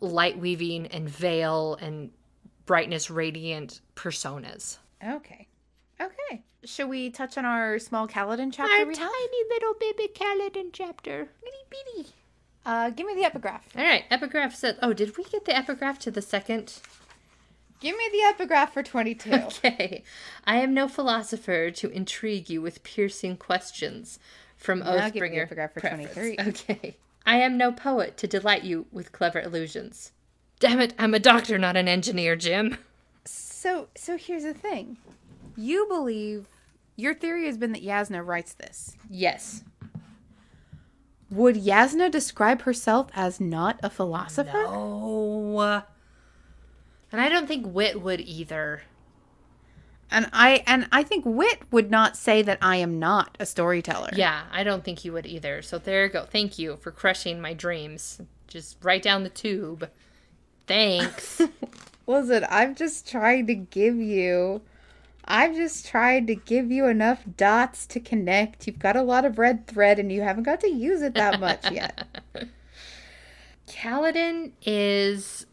light 0.00 0.38
weaving 0.38 0.86
and 0.86 1.08
veil 1.08 1.76
and 1.80 2.10
brightness 2.68 3.10
radiant 3.10 3.80
personas. 3.96 4.76
Okay. 5.02 5.48
Okay. 5.98 6.42
Should 6.64 6.88
we 6.88 7.08
touch 7.10 7.38
on 7.38 7.44
our 7.46 7.78
small 7.78 8.06
Kaladin 8.06 8.52
chapter? 8.52 8.84
we 8.86 8.94
have? 8.94 9.10
little 9.50 9.74
baby 9.80 10.08
Kaladin 10.14 10.70
chapter. 10.72 11.28
Itty 11.42 11.56
bitty. 11.70 12.10
Uh, 12.66 12.90
give 12.90 13.06
me 13.06 13.14
the 13.14 13.24
epigraph. 13.24 13.64
All 13.74 13.82
right, 13.82 14.04
epigraph 14.10 14.54
said, 14.54 14.76
"Oh, 14.82 14.92
did 14.92 15.16
we 15.16 15.24
get 15.24 15.46
the 15.46 15.56
epigraph 15.56 15.98
to 16.00 16.10
the 16.10 16.20
second? 16.20 16.74
Give 17.80 17.96
me 17.96 18.08
the 18.12 18.22
epigraph 18.28 18.74
for 18.74 18.82
22. 18.82 19.30
Okay, 19.32 20.04
I 20.44 20.56
am 20.56 20.74
no 20.74 20.88
philosopher 20.88 21.70
to 21.70 21.88
intrigue 21.90 22.50
you 22.50 22.60
with 22.60 22.82
piercing 22.82 23.38
questions." 23.38 24.18
From 24.58 24.80
Now 24.80 25.08
give 25.08 25.22
me 25.22 25.28
the 25.30 25.36
Oathbringer. 25.36 25.42
epigraph 25.44 25.72
for 25.72 25.80
preface. 25.80 26.12
23. 26.12 26.36
Okay, 26.48 26.96
I 27.24 27.36
am 27.36 27.56
no 27.56 27.72
poet 27.72 28.16
to 28.18 28.26
delight 28.26 28.64
you 28.64 28.86
with 28.92 29.12
clever 29.12 29.40
illusions. 29.40 30.12
Damn 30.60 30.80
it, 30.80 30.94
I'm 30.98 31.14
a 31.14 31.18
doctor, 31.18 31.58
not 31.58 31.76
an 31.76 31.88
engineer, 31.88 32.36
Jim. 32.36 32.78
So, 33.24 33.88
so 33.96 34.16
here's 34.16 34.42
the 34.42 34.54
thing. 34.54 34.96
You 35.56 35.86
believe 35.88 36.48
your 36.96 37.14
theory 37.14 37.46
has 37.46 37.56
been 37.56 37.72
that 37.72 37.84
Jasnah 37.84 38.26
writes 38.26 38.54
this. 38.54 38.96
Yes. 39.08 39.62
Would 41.30 41.56
Jasnah 41.56 42.10
describe 42.10 42.62
herself 42.62 43.08
as 43.14 43.40
not 43.40 43.78
a 43.82 43.90
philosopher? 43.90 44.64
No. 44.64 45.82
And 47.12 47.20
I 47.20 47.28
don't 47.28 47.46
think 47.46 47.66
Wit 47.66 48.02
would 48.02 48.20
either. 48.20 48.82
And 50.10 50.28
I 50.32 50.62
and 50.66 50.88
I 50.90 51.02
think 51.02 51.24
Wit 51.26 51.62
would 51.70 51.90
not 51.90 52.16
say 52.16 52.40
that 52.42 52.58
I 52.62 52.76
am 52.76 52.98
not 52.98 53.36
a 53.38 53.46
storyteller. 53.46 54.10
Yeah, 54.14 54.42
I 54.50 54.64
don't 54.64 54.82
think 54.82 55.04
you 55.04 55.12
would 55.12 55.26
either. 55.26 55.60
So 55.60 55.78
there 55.78 56.06
you 56.06 56.10
go. 56.10 56.24
Thank 56.24 56.58
you 56.58 56.76
for 56.76 56.90
crushing 56.90 57.40
my 57.40 57.52
dreams. 57.52 58.20
Just 58.46 58.78
right 58.82 59.02
down 59.02 59.22
the 59.22 59.28
tube. 59.28 59.90
Thanks. 60.68 61.40
Listen, 62.06 62.46
I'm 62.48 62.74
just 62.74 63.08
trying 63.08 63.46
to 63.48 63.54
give 63.54 63.96
you 63.96 64.62
I'm 65.30 65.54
just 65.54 65.86
trying 65.86 66.26
to 66.28 66.34
give 66.34 66.70
you 66.70 66.86
enough 66.86 67.22
dots 67.36 67.86
to 67.88 68.00
connect. 68.00 68.66
You've 68.66 68.78
got 68.78 68.96
a 68.96 69.02
lot 69.02 69.26
of 69.26 69.38
red 69.38 69.66
thread 69.66 69.98
and 69.98 70.10
you 70.10 70.22
haven't 70.22 70.44
got 70.44 70.60
to 70.60 70.70
use 70.70 71.02
it 71.02 71.12
that 71.14 71.38
much 71.38 71.70
yet. 71.70 72.06
Kaladin 73.68 74.52
is 74.62 75.44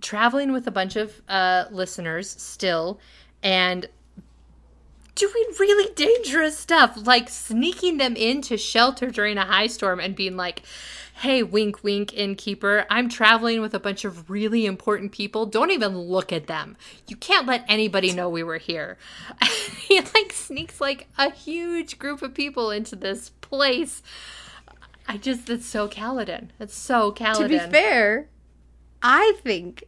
traveling 0.00 0.52
with 0.52 0.66
a 0.66 0.70
bunch 0.70 0.96
of 0.96 1.20
uh, 1.28 1.66
listeners 1.70 2.30
still 2.30 2.98
and 3.42 3.86
doing 5.20 5.44
really 5.58 5.92
dangerous 5.94 6.58
stuff, 6.58 6.96
like 7.06 7.28
sneaking 7.28 7.98
them 7.98 8.16
into 8.16 8.56
shelter 8.56 9.10
during 9.10 9.36
a 9.36 9.44
high 9.44 9.66
storm 9.66 10.00
and 10.00 10.16
being 10.16 10.36
like, 10.36 10.62
hey, 11.20 11.42
wink, 11.42 11.84
wink, 11.84 12.14
innkeeper, 12.14 12.86
I'm 12.88 13.10
traveling 13.10 13.60
with 13.60 13.74
a 13.74 13.78
bunch 13.78 14.06
of 14.06 14.30
really 14.30 14.64
important 14.64 15.12
people. 15.12 15.44
Don't 15.44 15.70
even 15.70 15.98
look 15.98 16.32
at 16.32 16.46
them. 16.46 16.78
You 17.08 17.16
can't 17.16 17.46
let 17.46 17.66
anybody 17.68 18.12
know 18.12 18.30
we 18.30 18.42
were 18.42 18.56
here. 18.56 18.96
he 19.76 20.00
like 20.00 20.32
sneaks 20.32 20.80
like 20.80 21.08
a 21.18 21.30
huge 21.30 21.98
group 21.98 22.22
of 22.22 22.32
people 22.32 22.70
into 22.70 22.96
this 22.96 23.28
place. 23.42 24.02
I 25.06 25.18
just, 25.18 25.46
that's 25.46 25.66
so 25.66 25.88
Kaladin. 25.88 26.48
It's 26.58 26.74
so 26.74 27.12
Kaladin. 27.12 27.36
to 27.36 27.48
be 27.48 27.58
fair, 27.58 28.28
I 29.02 29.34
think 29.42 29.84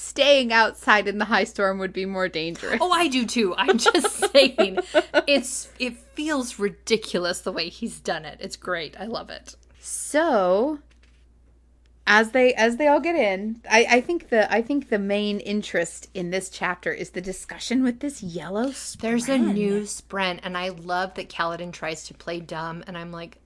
staying 0.00 0.52
outside 0.52 1.06
in 1.06 1.18
the 1.18 1.26
high 1.26 1.44
storm 1.44 1.78
would 1.78 1.92
be 1.92 2.06
more 2.06 2.28
dangerous. 2.28 2.78
Oh, 2.80 2.90
I 2.90 3.08
do 3.08 3.26
too. 3.26 3.54
I'm 3.56 3.78
just 3.78 4.10
saying, 4.32 4.78
it's 5.26 5.68
it 5.78 5.96
feels 6.14 6.58
ridiculous 6.58 7.40
the 7.40 7.52
way 7.52 7.68
he's 7.68 8.00
done 8.00 8.24
it. 8.24 8.38
It's 8.40 8.56
great. 8.56 8.98
I 8.98 9.04
love 9.06 9.30
it. 9.30 9.56
So 9.78 10.78
as 12.06 12.32
they 12.32 12.54
as 12.54 12.76
they 12.76 12.88
all 12.88 13.00
get 13.00 13.14
in, 13.14 13.60
I, 13.70 13.86
I 13.88 14.00
think 14.00 14.30
the 14.30 14.52
I 14.52 14.62
think 14.62 14.88
the 14.88 14.98
main 14.98 15.38
interest 15.40 16.08
in 16.14 16.30
this 16.30 16.48
chapter 16.48 16.92
is 16.92 17.10
the 17.10 17.20
discussion 17.20 17.82
with 17.82 18.00
this 18.00 18.22
yellow 18.22 18.72
There's 19.00 19.28
a 19.28 19.38
spren. 19.38 19.54
new 19.54 19.82
Spren, 19.82 20.40
and 20.42 20.56
I 20.58 20.70
love 20.70 21.14
that 21.14 21.28
Kaladin 21.28 21.72
tries 21.72 22.04
to 22.08 22.14
play 22.14 22.40
dumb, 22.40 22.82
and 22.86 22.98
I'm 22.98 23.12
like, 23.12 23.38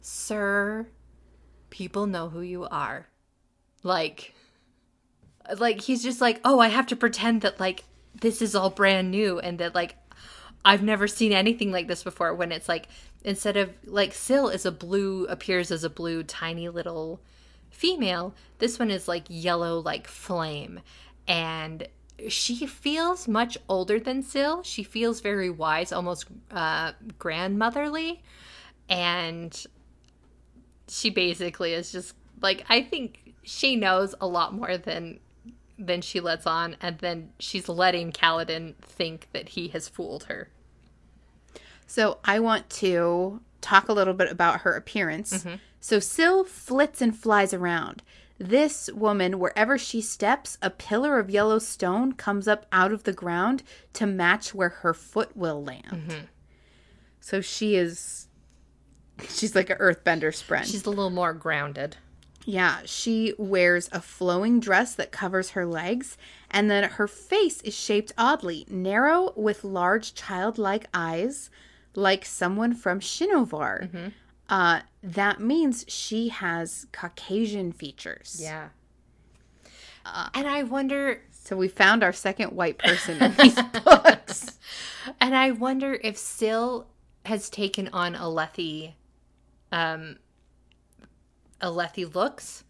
sir, 0.00 0.86
people 1.70 2.06
know 2.06 2.28
who 2.30 2.40
you 2.40 2.64
are. 2.64 3.08
Like, 3.82 4.32
like 5.58 5.80
he's 5.80 6.02
just 6.02 6.20
like, 6.20 6.40
oh, 6.44 6.58
I 6.58 6.68
have 6.68 6.86
to 6.88 6.96
pretend 6.96 7.42
that 7.42 7.60
like 7.60 7.84
this 8.20 8.42
is 8.42 8.54
all 8.54 8.70
brand 8.70 9.10
new, 9.10 9.38
and 9.38 9.58
that 9.58 9.74
like 9.74 9.96
I've 10.64 10.82
never 10.82 11.08
seen 11.08 11.32
anything 11.32 11.72
like 11.72 11.88
this 11.88 12.02
before. 12.02 12.34
When 12.34 12.52
it's 12.52 12.68
like 12.68 12.88
instead 13.24 13.56
of 13.56 13.70
like 13.84 14.14
Syl 14.14 14.48
is 14.48 14.66
a 14.66 14.72
blue 14.72 15.26
appears 15.26 15.70
as 15.70 15.84
a 15.84 15.90
blue 15.90 16.22
tiny 16.22 16.68
little 16.68 17.20
female. 17.70 18.34
This 18.58 18.78
one 18.78 18.90
is 18.90 19.08
like 19.08 19.24
yellow 19.28 19.80
like 19.80 20.06
flame, 20.06 20.80
and 21.26 21.86
she 22.28 22.66
feels 22.66 23.26
much 23.26 23.58
older 23.68 23.98
than 23.98 24.22
Syl. 24.22 24.62
She 24.62 24.82
feels 24.82 25.20
very 25.20 25.50
wise, 25.50 25.92
almost 25.92 26.26
uh, 26.50 26.92
grandmotherly, 27.18 28.22
and 28.88 29.66
she 30.88 31.10
basically 31.10 31.72
is 31.72 31.90
just 31.90 32.14
like 32.40 32.64
I 32.68 32.82
think 32.82 33.34
she 33.42 33.76
knows 33.76 34.14
a 34.20 34.26
lot 34.26 34.54
more 34.54 34.76
than 34.76 35.18
than 35.86 36.00
she 36.00 36.20
lets 36.20 36.46
on, 36.46 36.76
and 36.80 36.98
then 36.98 37.30
she's 37.38 37.68
letting 37.68 38.12
Kaladin 38.12 38.74
think 38.76 39.28
that 39.32 39.50
he 39.50 39.68
has 39.68 39.88
fooled 39.88 40.24
her. 40.24 40.48
So 41.86 42.18
I 42.24 42.38
want 42.40 42.70
to 42.70 43.40
talk 43.60 43.88
a 43.88 43.92
little 43.92 44.14
bit 44.14 44.30
about 44.30 44.62
her 44.62 44.72
appearance. 44.72 45.44
Mm-hmm. 45.44 45.56
So 45.80 45.98
Syl 45.98 46.44
flits 46.44 47.02
and 47.02 47.16
flies 47.16 47.52
around. 47.52 48.02
This 48.38 48.90
woman, 48.92 49.38
wherever 49.38 49.78
she 49.78 50.00
steps, 50.00 50.58
a 50.62 50.70
pillar 50.70 51.18
of 51.18 51.30
yellow 51.30 51.58
stone 51.58 52.12
comes 52.12 52.48
up 52.48 52.66
out 52.72 52.92
of 52.92 53.04
the 53.04 53.12
ground 53.12 53.62
to 53.92 54.06
match 54.06 54.54
where 54.54 54.70
her 54.70 54.94
foot 54.94 55.36
will 55.36 55.62
land. 55.62 55.84
Mm-hmm. 55.90 56.24
So 57.20 57.40
she 57.40 57.76
is 57.76 58.28
she's 59.28 59.54
like 59.54 59.70
an 59.70 59.78
earthbender 59.78 60.32
spren. 60.32 60.64
She's 60.64 60.86
a 60.86 60.90
little 60.90 61.10
more 61.10 61.32
grounded. 61.32 61.96
Yeah, 62.44 62.80
she 62.84 63.34
wears 63.38 63.88
a 63.92 64.00
flowing 64.00 64.58
dress 64.58 64.94
that 64.96 65.12
covers 65.12 65.50
her 65.50 65.64
legs, 65.64 66.16
and 66.50 66.70
then 66.70 66.84
her 66.84 67.06
face 67.06 67.60
is 67.62 67.74
shaped 67.74 68.12
oddly, 68.18 68.66
narrow 68.68 69.32
with 69.36 69.62
large 69.64 70.14
childlike 70.14 70.86
eyes, 70.92 71.50
like 71.94 72.24
someone 72.24 72.74
from 72.74 72.98
Shinovar. 73.00 74.12
Uh, 74.48 74.80
that 75.02 75.40
means 75.40 75.84
she 75.88 76.28
has 76.28 76.86
Caucasian 76.92 77.70
features. 77.72 78.38
Yeah. 78.42 78.68
and 80.34 80.46
I 80.48 80.64
wonder 80.64 81.20
So 81.30 81.56
we 81.56 81.68
found 81.68 82.02
our 82.02 82.12
second 82.12 82.52
white 82.52 82.78
person 82.78 83.22
in 83.22 83.34
these 83.38 83.58
books. 83.84 84.58
and 85.20 85.34
I 85.36 85.52
wonder 85.52 85.98
if 86.02 86.16
Syl 86.16 86.86
has 87.24 87.48
taken 87.48 87.88
on 87.92 88.14
Alethi 88.14 88.94
um 89.70 90.16
Alethi 91.62 92.12
looks. 92.14 92.64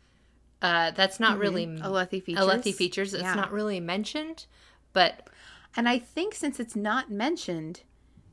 Uh 0.61 0.91
that's 0.93 1.19
not 1.19 1.39
really 1.39 1.67
Alethi 1.67 2.23
features. 2.23 2.45
Alethi 2.45 2.75
features. 2.75 3.15
It's 3.15 3.23
Yeah. 3.23 3.35
not 3.35 3.51
really 3.53 3.81
mentioned, 3.81 4.47
but 4.93 5.29
And 5.77 5.89
I 5.89 5.99
think 5.99 6.35
since 6.35 6.61
it's 6.61 6.77
not 6.77 7.11
mentioned, 7.11 7.81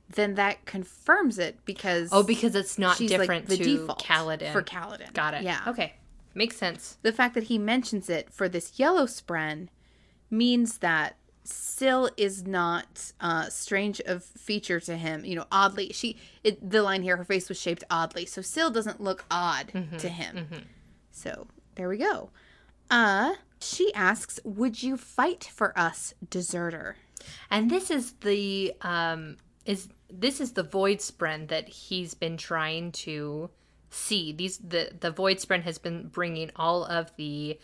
then 0.09 0.35
that 0.35 0.65
confirms 0.65 1.39
it 1.39 1.63
because 1.65 2.09
oh, 2.11 2.23
because 2.23 2.53
it's 2.55 2.77
not 2.77 2.97
different 2.97 3.29
like 3.29 3.45
the 3.47 3.57
to 3.57 3.63
default 3.63 4.03
Kaladin. 4.03 4.51
for 4.51 4.61
Kaladin. 4.61 5.13
Got 5.13 5.35
it. 5.35 5.43
Yeah. 5.43 5.61
Okay. 5.67 5.93
Makes 6.35 6.57
sense. 6.57 6.97
the 7.01 7.11
fact 7.11 7.33
that 7.35 7.45
he 7.45 7.57
mentions 7.57 8.09
it 8.09 8.31
for 8.31 8.47
this 8.47 8.77
yellow 8.77 9.05
spren 9.05 9.67
means 10.29 10.77
that 10.79 11.15
Syl 11.51 12.09
is 12.17 12.45
not 12.45 13.13
uh, 13.19 13.49
strange 13.49 13.99
of 14.01 14.23
feature 14.23 14.79
to 14.81 14.97
him. 14.97 15.25
You 15.25 15.35
know, 15.35 15.45
oddly, 15.51 15.91
she 15.93 16.17
it, 16.43 16.69
the 16.69 16.81
line 16.83 17.01
here, 17.03 17.17
her 17.17 17.23
face 17.23 17.49
was 17.49 17.59
shaped 17.59 17.83
oddly, 17.89 18.25
so 18.25 18.41
still 18.41 18.69
doesn't 18.69 19.01
look 19.01 19.25
odd 19.31 19.71
to 19.99 20.09
him. 20.09 20.47
So 21.11 21.47
there 21.75 21.89
we 21.89 21.97
go. 21.97 22.29
Uh, 22.89 23.35
she 23.61 23.93
asks, 23.93 24.39
"Would 24.43 24.83
you 24.83 24.97
fight 24.97 25.43
for 25.53 25.77
us, 25.77 26.13
deserter?" 26.29 26.97
And 27.49 27.69
this 27.69 27.91
is 27.91 28.13
the 28.21 28.73
um 28.81 29.37
is 29.65 29.89
this 30.11 30.39
is 30.41 30.53
the 30.53 30.63
void 30.63 30.99
spren 30.99 31.47
that 31.49 31.69
he's 31.69 32.13
been 32.13 32.37
trying 32.37 32.91
to 32.93 33.49
see. 33.89 34.31
These 34.33 34.57
the 34.57 34.91
the 34.99 35.11
void 35.11 35.37
spren 35.37 35.63
has 35.63 35.77
been 35.77 36.07
bringing 36.07 36.51
all 36.55 36.83
of 36.85 37.15
the 37.17 37.59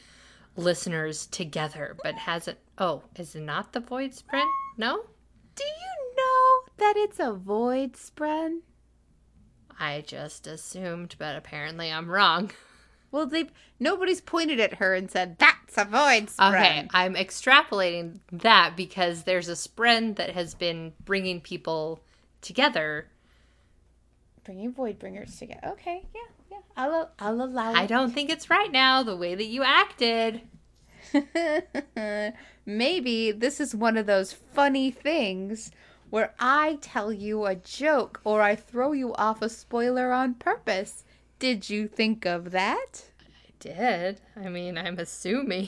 listeners 0.55 1.27
together, 1.27 1.95
but 2.03 2.15
hasn't. 2.15 2.57
Oh, 2.77 3.03
is 3.15 3.35
it 3.35 3.41
not 3.41 3.73
the 3.73 3.79
void 3.79 4.11
spren? 4.11 4.45
No, 4.77 5.05
Do 5.55 5.63
you 5.63 6.15
know 6.17 6.73
that 6.77 6.93
it's 6.97 7.19
a 7.19 7.31
void 7.33 7.93
spren? 7.93 8.59
I 9.79 10.01
just 10.05 10.47
assumed, 10.47 11.15
but 11.17 11.35
apparently 11.35 11.91
I'm 11.91 12.09
wrong. 12.09 12.51
Well, 13.11 13.27
they 13.27 13.45
nobody's 13.79 14.19
pointed 14.19 14.59
at 14.59 14.73
her 14.73 14.93
and 14.93 15.09
said 15.09 15.37
that's 15.39 15.77
a 15.77 15.85
void 15.85 16.27
spren. 16.27 16.49
Okay, 16.49 16.87
I'm 16.93 17.15
extrapolating 17.15 18.19
that 18.29 18.75
because 18.75 19.23
there's 19.23 19.47
a 19.47 19.53
spren 19.53 20.17
that 20.17 20.31
has 20.31 20.53
been 20.53 20.91
bringing 21.05 21.39
people 21.39 22.01
together. 22.41 23.07
Bringing 24.43 24.73
void 24.73 24.99
bringers 24.99 25.37
together. 25.37 25.61
Okay, 25.65 26.05
yeah, 26.13 26.21
yeah. 26.51 26.57
I'll 26.75 27.09
I'll 27.17 27.41
allow 27.41 27.71
I 27.71 27.85
don't 27.85 28.11
think 28.11 28.29
it's 28.29 28.49
right 28.49 28.71
now 28.71 29.01
the 29.01 29.15
way 29.15 29.33
that 29.33 29.45
you 29.45 29.63
acted. 29.63 30.41
Maybe 32.65 33.31
this 33.31 33.59
is 33.59 33.75
one 33.75 33.97
of 33.97 34.05
those 34.05 34.33
funny 34.33 34.91
things 34.91 35.71
where 36.09 36.33
I 36.39 36.77
tell 36.81 37.11
you 37.11 37.45
a 37.45 37.55
joke 37.55 38.21
or 38.23 38.41
I 38.41 38.55
throw 38.55 38.91
you 38.93 39.13
off 39.15 39.41
a 39.41 39.49
spoiler 39.49 40.11
on 40.11 40.35
purpose. 40.35 41.03
Did 41.39 41.69
you 41.69 41.87
think 41.87 42.25
of 42.25 42.51
that? 42.51 43.03
I 43.21 43.51
did. 43.59 44.21
I 44.35 44.49
mean, 44.49 44.77
I'm 44.77 44.97
assuming. 44.99 45.67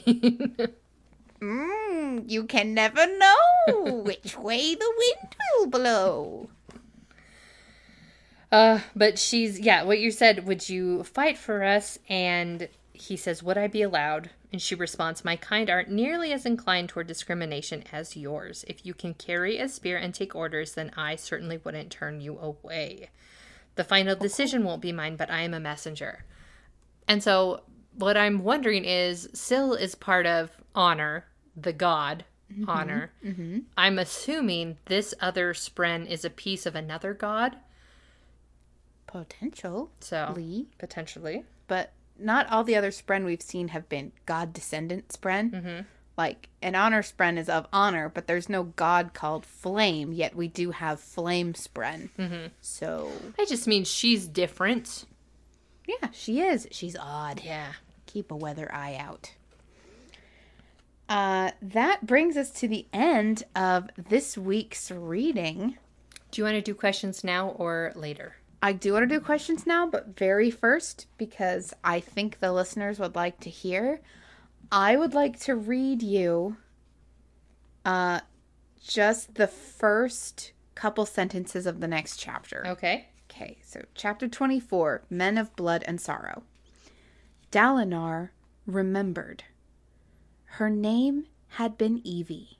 Mmm, 1.40 2.24
you 2.30 2.44
can 2.44 2.74
never 2.74 3.06
know 3.06 4.02
which 4.04 4.36
way 4.38 4.74
the 4.74 4.92
wind 4.96 5.36
will 5.58 5.66
blow. 5.66 6.50
uh, 8.50 8.80
but 8.96 9.18
she's 9.18 9.60
yeah. 9.60 9.82
What 9.82 9.98
you 9.98 10.10
said? 10.10 10.46
Would 10.46 10.68
you 10.68 11.04
fight 11.04 11.36
for 11.38 11.62
us? 11.62 11.98
And 12.08 12.68
he 12.92 13.16
says, 13.16 13.42
"Would 13.42 13.58
I 13.58 13.66
be 13.66 13.82
allowed?" 13.82 14.30
And 14.52 14.62
she 14.62 14.74
responds, 14.74 15.24
"My 15.24 15.36
kind 15.36 15.68
aren't 15.68 15.90
nearly 15.90 16.32
as 16.32 16.46
inclined 16.46 16.88
toward 16.88 17.06
discrimination 17.06 17.84
as 17.92 18.16
yours. 18.16 18.64
If 18.66 18.86
you 18.86 18.94
can 18.94 19.14
carry 19.14 19.58
a 19.58 19.68
spear 19.68 19.98
and 19.98 20.14
take 20.14 20.34
orders, 20.34 20.74
then 20.74 20.90
I 20.96 21.16
certainly 21.16 21.58
wouldn't 21.58 21.90
turn 21.90 22.20
you 22.20 22.38
away. 22.38 23.10
The 23.74 23.84
final 23.84 24.16
decision 24.16 24.64
won't 24.64 24.82
be 24.82 24.92
mine, 24.92 25.16
but 25.16 25.30
I 25.30 25.42
am 25.42 25.54
a 25.54 25.60
messenger." 25.60 26.24
And 27.06 27.22
so, 27.22 27.62
what 27.94 28.16
I'm 28.16 28.42
wondering 28.44 28.84
is, 28.84 29.28
Syl 29.34 29.74
is 29.74 29.94
part 29.94 30.26
of 30.26 30.50
honor, 30.74 31.26
the 31.56 31.72
god 31.72 32.24
mm-hmm. 32.52 32.68
honor. 32.68 33.12
Mm-hmm. 33.24 33.60
I'm 33.76 33.98
assuming 33.98 34.78
this 34.86 35.14
other 35.20 35.54
spren 35.54 36.06
is 36.06 36.24
a 36.24 36.30
piece 36.30 36.66
of 36.66 36.74
another 36.74 37.14
god. 37.14 37.56
Potential, 39.06 39.90
So 40.00 40.32
Lee, 40.36 40.68
potentially, 40.78 41.44
but 41.66 41.92
not 42.18 42.50
all 42.50 42.64
the 42.64 42.76
other 42.76 42.90
spren 42.90 43.24
we've 43.24 43.42
seen 43.42 43.68
have 43.68 43.88
been 43.88 44.12
god 44.26 44.52
descendant 44.52 45.08
spren. 45.08 45.50
Mm-hmm. 45.50 45.80
Like 46.16 46.48
an 46.62 46.74
honor 46.74 47.02
spren 47.02 47.38
is 47.38 47.48
of 47.48 47.66
honor, 47.72 48.08
but 48.08 48.26
there's 48.26 48.48
no 48.48 48.64
god 48.64 49.14
called 49.14 49.46
flame. 49.46 50.12
Yet 50.12 50.34
we 50.34 50.48
do 50.48 50.72
have 50.72 50.98
flame 51.00 51.52
spren. 51.52 52.08
Mm-hmm. 52.18 52.46
So 52.60 53.10
I 53.38 53.44
just 53.44 53.66
mean 53.68 53.84
she's 53.84 54.26
different. 54.26 55.04
yeah, 55.86 56.08
she 56.12 56.40
is. 56.40 56.66
She's 56.72 56.96
odd. 56.98 57.42
Yeah. 57.44 57.72
keep 58.06 58.30
a 58.32 58.36
weather 58.36 58.68
eye 58.74 58.96
out. 58.98 59.32
Uh, 61.08 61.52
that 61.62 62.04
brings 62.06 62.36
us 62.36 62.50
to 62.50 62.68
the 62.68 62.86
end 62.92 63.44
of 63.56 63.88
this 63.96 64.36
week's 64.36 64.90
reading. 64.90 65.78
Do 66.30 66.40
you 66.40 66.44
want 66.44 66.56
to 66.56 66.60
do 66.60 66.74
questions 66.74 67.24
now 67.24 67.50
or 67.50 67.92
later? 67.94 68.34
I 68.62 68.72
do 68.72 68.92
want 68.92 69.08
to 69.08 69.14
do 69.14 69.20
questions 69.20 69.66
now, 69.66 69.86
but 69.86 70.16
very 70.16 70.50
first, 70.50 71.06
because 71.16 71.72
I 71.84 72.00
think 72.00 72.40
the 72.40 72.52
listeners 72.52 72.98
would 72.98 73.14
like 73.14 73.38
to 73.40 73.50
hear, 73.50 74.00
I 74.72 74.96
would 74.96 75.14
like 75.14 75.38
to 75.40 75.54
read 75.54 76.02
you 76.02 76.56
uh, 77.84 78.20
just 78.84 79.36
the 79.36 79.46
first 79.46 80.52
couple 80.74 81.06
sentences 81.06 81.66
of 81.66 81.80
the 81.80 81.88
next 81.88 82.18
chapter. 82.18 82.66
Okay. 82.66 83.08
Okay, 83.30 83.58
so 83.62 83.84
chapter 83.94 84.26
24 84.26 85.02
Men 85.10 85.36
of 85.38 85.54
Blood 85.54 85.84
and 85.86 86.00
Sorrow. 86.00 86.42
Dalinar 87.52 88.30
remembered. 88.66 89.44
Her 90.52 90.70
name 90.70 91.26
had 91.50 91.78
been 91.78 92.00
Evie. 92.04 92.58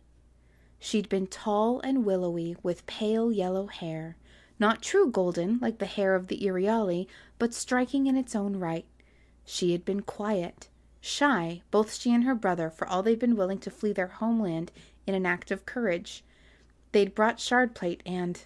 She'd 0.79 1.09
been 1.09 1.27
tall 1.27 1.81
and 1.81 2.05
willowy 2.05 2.57
with 2.63 2.87
pale 2.87 3.33
yellow 3.33 3.67
hair, 3.67 4.17
not 4.59 4.83
true 4.83 5.11
golden 5.11 5.59
like 5.61 5.79
the 5.79 5.87
hair 5.87 6.15
of 6.15 6.29
the 6.29 6.41
Iriali, 6.41 7.07
but 7.39 7.55
striking 7.55 8.07
in 8.07 8.17
its 8.17 8.35
own 8.35 8.57
right. 8.57 8.87
She 9.45 9.73
had 9.73 9.85
been 9.85 10.03
quiet, 10.03 10.69
shy, 11.01 11.63
both 11.71 11.95
she 11.95 12.13
and 12.13 12.25
her 12.25 12.35
brother, 12.35 12.71
for 12.71 12.87
all 12.87 13.03
they'd 13.03 13.19
been 13.19 13.37
willing 13.37 13.59
to 13.61 13.71
flee 13.71 13.93
their 13.93 14.09
homeland 14.09 14.73
in 15.07 15.15
an 15.15 15.27
act 15.27 15.51
of 15.51 15.67
courage. 15.67 16.25
They'd 16.93 17.15
brought 17.15 17.41
shard 17.41 17.75
plate 17.75 18.03
and 18.05 18.45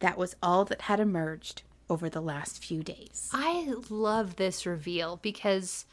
that 0.00 0.18
was 0.18 0.36
all 0.42 0.64
that 0.66 0.82
had 0.82 1.00
emerged 1.00 1.62
over 1.88 2.08
the 2.08 2.20
last 2.20 2.62
few 2.62 2.82
days. 2.82 3.30
I 3.32 3.74
love 3.88 4.36
this 4.36 4.66
reveal 4.66 5.18
because 5.22 5.86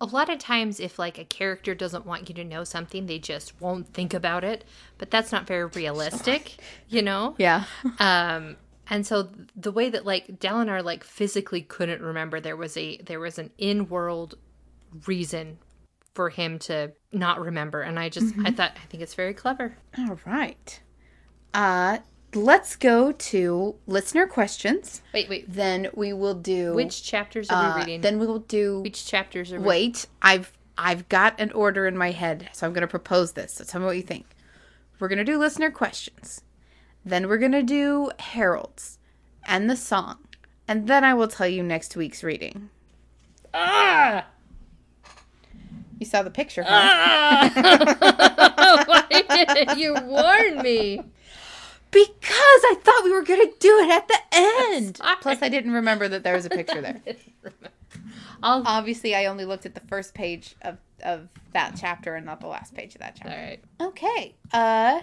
a 0.00 0.06
lot 0.06 0.28
of 0.28 0.38
times 0.38 0.80
if 0.80 0.98
like 0.98 1.18
a 1.18 1.24
character 1.24 1.74
doesn't 1.74 2.04
want 2.06 2.28
you 2.28 2.34
to 2.34 2.44
know 2.44 2.64
something, 2.64 3.06
they 3.06 3.18
just 3.18 3.60
won't 3.60 3.88
think 3.88 4.12
about 4.14 4.44
it, 4.44 4.64
but 4.98 5.10
that's 5.10 5.32
not 5.32 5.46
very 5.46 5.66
realistic, 5.66 6.56
you 6.88 7.02
know? 7.02 7.34
Yeah. 7.38 7.64
Um 7.98 8.56
and 8.88 9.04
so 9.04 9.30
the 9.56 9.72
way 9.72 9.90
that 9.90 10.06
like 10.06 10.38
Dalinar 10.38 10.84
like 10.84 11.02
physically 11.02 11.60
couldn't 11.60 12.02
remember 12.02 12.40
there 12.40 12.56
was 12.56 12.76
a 12.76 12.98
there 12.98 13.18
was 13.18 13.38
an 13.38 13.50
in-world 13.58 14.36
reason 15.06 15.58
for 16.14 16.30
him 16.30 16.58
to 16.60 16.92
not 17.12 17.40
remember 17.40 17.82
and 17.82 17.98
I 17.98 18.08
just 18.08 18.34
I 18.44 18.50
thought 18.52 18.72
I 18.82 18.86
think 18.86 19.02
it's 19.02 19.14
very 19.14 19.34
clever. 19.34 19.76
All 19.98 20.18
right. 20.24 20.80
Uh 21.52 21.98
let's 22.36 22.76
go 22.76 23.12
to 23.12 23.74
listener 23.86 24.26
questions. 24.26 25.02
Wait, 25.12 25.28
wait. 25.28 25.52
Then 25.52 25.88
we 25.94 26.12
will 26.12 26.34
do 26.34 26.74
Which 26.74 27.02
chapters 27.02 27.50
are 27.50 27.72
uh, 27.72 27.74
we 27.74 27.80
reading? 27.80 28.00
Then 28.02 28.18
we 28.18 28.26
will 28.26 28.40
do 28.40 28.80
Which 28.80 29.06
chapters 29.06 29.52
are 29.52 29.58
we 29.58 29.66
Wait, 29.66 30.06
I've 30.22 30.52
I've 30.78 31.08
got 31.08 31.40
an 31.40 31.50
order 31.52 31.86
in 31.86 31.96
my 31.96 32.10
head, 32.10 32.50
so 32.52 32.66
I'm 32.66 32.74
going 32.74 32.82
to 32.82 32.86
propose 32.86 33.32
this. 33.32 33.54
So 33.54 33.64
tell 33.64 33.80
me 33.80 33.86
what 33.86 33.96
you 33.96 34.02
think. 34.02 34.26
We're 34.98 35.08
going 35.08 35.18
to 35.18 35.24
do 35.24 35.38
listener 35.38 35.70
questions. 35.70 36.42
Then 37.04 37.28
we're 37.28 37.38
going 37.38 37.52
to 37.52 37.62
do 37.62 38.10
heralds 38.18 38.98
and 39.46 39.70
the 39.70 39.76
song. 39.76 40.18
And 40.68 40.86
then 40.86 41.04
I 41.04 41.14
will 41.14 41.28
tell 41.28 41.46
you 41.46 41.62
next 41.62 41.96
week's 41.96 42.22
reading. 42.22 42.68
Ah! 43.54 44.26
You 45.98 46.04
saw 46.04 46.22
the 46.22 46.30
picture, 46.30 46.62
huh? 46.62 47.48
Why 48.86 49.22
didn't 49.30 49.78
you 49.78 49.94
warn 49.94 50.58
me? 50.58 51.00
Because 52.04 52.62
I 52.64 52.76
thought 52.82 53.04
we 53.04 53.12
were 53.12 53.22
going 53.22 53.40
to 53.40 53.52
do 53.58 53.78
it 53.78 53.90
at 53.90 54.08
the 54.08 54.18
end. 54.32 55.00
Plus, 55.22 55.40
I 55.40 55.48
didn't 55.48 55.72
remember 55.72 56.08
that 56.08 56.22
there 56.22 56.34
was 56.34 56.44
a 56.44 56.50
picture 56.50 56.82
there. 56.82 57.00
I'll. 58.42 58.62
Obviously, 58.66 59.14
I 59.14 59.26
only 59.26 59.46
looked 59.46 59.64
at 59.64 59.74
the 59.74 59.80
first 59.80 60.12
page 60.14 60.56
of 60.62 60.78
of 61.02 61.28
that 61.52 61.74
chapter 61.78 62.14
and 62.14 62.26
not 62.26 62.40
the 62.40 62.46
last 62.46 62.74
page 62.74 62.94
of 62.94 63.00
that 63.00 63.16
chapter. 63.16 63.36
right. 63.36 63.60
Okay. 63.80 64.34
Uh 64.52 65.00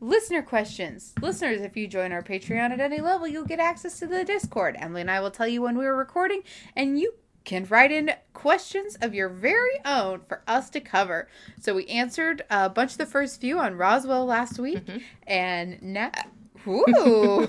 listener 0.00 0.42
questions. 0.42 1.12
Listeners, 1.20 1.60
if 1.60 1.76
you 1.76 1.86
join 1.88 2.12
our 2.12 2.22
Patreon 2.22 2.70
at 2.70 2.80
any 2.80 3.00
level, 3.00 3.26
you'll 3.26 3.44
get 3.44 3.58
access 3.58 3.98
to 3.98 4.06
the 4.06 4.24
Discord. 4.24 4.76
Emily 4.78 5.00
and 5.02 5.10
I 5.10 5.20
will 5.20 5.30
tell 5.30 5.48
you 5.48 5.62
when 5.62 5.76
we 5.76 5.86
are 5.86 5.96
recording 5.96 6.42
and 6.76 6.98
you 6.98 7.14
can 7.48 7.64
write 7.70 7.90
in 7.90 8.12
questions 8.34 8.98
of 9.00 9.14
your 9.14 9.30
very 9.30 9.80
own 9.86 10.20
for 10.28 10.42
us 10.46 10.68
to 10.68 10.80
cover. 10.80 11.28
So 11.58 11.74
we 11.74 11.86
answered 11.86 12.44
a 12.50 12.68
bunch 12.68 12.92
of 12.92 12.98
the 12.98 13.06
first 13.06 13.40
few 13.40 13.58
on 13.58 13.74
Roswell 13.74 14.26
last 14.26 14.58
week 14.58 14.82
and 15.26 15.80
now 15.80 16.10
Ooh. 16.68 17.48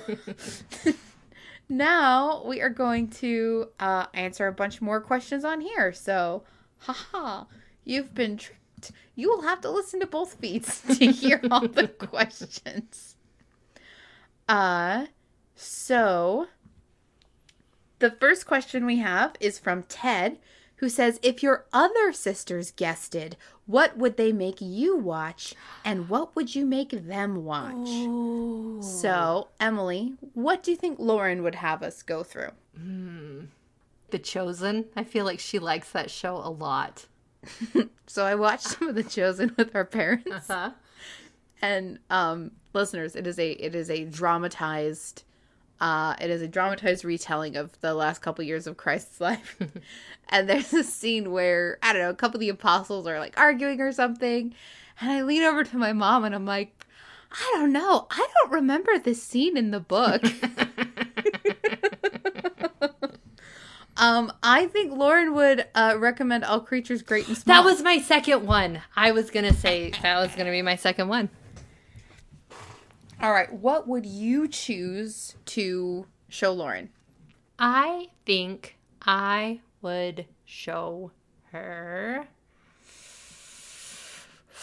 now 1.69 2.41
we 2.45 2.61
are 2.61 2.69
going 2.69 3.09
to 3.09 3.67
uh, 3.81 4.05
answer 4.13 4.47
a 4.47 4.53
bunch 4.53 4.81
more 4.81 5.01
questions 5.01 5.43
on 5.43 5.59
here. 5.59 5.91
So, 5.91 6.43
haha, 6.77 7.43
you've 7.83 8.15
been 8.15 8.37
tricked. 8.37 8.93
You 9.15 9.27
will 9.27 9.41
have 9.41 9.59
to 9.61 9.69
listen 9.69 9.99
to 9.99 10.07
both 10.07 10.35
feeds 10.35 10.81
to 10.97 11.11
hear 11.11 11.41
all 11.51 11.67
the 11.67 11.89
questions. 11.89 13.17
Uh, 14.47 15.07
so 15.55 16.47
the 17.99 18.11
first 18.11 18.45
question 18.47 18.85
we 18.85 18.97
have 18.97 19.35
is 19.39 19.59
from 19.59 19.83
Ted, 19.83 20.37
who 20.77 20.89
says, 20.89 21.19
"If 21.21 21.43
your 21.43 21.65
other 21.73 22.11
sisters 22.13 22.71
guested, 22.71 23.35
what 23.65 23.97
would 23.97 24.15
they 24.17 24.31
make 24.31 24.57
you 24.61 24.95
watch, 24.95 25.53
and 25.83 26.07
what 26.09 26.35
would 26.35 26.55
you 26.55 26.65
make 26.65 26.91
them 26.91 27.43
watch?" 27.43 27.89
So, 28.83 29.49
Emily, 29.59 30.13
what 30.33 30.63
do 30.63 30.71
you 30.71 30.77
think 30.77 30.97
Lauren 30.99 31.43
would 31.43 31.55
have 31.55 31.83
us 31.83 32.01
go 32.01 32.23
through? 32.23 32.51
The 34.11 34.19
Chosen. 34.19 34.85
I 34.95 35.03
feel 35.03 35.25
like 35.25 35.39
she 35.39 35.59
likes 35.59 35.91
that 35.91 36.09
show 36.09 36.37
a 36.37 36.49
lot. 36.49 37.05
So, 38.07 38.25
I 38.25 38.33
watched 38.35 38.63
some 38.67 38.87
of 38.87 38.95
The 38.95 39.03
Chosen 39.03 39.53
with 39.55 39.75
our 39.75 39.85
parents, 39.85 40.47
Huh? 40.47 40.71
and 41.61 41.99
um, 42.09 42.51
listeners, 42.73 43.15
it 43.15 43.27
is 43.27 43.37
a 43.37 43.51
it 43.51 43.75
is 43.75 43.89
a 43.91 44.05
dramatized, 44.05 45.23
uh, 45.79 46.15
it 46.19 46.29
is 46.29 46.41
a 46.41 46.47
dramatized 46.47 47.05
retelling 47.05 47.55
of 47.55 47.79
the 47.81 47.93
last 47.93 48.21
couple 48.21 48.43
years 48.43 48.67
of 48.67 48.77
Christ's 48.77 49.21
life. 49.21 49.57
and 50.29 50.49
there's 50.49 50.73
a 50.73 50.83
scene 50.83 51.31
where 51.31 51.77
I 51.81 51.93
don't 51.93 52.01
know, 52.01 52.09
a 52.09 52.15
couple 52.15 52.37
of 52.37 52.41
the 52.41 52.49
apostles 52.49 53.07
are 53.07 53.19
like 53.19 53.37
arguing 53.37 53.81
or 53.81 53.91
something, 53.91 54.53
and 55.01 55.11
I 55.11 55.21
lean 55.21 55.43
over 55.43 55.63
to 55.63 55.77
my 55.77 55.93
mom 55.93 56.23
and 56.23 56.35
I'm 56.35 56.45
like, 56.45 56.85
I 57.31 57.51
don't 57.55 57.71
know, 57.71 58.07
I 58.09 58.27
don't 58.41 58.51
remember 58.51 58.97
this 58.97 59.21
scene 59.21 59.57
in 59.57 59.71
the 59.71 59.79
book. 59.79 60.23
Um, 63.99 64.31
I 64.41 64.67
think 64.67 64.97
Lauren 64.97 65.35
would 65.35 65.67
uh, 65.75 65.97
recommend 65.99 66.45
All 66.45 66.61
Creatures 66.61 67.01
Great 67.01 67.27
and 67.27 67.37
Small. 67.37 67.61
That 67.61 67.69
was 67.69 67.83
my 67.83 67.99
second 67.99 68.47
one. 68.47 68.81
I 68.95 69.11
was 69.11 69.29
gonna 69.29 69.53
say 69.53 69.91
that 70.01 70.17
was 70.19 70.33
gonna 70.35 70.51
be 70.51 70.61
my 70.61 70.77
second 70.77 71.09
one. 71.09 71.29
All 73.21 73.31
right. 73.31 73.51
What 73.51 73.87
would 73.87 74.05
you 74.05 74.47
choose 74.47 75.35
to 75.47 76.05
show 76.29 76.51
Lauren? 76.53 76.89
I 77.57 78.07
think 78.25 78.77
I 79.01 79.61
would 79.81 80.25
show 80.45 81.11
her. 81.51 82.27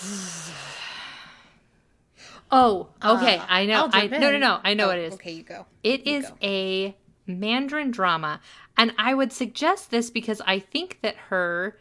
Oh, 2.50 2.88
okay. 3.04 3.38
Uh, 3.38 3.44
I 3.48 3.66
know. 3.66 3.88
I 3.92 4.06
no, 4.06 4.18
no, 4.18 4.38
no. 4.38 4.60
I 4.62 4.74
know 4.74 4.84
Oh, 4.84 4.88
what 4.88 4.98
it 4.98 5.04
is. 5.06 5.14
Okay, 5.14 5.32
you 5.32 5.42
go. 5.42 5.66
It 5.82 6.06
You 6.06 6.18
is 6.18 6.26
go. 6.28 6.36
a 6.42 6.96
Mandarin 7.26 7.90
drama. 7.90 8.40
And 8.76 8.92
I 8.98 9.14
would 9.14 9.32
suggest 9.32 9.90
this 9.90 10.10
because 10.10 10.40
I 10.46 10.60
think 10.60 11.00
that 11.02 11.16
her 11.28 11.76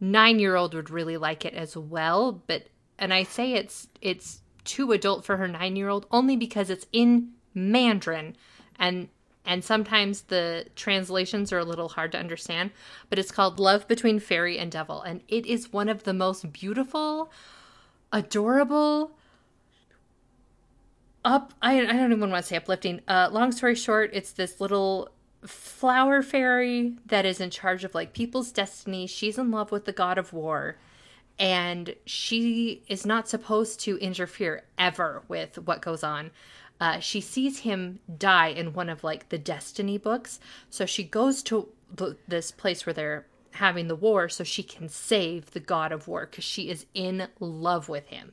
nine 0.00 0.38
year 0.38 0.54
old 0.54 0.74
would 0.74 0.90
really 0.90 1.16
like 1.16 1.44
it 1.46 1.54
as 1.54 1.76
well. 1.78 2.42
But 2.46 2.66
and 2.98 3.14
I 3.14 3.22
say 3.22 3.54
it's 3.54 3.88
it's 4.02 4.42
too 4.64 4.92
adult 4.92 5.24
for 5.24 5.36
her 5.36 5.48
nine 5.48 5.76
year 5.76 5.88
old 5.88 6.06
only 6.10 6.36
because 6.36 6.70
it's 6.70 6.86
in 6.92 7.32
Mandarin. 7.54 8.36
And 8.78 9.08
and 9.44 9.64
sometimes 9.64 10.22
the 10.22 10.66
translations 10.76 11.52
are 11.52 11.58
a 11.58 11.64
little 11.64 11.88
hard 11.88 12.12
to 12.12 12.18
understand. 12.18 12.70
But 13.10 13.18
it's 13.18 13.32
called 13.32 13.58
Love 13.58 13.88
Between 13.88 14.20
Fairy 14.20 14.58
and 14.58 14.70
Devil, 14.70 15.02
and 15.02 15.20
it 15.26 15.46
is 15.46 15.72
one 15.72 15.88
of 15.88 16.04
the 16.04 16.12
most 16.14 16.52
beautiful, 16.52 17.30
adorable, 18.12 19.12
up 21.24 21.54
I, 21.62 21.80
I 21.80 21.84
don't 21.84 22.12
even 22.12 22.30
want 22.30 22.44
to 22.44 22.48
say 22.48 22.56
uplifting. 22.56 23.00
Uh 23.06 23.28
long 23.30 23.52
story 23.52 23.74
short 23.74 24.10
it's 24.12 24.32
this 24.32 24.60
little 24.60 25.08
flower 25.44 26.22
fairy 26.22 26.94
that 27.06 27.26
is 27.26 27.40
in 27.40 27.50
charge 27.50 27.84
of 27.84 27.94
like 27.94 28.12
people's 28.12 28.52
destiny. 28.52 29.06
She's 29.06 29.38
in 29.38 29.50
love 29.50 29.72
with 29.72 29.84
the 29.84 29.92
god 29.92 30.18
of 30.18 30.32
war 30.32 30.76
and 31.38 31.94
she 32.04 32.82
is 32.88 33.06
not 33.06 33.28
supposed 33.28 33.80
to 33.80 33.96
interfere 33.98 34.64
ever 34.78 35.22
with 35.28 35.58
what 35.58 35.82
goes 35.82 36.02
on. 36.02 36.30
Uh, 36.80 36.98
she 36.98 37.20
sees 37.20 37.60
him 37.60 38.00
die 38.18 38.48
in 38.48 38.72
one 38.72 38.88
of 38.88 39.04
like 39.04 39.28
the 39.28 39.38
destiny 39.38 39.98
books. 39.98 40.40
So 40.70 40.86
she 40.86 41.04
goes 41.04 41.42
to 41.44 41.68
the, 41.94 42.16
this 42.26 42.50
place 42.50 42.84
where 42.84 42.92
they're 42.92 43.26
having 43.52 43.88
the 43.88 43.96
war 43.96 44.28
so 44.28 44.44
she 44.44 44.62
can 44.62 44.88
save 44.88 45.50
the 45.50 45.60
god 45.60 45.92
of 45.92 46.08
war 46.08 46.26
because 46.26 46.44
she 46.44 46.68
is 46.70 46.86
in 46.94 47.28
love 47.38 47.88
with 47.88 48.06
him. 48.06 48.32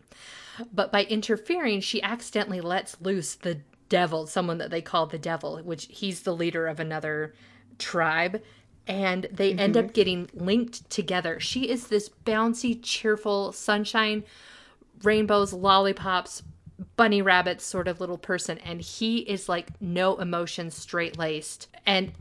But 0.74 0.92
by 0.92 1.04
interfering, 1.04 1.82
she 1.82 2.02
accidentally 2.02 2.62
lets 2.62 3.00
loose 3.02 3.36
the 3.36 3.60
devil, 3.90 4.28
someone 4.28 4.60
that 4.60 4.70
they 4.70 4.82
call 4.82 5.08
the 5.08 5.20
devil, 5.20 5.60
which 5.60 5.88
he's 5.90 6.22
the 6.22 6.36
leader 6.36 6.68
of 6.68 6.80
another 6.80 7.34
tribe. 7.78 8.42
And 8.90 9.28
they 9.32 9.54
end 9.54 9.76
mm-hmm. 9.76 9.88
up 9.88 9.94
getting 9.94 10.30
linked 10.34 10.90
together. 10.90 11.40
She 11.40 11.70
is 11.70 11.88
this 11.88 12.10
bouncy, 12.26 12.80
cheerful, 12.82 13.52
sunshine, 13.52 14.24
rainbows, 15.04 15.54
lollipops, 15.54 16.44
bunny 16.96 17.22
rabbits 17.22 17.64
sort 17.64 17.88
of 17.88 18.02
little 18.02 18.18
person. 18.18 18.58
And 18.58 18.82
he 18.82 19.20
is 19.20 19.48
like 19.48 19.80
no 19.80 20.18
emotion, 20.18 20.72
straight 20.72 21.18
laced. 21.18 21.68
And 21.86 22.12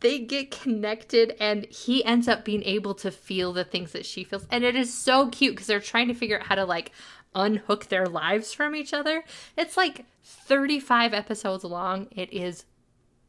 they 0.00 0.18
get 0.18 0.50
connected 0.50 1.36
and 1.38 1.66
he 1.66 2.04
ends 2.04 2.28
up 2.28 2.44
being 2.44 2.62
able 2.64 2.94
to 2.94 3.10
feel 3.10 3.52
the 3.52 3.64
things 3.64 3.92
that 3.92 4.06
she 4.06 4.24
feels 4.24 4.46
and 4.50 4.64
it 4.64 4.74
is 4.74 4.92
so 4.92 5.28
cute 5.28 5.54
because 5.54 5.66
they're 5.66 5.80
trying 5.80 6.08
to 6.08 6.14
figure 6.14 6.38
out 6.38 6.46
how 6.46 6.54
to 6.54 6.64
like 6.64 6.90
unhook 7.34 7.86
their 7.86 8.06
lives 8.06 8.52
from 8.52 8.74
each 8.74 8.92
other 8.92 9.22
it's 9.56 9.76
like 9.76 10.04
35 10.24 11.14
episodes 11.14 11.64
long 11.64 12.08
it 12.10 12.32
is 12.32 12.64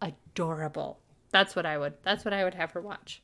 adorable 0.01 1.00
that's 1.31 1.55
what 1.55 1.65
i 1.65 1.77
would 1.77 1.93
that's 2.03 2.23
what 2.25 2.33
i 2.33 2.43
would 2.43 2.53
have 2.53 2.71
her 2.71 2.81
watch 2.81 3.21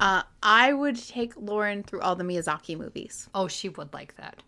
Uh, 0.00 0.22
I 0.42 0.72
would 0.72 0.96
take 0.96 1.34
Lauren 1.36 1.82
through 1.84 2.00
all 2.00 2.16
the 2.16 2.24
Miyazaki 2.24 2.76
movies. 2.76 3.28
oh 3.34 3.46
she 3.48 3.68
would 3.68 3.92
like 3.92 4.16
that 4.16 4.42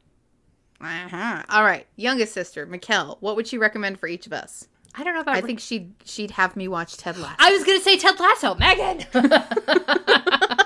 Uh-huh. 0.81 1.43
All 1.49 1.63
right, 1.65 1.87
youngest 1.97 2.33
sister, 2.35 2.67
Mikkel. 2.67 3.17
What 3.21 3.37
would 3.37 3.47
she 3.47 3.57
recommend 3.59 3.99
for 4.01 4.07
each 4.09 4.27
of 4.27 4.33
us? 4.33 4.69
i 4.97 5.03
don't 5.03 5.15
know 5.15 5.21
if 5.21 5.29
i, 5.29 5.39
I 5.39 5.41
think 5.41 5.59
she'd 5.61 5.93
she'd 6.05 6.31
have 6.33 6.55
me 6.57 6.69
watch 6.69 6.97
Ted 6.97 7.17
Lasso. 7.19 7.35
i 7.41 7.51
was 7.51 7.65
gonna 7.65 7.81
say 7.81 7.97
ted 7.99 8.19
lasso 8.21 8.55
megan 8.55 9.05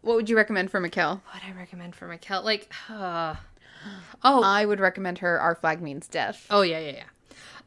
What 0.00 0.16
would 0.16 0.30
you 0.30 0.36
recommend 0.36 0.70
for 0.70 0.80
Mikkel? 0.80 1.20
what 1.32 1.42
i 1.46 1.52
recommend 1.56 1.94
for 1.94 2.08
Mikkel? 2.08 2.42
like 2.42 2.72
uh, 2.88 3.34
oh 4.24 4.42
I 4.42 4.64
would 4.64 4.80
recommend 4.80 5.18
her 5.18 5.38
Our 5.38 5.54
Flag 5.54 5.80
Means 5.82 6.08
Death. 6.08 6.46
Oh 6.50 6.62
yeah, 6.62 6.78
yeah, 6.78 6.92
yeah. 6.92 7.02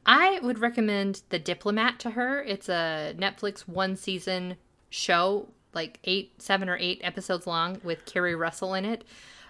I 0.06 0.40
would 0.42 0.60
recommend 0.60 1.22
The 1.30 1.40
Diplomat 1.40 2.00
to 2.00 2.12
her. 2.12 2.42
It's 2.44 2.70
a 2.70 3.14
Netflix 3.18 3.62
one 3.62 3.96
season 3.96 4.58
show, 4.90 5.50
like 5.74 6.00
eight, 6.04 6.42
seven 6.42 6.70
or 6.70 6.78
eight 6.78 7.02
episodes 7.04 7.46
long, 7.46 7.80
with 7.84 8.06
Keri 8.06 8.36
Russell 8.36 8.74
in 8.74 8.86
it. 8.86 9.04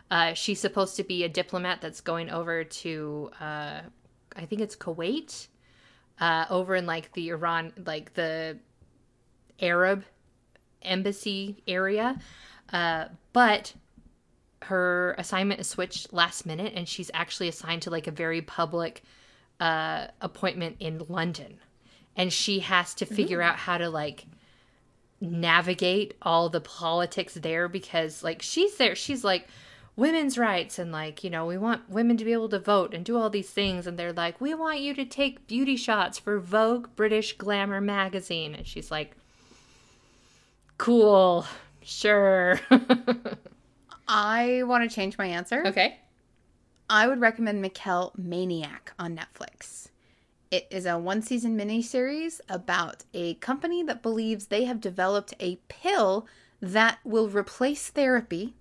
Uh, 0.09 0.33
she's 0.33 0.59
supposed 0.59 0.97
to 0.97 1.03
be 1.03 1.23
a 1.23 1.29
diplomat 1.29 1.79
that's 1.79 2.01
going 2.01 2.29
over 2.29 2.65
to, 2.65 3.31
uh, 3.39 3.79
I 4.35 4.45
think 4.45 4.61
it's 4.61 4.75
Kuwait, 4.75 5.47
uh, 6.19 6.45
over 6.49 6.75
in 6.75 6.85
like 6.85 7.13
the 7.13 7.29
Iran, 7.29 7.71
like 7.85 8.13
the 8.13 8.57
Arab 9.61 10.03
embassy 10.81 11.63
area. 11.65 12.19
Uh, 12.73 13.05
but 13.31 13.73
her 14.63 15.15
assignment 15.17 15.61
is 15.61 15.67
switched 15.67 16.11
last 16.13 16.45
minute 16.45 16.73
and 16.75 16.87
she's 16.87 17.09
actually 17.13 17.47
assigned 17.47 17.81
to 17.83 17.89
like 17.89 18.07
a 18.07 18.11
very 18.11 18.41
public 18.41 19.03
uh, 19.61 20.07
appointment 20.19 20.75
in 20.79 21.05
London. 21.07 21.59
And 22.17 22.33
she 22.33 22.59
has 22.59 22.93
to 22.95 23.05
figure 23.05 23.41
out 23.41 23.55
how 23.55 23.77
to 23.77 23.89
like 23.89 24.25
navigate 25.21 26.15
all 26.21 26.49
the 26.49 26.59
politics 26.59 27.35
there 27.35 27.69
because 27.69 28.23
like 28.23 28.41
she's 28.41 28.75
there, 28.75 28.95
she's 28.95 29.23
like 29.23 29.47
women's 29.95 30.37
rights 30.37 30.79
and 30.79 30.91
like, 30.91 31.23
you 31.23 31.29
know, 31.29 31.45
we 31.45 31.57
want 31.57 31.89
women 31.89 32.17
to 32.17 32.25
be 32.25 32.33
able 32.33 32.49
to 32.49 32.59
vote 32.59 32.93
and 32.93 33.05
do 33.05 33.17
all 33.17 33.29
these 33.29 33.49
things. 33.49 33.87
And 33.87 33.97
they're 33.97 34.11
like, 34.11 34.41
we 34.41 34.53
want 34.53 34.79
you 34.79 34.93
to 34.95 35.05
take 35.05 35.47
beauty 35.47 35.77
shots 35.77 36.17
for 36.17 36.39
Vogue 36.39 36.87
British 36.95 37.37
Glamour 37.37 37.79
magazine. 37.81 38.55
And 38.55 38.65
she's 38.65 38.89
like, 38.91 39.15
cool, 40.77 41.45
sure. 41.83 42.59
I 44.07 44.63
want 44.63 44.89
to 44.89 44.93
change 44.93 45.17
my 45.17 45.27
answer. 45.27 45.65
okay. 45.67 45.99
I 46.91 47.07
would 47.07 47.21
recommend 47.21 47.63
Mikkel 47.63 48.11
Maniac 48.17 48.91
on 48.99 49.17
Netflix. 49.17 49.87
It 50.51 50.67
is 50.69 50.85
a 50.85 50.99
one 50.99 51.21
season 51.21 51.57
miniseries 51.57 52.41
about 52.49 53.05
a 53.13 53.35
company 53.35 53.81
that 53.83 54.01
believes 54.03 54.47
they 54.47 54.65
have 54.65 54.81
developed 54.81 55.33
a 55.39 55.55
pill 55.69 56.27
that 56.59 56.99
will 57.05 57.29
replace 57.29 57.87
therapy. 57.87 58.55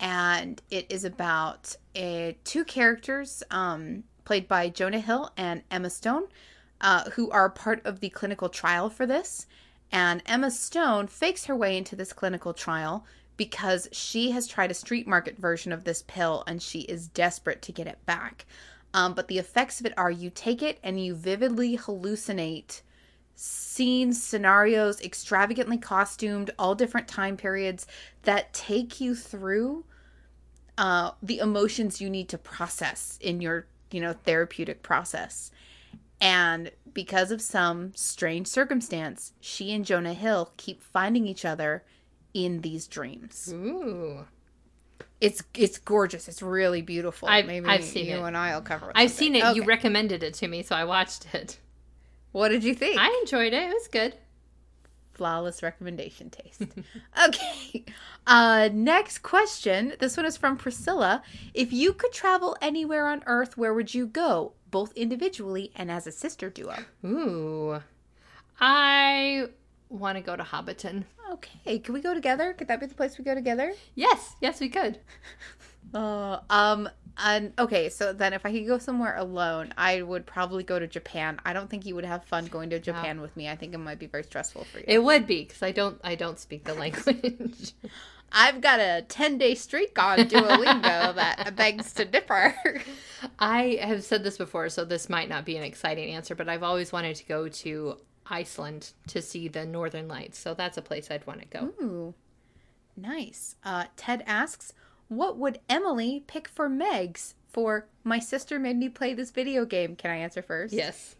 And 0.00 0.60
it 0.68 0.86
is 0.90 1.04
about 1.04 1.76
uh, 1.94 2.32
two 2.42 2.64
characters 2.64 3.44
um, 3.52 4.02
played 4.24 4.48
by 4.48 4.68
Jonah 4.68 4.98
Hill 4.98 5.30
and 5.36 5.62
Emma 5.70 5.90
Stone, 5.90 6.24
uh, 6.80 7.10
who 7.10 7.30
are 7.30 7.48
part 7.48 7.86
of 7.86 8.00
the 8.00 8.08
clinical 8.08 8.48
trial 8.48 8.90
for 8.90 9.06
this. 9.06 9.46
And 9.92 10.24
Emma 10.26 10.50
Stone 10.50 11.06
fakes 11.06 11.44
her 11.44 11.54
way 11.54 11.78
into 11.78 11.94
this 11.94 12.12
clinical 12.12 12.52
trial 12.52 13.06
because 13.36 13.88
she 13.92 14.30
has 14.30 14.46
tried 14.46 14.70
a 14.70 14.74
street 14.74 15.06
market 15.06 15.36
version 15.36 15.72
of 15.72 15.84
this 15.84 16.02
pill 16.02 16.44
and 16.46 16.62
she 16.62 16.80
is 16.80 17.08
desperate 17.08 17.62
to 17.62 17.72
get 17.72 17.86
it 17.86 18.04
back. 18.06 18.46
Um, 18.92 19.14
but 19.14 19.28
the 19.28 19.38
effects 19.38 19.80
of 19.80 19.86
it 19.86 19.94
are 19.96 20.10
you 20.10 20.30
take 20.30 20.62
it 20.62 20.78
and 20.82 21.04
you 21.04 21.14
vividly 21.14 21.76
hallucinate 21.76 22.82
scenes, 23.34 24.22
scenarios, 24.22 25.00
extravagantly 25.00 25.78
costumed, 25.78 26.52
all 26.58 26.74
different 26.74 27.08
time 27.08 27.36
periods 27.36 27.86
that 28.22 28.52
take 28.52 29.00
you 29.00 29.14
through 29.14 29.84
uh, 30.78 31.10
the 31.22 31.38
emotions 31.38 32.00
you 32.00 32.08
need 32.08 32.28
to 32.28 32.38
process 32.38 33.18
in 33.20 33.40
your, 33.40 33.66
you 33.90 34.00
know, 34.00 34.12
therapeutic 34.12 34.82
process. 34.82 35.50
And 36.20 36.70
because 36.92 37.32
of 37.32 37.42
some 37.42 37.92
strange 37.94 38.46
circumstance, 38.46 39.32
she 39.40 39.72
and 39.72 39.84
Jonah 39.84 40.14
Hill 40.14 40.52
keep 40.56 40.82
finding 40.82 41.26
each 41.26 41.44
other 41.44 41.84
in 42.34 42.60
these 42.60 42.86
dreams. 42.86 43.50
Ooh. 43.52 44.26
It's 45.20 45.42
it's 45.54 45.78
gorgeous. 45.78 46.28
It's 46.28 46.42
really 46.42 46.82
beautiful. 46.82 47.28
I've- 47.28 47.46
Maybe 47.46 47.66
I've 47.66 47.84
seen 47.84 48.06
you 48.06 48.16
it. 48.16 48.22
and 48.28 48.36
I'll 48.36 48.60
cover 48.60 48.90
it. 48.90 48.92
I've 48.96 49.10
someday. 49.10 49.40
seen 49.40 49.48
it. 49.50 49.56
You 49.56 49.64
recommended 49.64 50.22
it 50.22 50.34
to 50.34 50.48
me, 50.48 50.62
so 50.62 50.74
I 50.76 50.84
watched 50.84 51.32
it. 51.34 51.58
what 52.32 52.48
did 52.50 52.62
you 52.64 52.74
think? 52.74 52.98
I 53.00 53.08
enjoyed 53.22 53.52
it. 53.54 53.62
It 53.62 53.72
was 53.72 53.88
good. 53.88 54.16
flawless 55.12 55.62
recommendation 55.62 56.28
taste. 56.30 56.62
okay. 57.26 57.84
Uh 58.26 58.68
next 58.72 59.18
question. 59.22 59.94
This 60.00 60.16
one 60.16 60.26
is 60.26 60.36
from 60.36 60.56
Priscilla. 60.56 61.22
If 61.54 61.72
you 61.72 61.92
could 61.92 62.12
travel 62.12 62.56
anywhere 62.60 63.06
on 63.06 63.22
earth, 63.26 63.56
where 63.56 63.72
would 63.72 63.94
you 63.94 64.06
go? 64.06 64.52
Both 64.70 64.92
individually 64.96 65.70
and 65.76 65.90
as 65.90 66.06
a 66.08 66.12
sister 66.12 66.50
duo. 66.50 66.76
Ooh. 67.04 67.80
I 68.60 69.46
want 69.94 70.16
to 70.18 70.22
go 70.22 70.36
to 70.36 70.42
Hobbiton. 70.42 71.04
Okay, 71.32 71.78
can 71.78 71.94
we 71.94 72.00
go 72.00 72.14
together? 72.14 72.52
Could 72.52 72.68
that 72.68 72.80
be 72.80 72.86
the 72.86 72.94
place 72.94 73.18
we 73.18 73.24
go 73.24 73.34
together? 73.34 73.72
Yes, 73.94 74.36
yes, 74.40 74.60
we 74.60 74.68
could. 74.68 74.98
Uh, 75.92 76.40
um 76.50 76.88
and 77.16 77.52
okay, 77.58 77.88
so 77.88 78.12
then 78.12 78.32
if 78.32 78.44
I 78.44 78.50
could 78.52 78.66
go 78.66 78.78
somewhere 78.78 79.16
alone, 79.16 79.72
I 79.78 80.02
would 80.02 80.26
probably 80.26 80.64
go 80.64 80.78
to 80.78 80.86
Japan. 80.86 81.38
I 81.44 81.52
don't 81.52 81.70
think 81.70 81.86
you 81.86 81.94
would 81.94 82.04
have 82.04 82.24
fun 82.24 82.46
going 82.46 82.70
to 82.70 82.80
Japan 82.80 83.20
with 83.20 83.36
me. 83.36 83.48
I 83.48 83.54
think 83.54 83.72
it 83.72 83.78
might 83.78 84.00
be 84.00 84.06
very 84.06 84.24
stressful 84.24 84.64
for 84.64 84.78
you. 84.78 84.84
It 84.88 85.04
would 85.04 85.26
be 85.26 85.44
because 85.44 85.62
I 85.62 85.70
don't, 85.70 86.00
I 86.02 86.16
don't 86.16 86.38
speak 86.40 86.64
the 86.64 86.74
language. 86.74 87.72
I've 88.32 88.60
got 88.60 88.80
a 88.80 89.04
10-day 89.08 89.54
streak 89.54 89.96
on 89.96 90.18
Duolingo 90.18 91.14
that 91.14 91.54
begs 91.54 91.92
to 91.92 92.04
differ. 92.04 92.56
I 93.38 93.78
have 93.80 94.02
said 94.02 94.24
this 94.24 94.36
before, 94.36 94.68
so 94.70 94.84
this 94.84 95.08
might 95.08 95.28
not 95.28 95.44
be 95.44 95.56
an 95.56 95.62
exciting 95.62 96.12
answer, 96.12 96.34
but 96.34 96.48
I've 96.48 96.64
always 96.64 96.90
wanted 96.90 97.14
to 97.14 97.24
go 97.26 97.48
to 97.48 97.96
Iceland 98.26 98.92
to 99.08 99.20
see 99.22 99.48
the 99.48 99.66
Northern 99.66 100.08
Lights. 100.08 100.38
So 100.38 100.54
that's 100.54 100.76
a 100.78 100.82
place 100.82 101.10
I'd 101.10 101.26
want 101.26 101.40
to 101.40 101.46
go. 101.46 101.66
Ooh, 101.82 102.14
nice. 102.96 103.56
Uh, 103.64 103.84
Ted 103.96 104.22
asks, 104.26 104.72
"What 105.08 105.36
would 105.38 105.60
Emily 105.68 106.24
pick 106.26 106.48
for 106.48 106.68
Meg's 106.68 107.34
for 107.48 107.86
my 108.02 108.18
sister 108.18 108.58
made 108.58 108.76
me 108.76 108.88
play 108.88 109.14
this 109.14 109.30
video 109.30 109.64
game?" 109.64 109.96
Can 109.96 110.10
I 110.10 110.16
answer 110.16 110.42
first? 110.42 110.72
Yes, 110.72 111.16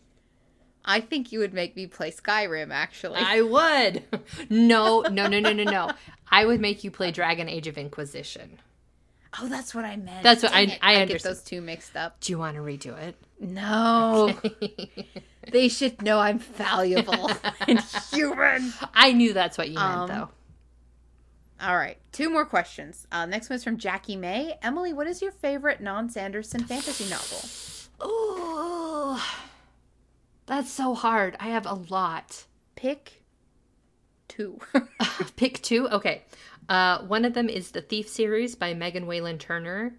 I 0.84 1.00
think 1.00 1.32
you 1.32 1.38
would 1.40 1.54
make 1.54 1.76
me 1.76 1.86
play 1.86 2.10
Skyrim. 2.10 2.72
Actually, 2.72 3.20
I 3.20 3.40
would. 3.42 4.02
No, 4.50 5.02
no, 5.02 5.26
no, 5.26 5.40
no, 5.40 5.52
no, 5.52 5.64
no. 5.64 5.90
I 6.30 6.44
would 6.44 6.60
make 6.60 6.84
you 6.84 6.90
play 6.90 7.10
Dragon 7.10 7.48
Age 7.48 7.66
of 7.66 7.78
Inquisition. 7.78 8.58
Oh, 9.40 9.48
that's 9.48 9.74
what 9.74 9.84
I 9.84 9.96
meant. 9.96 10.22
That's 10.22 10.42
what 10.42 10.52
Dang 10.52 10.70
I- 10.70 10.72
it. 10.74 10.78
I 10.82 10.92
get 10.94 11.02
understand. 11.02 11.36
those 11.36 11.42
two 11.42 11.60
mixed 11.60 11.96
up. 11.96 12.20
Do 12.20 12.32
you 12.32 12.38
want 12.38 12.56
to 12.56 12.62
redo 12.62 12.96
it? 12.98 13.16
No, 13.40 14.34
they 15.50 15.68
should 15.68 16.00
know 16.02 16.18
I'm 16.20 16.38
valuable 16.38 17.30
and 17.68 17.80
human. 18.12 18.72
I 18.94 19.12
knew 19.12 19.32
that's 19.32 19.58
what 19.58 19.68
you 19.68 19.74
meant, 19.74 19.86
Um, 19.96 20.08
though. 20.08 20.28
All 21.60 21.76
right, 21.76 21.98
two 22.12 22.30
more 22.30 22.44
questions. 22.44 23.06
Uh, 23.12 23.26
next 23.26 23.48
one 23.50 23.56
is 23.56 23.64
from 23.64 23.76
Jackie 23.78 24.16
May. 24.16 24.54
Emily, 24.62 24.92
what 24.92 25.06
is 25.06 25.20
your 25.22 25.32
favorite 25.32 25.80
non-Sanderson 25.80 26.64
fantasy 26.64 27.08
novel? 27.10 27.48
Oh, 28.00 29.36
that's 30.46 30.70
so 30.70 30.94
hard. 30.94 31.36
I 31.40 31.48
have 31.48 31.66
a 31.66 31.74
lot. 31.74 32.44
Pick 32.76 33.22
two. 34.28 34.58
Pick 35.36 35.62
two. 35.62 35.88
Okay. 35.88 36.22
Uh, 36.68 36.98
one 37.02 37.24
of 37.24 37.34
them 37.34 37.48
is 37.48 37.70
the 37.72 37.82
Thief 37.82 38.08
series 38.08 38.54
by 38.54 38.74
Megan 38.74 39.06
Whalen 39.06 39.38
Turner. 39.38 39.94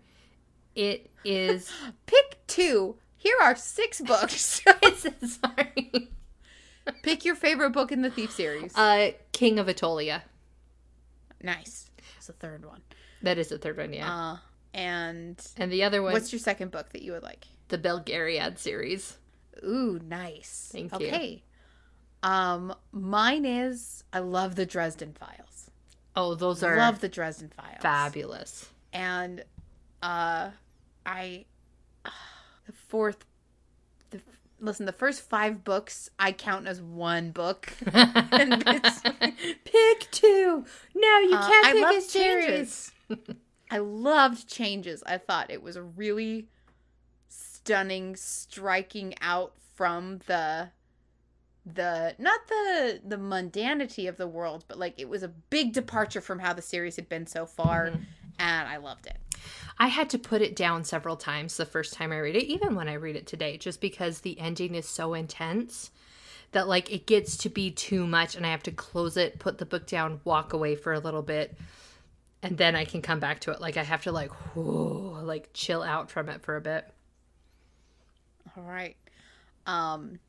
It 0.76 1.10
is. 1.24 1.72
Pick 2.06 2.40
two. 2.48 2.96
Here 3.18 3.38
are 3.42 3.56
six 3.56 4.02
books. 4.06 4.62
sorry. 5.26 6.10
Pick 7.04 7.26
your 7.26 7.36
favorite 7.36 7.72
book 7.72 7.92
in 7.92 8.02
the 8.02 8.10
Thief 8.12 8.32
series. 8.32 8.76
Uh, 8.76 9.12
King 9.32 9.60
of 9.60 9.68
Attolia. 9.68 10.22
nice. 11.42 11.90
It's 12.18 12.28
the 12.28 12.34
third 12.34 12.66
one. 12.66 12.82
That 13.22 13.38
is 13.38 13.50
the 13.50 13.58
third 13.58 13.78
one, 13.78 13.94
yeah. 13.94 14.12
Uh, 14.34 14.38
and 14.74 15.40
and 15.58 15.72
the 15.72 15.84
other 15.84 16.02
one, 16.04 16.14
what's 16.14 16.32
your 16.34 16.40
second 16.40 16.72
book 16.72 16.92
that 16.94 17.02
you 17.02 17.12
would 17.14 17.24
like? 17.24 17.46
the 17.70 17.78
Belgariad 17.78 18.58
series. 18.60 19.18
Ooh, 19.64 20.00
nice. 20.08 20.70
Thank 20.72 20.92
you. 21.00 21.08
Okay. 21.08 21.44
Um, 22.22 22.76
mine 22.92 23.46
is 23.46 24.04
I 24.14 24.20
love 24.20 24.56
the 24.56 24.66
Dresden 24.66 25.14
Files. 25.14 25.55
Oh, 26.16 26.36
those 26.36 26.64
are 26.64 26.78
Love 26.78 27.00
the 27.02 27.10
Dresden 27.10 27.50
Files. 27.56 27.82
fabulous. 27.82 28.70
And 28.94 29.44
uh, 30.02 30.50
I 31.06 31.46
the 32.06 32.72
fourth. 32.72 33.26
The, 34.12 34.22
listen, 34.60 34.86
the 34.86 34.92
first 34.94 35.22
five 35.22 35.64
books 35.64 36.10
I 36.18 36.32
count 36.32 36.68
as 36.68 36.82
one 36.82 37.32
book. 37.32 37.74
and 37.94 38.64
it's, 38.66 39.02
pick 39.66 40.12
two. 40.12 40.66
No, 40.96 41.20
you 41.20 41.36
Uh, 41.36 41.48
can't 41.48 41.66
I 41.68 41.72
pick 41.74 41.82
love 41.84 41.96
a 41.96 42.02
series. 42.02 42.92
I 43.72 43.80
loved 43.80 44.48
Changes. 44.48 45.04
I 45.06 45.18
thought 45.18 45.50
it 45.52 45.62
was 45.62 45.76
a 45.76 45.82
really 45.84 46.48
stunning, 47.28 48.16
striking 48.16 49.16
out 49.22 49.54
from 49.76 50.20
the 50.28 50.70
the 51.66 52.16
not 52.20 52.48
the 52.48 53.02
the 53.04 53.18
mundanity 53.18 54.08
of 54.08 54.18
the 54.18 54.28
world, 54.28 54.66
but 54.68 54.78
like 54.78 54.94
it 54.98 55.10
was 55.10 55.24
a 55.24 55.28
big 55.28 55.74
departure 55.74 56.22
from 56.22 56.40
how 56.40 56.54
the 56.54 56.62
series 56.62 56.96
had 56.96 57.10
been 57.10 57.26
so 57.26 57.46
far, 57.46 57.86
and 58.40 58.68
I 58.68 58.78
loved 58.78 59.08
it. 59.08 59.18
I 59.78 59.88
had 59.88 60.10
to 60.12 60.20
put 60.20 60.42
it 60.42 60.56
down 60.56 60.84
several 60.84 61.18
times 61.18 61.58
the 61.58 61.66
first 61.66 61.94
time 61.94 62.12
I 62.12 62.20
read 62.20 62.36
it, 62.36 62.46
even 62.46 62.76
when 62.76 62.88
I 62.88 62.94
read 62.94 63.16
it 63.16 63.28
today, 63.28 63.58
just 63.58 63.82
because 63.82 64.20
the 64.20 64.40
ending 64.40 64.76
is 64.76 64.88
so 64.88 65.14
intense 65.14 65.92
that 66.52 66.68
like 66.68 66.92
it 66.92 67.06
gets 67.06 67.36
to 67.38 67.50
be 67.50 67.72
too 67.72 68.08
much 68.08 68.36
and 68.36 68.46
I 68.46 68.52
have 68.52 68.64
to 68.64 68.72
close 68.72 69.18
it, 69.18 69.40
put 69.40 69.58
the 69.58 69.66
book 69.66 69.88
down, 69.88 70.22
walk 70.24 70.54
away 70.54 70.76
for 70.76 70.94
a 70.94 71.00
little 71.00 71.22
bit, 71.22 71.58
and 72.42 72.58
then 72.58 72.76
I 72.76 72.86
can 72.86 73.02
come 73.02 73.20
back 73.20 73.42
to 73.42 73.52
it. 73.52 73.60
Like 73.60 73.76
I 73.76 73.84
have 73.84 74.04
to 74.04 74.12
like 74.12 74.56
whoo, 74.56 75.20
like 75.22 75.50
chill 75.54 75.84
out 75.84 76.10
from 76.12 76.30
it 76.30 76.44
for 76.44 76.56
a 76.56 76.62
bit. 76.62 76.90
All 78.56 78.64
right. 78.64 78.96
Um, 79.66 80.20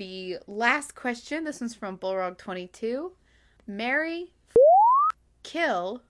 the 0.00 0.38
last 0.46 0.94
question. 0.94 1.44
This 1.44 1.60
one's 1.60 1.74
from 1.74 1.98
Bullrog 1.98 2.38
twenty 2.38 2.66
two. 2.66 3.12
Marry, 3.66 4.32
kill, 5.42 6.02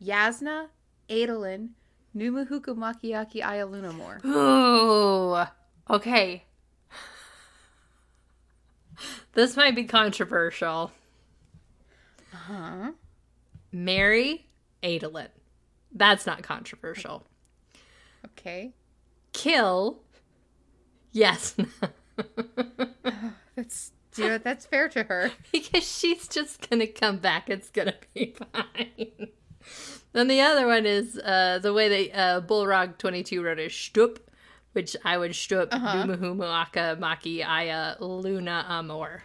Jasnah, 0.00 0.68
Adolin, 1.10 1.70
Numuhuku 2.16 2.68
Makiaki 2.68 3.42
Ayalunamore. 3.42 4.24
Ooh. 4.24 5.44
Okay. 5.92 6.44
This 9.32 9.56
might 9.56 9.74
be 9.74 9.84
controversial. 9.84 10.92
Uh 12.32 12.36
huh? 12.36 12.92
Marry 13.72 14.46
Adolin. 14.84 15.30
That's 15.92 16.26
not 16.26 16.44
controversial. 16.44 17.26
Okay. 18.24 18.72
Kill. 19.32 19.98
Yes. 21.10 21.56
That's 23.56 23.92
you 24.16 24.28
know 24.28 24.38
that's 24.38 24.64
fair 24.66 24.88
to 24.90 25.02
her. 25.04 25.32
because 25.52 25.82
she's 25.88 26.28
just 26.28 26.68
gonna 26.70 26.86
come 26.86 27.18
back. 27.18 27.50
It's 27.50 27.70
gonna 27.70 27.94
be 28.14 28.34
fine. 28.52 29.28
then 30.12 30.28
the 30.28 30.40
other 30.40 30.66
one 30.66 30.86
is 30.86 31.18
uh, 31.18 31.58
the 31.60 31.72
way 31.72 31.88
that 32.08 32.16
uh, 32.18 32.40
Bullrog 32.40 32.98
twenty 32.98 33.22
two 33.24 33.42
wrote 33.42 33.58
is 33.58 33.72
shtup, 33.72 34.18
which 34.72 34.96
I 35.04 35.18
would 35.18 35.32
shtup 35.32 35.68
Uh-huh. 35.72 36.06
Maki 36.96 37.44
Aya 37.44 37.96
Luna 38.00 38.64
Amor. 38.68 39.24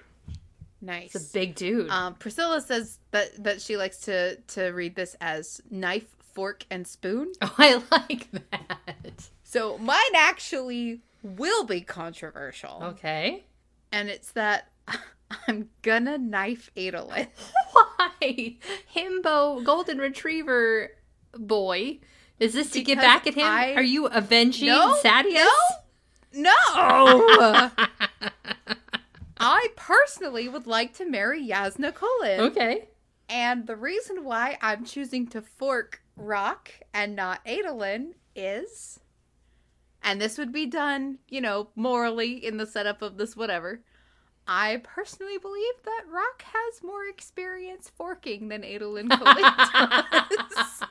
Nice. 0.82 1.14
It's 1.14 1.30
a 1.30 1.34
big 1.34 1.56
dude. 1.56 1.90
Um, 1.90 2.16
Priscilla 2.16 2.62
says 2.62 2.98
that 3.12 3.44
that 3.44 3.62
she 3.62 3.78
likes 3.78 3.98
to 4.02 4.38
to 4.38 4.68
read 4.70 4.96
this 4.96 5.16
as 5.22 5.62
knife, 5.70 6.08
fork, 6.34 6.66
and 6.72 6.88
spoon. 6.88 7.32
oh, 7.42 7.54
I 7.60 7.76
like 7.92 8.30
that. 8.32 9.30
So 9.44 9.78
mine 9.78 10.16
actually 10.16 11.02
will 11.24 11.64
be 11.66 11.82
controversial. 11.82 12.80
Okay. 12.84 13.46
And 13.92 14.10
it's 14.10 14.32
that 14.34 14.70
I'm 15.48 15.70
gonna 15.82 16.18
knife 16.18 16.70
Adolin. 16.76 17.28
Why? 17.72 18.58
Himbo, 18.96 19.64
golden 19.64 19.98
retriever 20.00 20.92
boy. 21.34 22.00
Is 22.40 22.54
this 22.54 22.72
to 22.72 22.82
get 22.82 22.98
back 23.00 23.28
at 23.28 23.34
him? 23.36 23.46
I- 23.46 23.74
Are 23.76 23.82
you 23.84 24.08
avenging 24.08 24.68
No, 24.70 24.96
Sadeas? 25.04 25.46
No! 26.34 26.52
I 29.42 29.68
personally 29.76 30.48
would 30.50 30.68
like 30.68 30.94
to 30.96 31.06
marry 31.10 31.48
Jasnah 31.48 31.94
Kholin. 31.94 32.40
okay. 32.52 32.90
And 33.30 33.68
the 33.68 33.76
reason 33.76 34.24
why 34.24 34.58
I'm 34.62 34.86
choosing 34.86 35.28
to 35.28 35.42
fork 35.42 36.02
Rock 36.18 36.72
and 36.94 37.16
not 37.16 37.46
Adolin 37.46 38.14
is, 38.36 39.00
and 40.04 40.20
this 40.22 40.38
would 40.38 40.52
be 40.52 40.66
done, 40.66 41.20
you 41.28 41.41
know, 41.41 41.70
morally 41.76 42.43
in 42.45 42.58
the 42.58 42.66
setup 42.66 43.02
of 43.02 43.18
this 43.18 43.36
whatever. 43.36 43.82
I 44.47 44.82
personally 44.84 45.38
believe 45.38 45.74
that 45.86 46.06
Rock 46.10 46.43
has 46.43 46.82
more 46.84 47.06
experience 47.06 47.91
forking 47.95 48.47
than 48.47 48.64
Adolin 48.64 49.08
Kholin 49.10 50.50
does. 50.50 50.84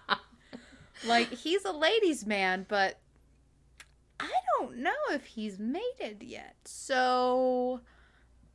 like, 1.07 1.29
he's 1.33 1.65
a 1.65 1.73
ladies' 1.73 2.25
man, 2.25 2.67
but 2.69 3.01
I 4.21 4.31
don't 4.59 4.79
know 4.79 4.93
if 5.11 5.25
he's 5.27 5.59
mated 5.59 6.23
yet. 6.23 6.55
So 6.65 7.81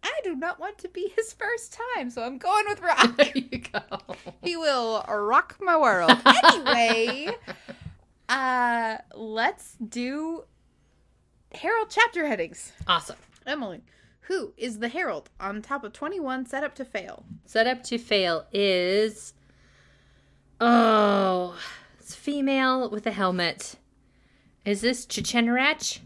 I 0.03 0.11
do 0.23 0.35
not 0.35 0.59
want 0.59 0.77
to 0.79 0.89
be 0.89 1.11
his 1.15 1.33
first 1.33 1.77
time, 1.95 2.09
so 2.09 2.23
I'm 2.23 2.37
going 2.37 2.65
with 2.67 2.81
Rock. 2.81 3.17
there 3.17 3.31
you 3.35 3.59
go. 3.59 3.81
He 4.41 4.55
will 4.55 5.03
rock 5.07 5.57
my 5.61 5.77
world. 5.77 6.11
Anyway, 6.25 7.35
uh 8.29 8.97
let's 9.15 9.75
do 9.75 10.43
Herald 11.53 11.89
chapter 11.89 12.25
headings. 12.27 12.71
Awesome. 12.87 13.17
Emily, 13.45 13.81
who 14.21 14.53
is 14.57 14.79
the 14.79 14.87
Herald 14.87 15.29
on 15.39 15.61
top 15.61 15.83
of 15.83 15.93
21 15.93 16.45
set 16.45 16.63
up 16.63 16.75
to 16.75 16.85
fail? 16.85 17.25
Set 17.45 17.67
up 17.67 17.83
to 17.83 17.97
fail 17.97 18.45
is 18.51 19.33
oh, 20.59 21.57
it's 21.99 22.15
female 22.15 22.89
with 22.89 23.05
a 23.05 23.11
helmet. 23.11 23.75
Is 24.65 24.81
this 24.81 25.05
Chichenarach? 25.05 25.99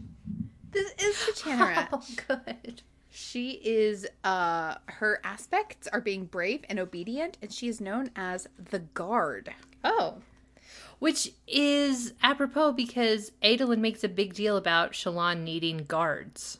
This 0.70 0.92
is 0.98 1.26
the 1.26 1.88
Oh, 1.92 2.04
good. 2.28 2.82
She 3.08 3.52
is 3.64 4.06
uh 4.24 4.76
her 4.86 5.20
aspects 5.24 5.88
are 5.88 6.00
being 6.00 6.26
brave 6.26 6.64
and 6.68 6.78
obedient 6.78 7.38
and 7.40 7.52
she 7.52 7.68
is 7.68 7.80
known 7.80 8.10
as 8.16 8.48
the 8.58 8.80
guard. 8.80 9.52
Oh. 9.84 10.18
Which 10.98 11.32
is 11.46 12.12
apropos 12.22 12.72
because 12.72 13.30
Adolin 13.42 13.78
makes 13.78 14.02
a 14.02 14.08
big 14.08 14.34
deal 14.34 14.56
about 14.56 14.92
Shallan 14.92 15.42
needing 15.42 15.78
guards. 15.78 16.58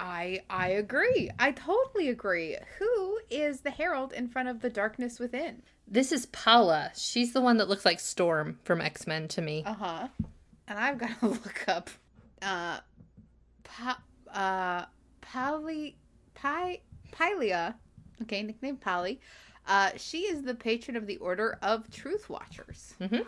I 0.00 0.42
I 0.50 0.68
agree. 0.70 1.30
I 1.38 1.52
totally 1.52 2.08
agree. 2.08 2.56
Who 2.78 3.20
is 3.30 3.60
the 3.60 3.70
herald 3.70 4.12
in 4.12 4.28
front 4.28 4.48
of 4.48 4.60
the 4.60 4.70
darkness 4.70 5.20
within? 5.20 5.62
This 5.86 6.10
is 6.10 6.26
Paula. 6.26 6.90
She's 6.96 7.32
the 7.32 7.40
one 7.40 7.58
that 7.58 7.68
looks 7.68 7.84
like 7.84 8.00
Storm 8.00 8.58
from 8.64 8.80
X 8.80 9.06
Men 9.06 9.28
to 9.28 9.40
me. 9.42 9.62
Uh-huh. 9.64 10.08
And 10.66 10.78
I've 10.78 10.98
got 10.98 11.20
to 11.20 11.26
look 11.28 11.64
up 11.68 11.88
uh 12.42 12.80
pa- 13.62 14.02
uh 14.32 14.86
Pali 15.20 15.96
Pi 16.34 16.80
Pylia. 17.12 17.74
Okay, 18.22 18.42
nickname 18.42 18.76
Pali. 18.76 19.20
Uh 19.68 19.90
she 19.96 20.22
is 20.22 20.42
the 20.42 20.54
patron 20.54 20.96
of 20.96 21.06
the 21.06 21.18
Order 21.18 21.58
of 21.62 21.88
Truth 21.92 22.28
Watchers. 22.28 22.94
Mhm. 23.00 23.24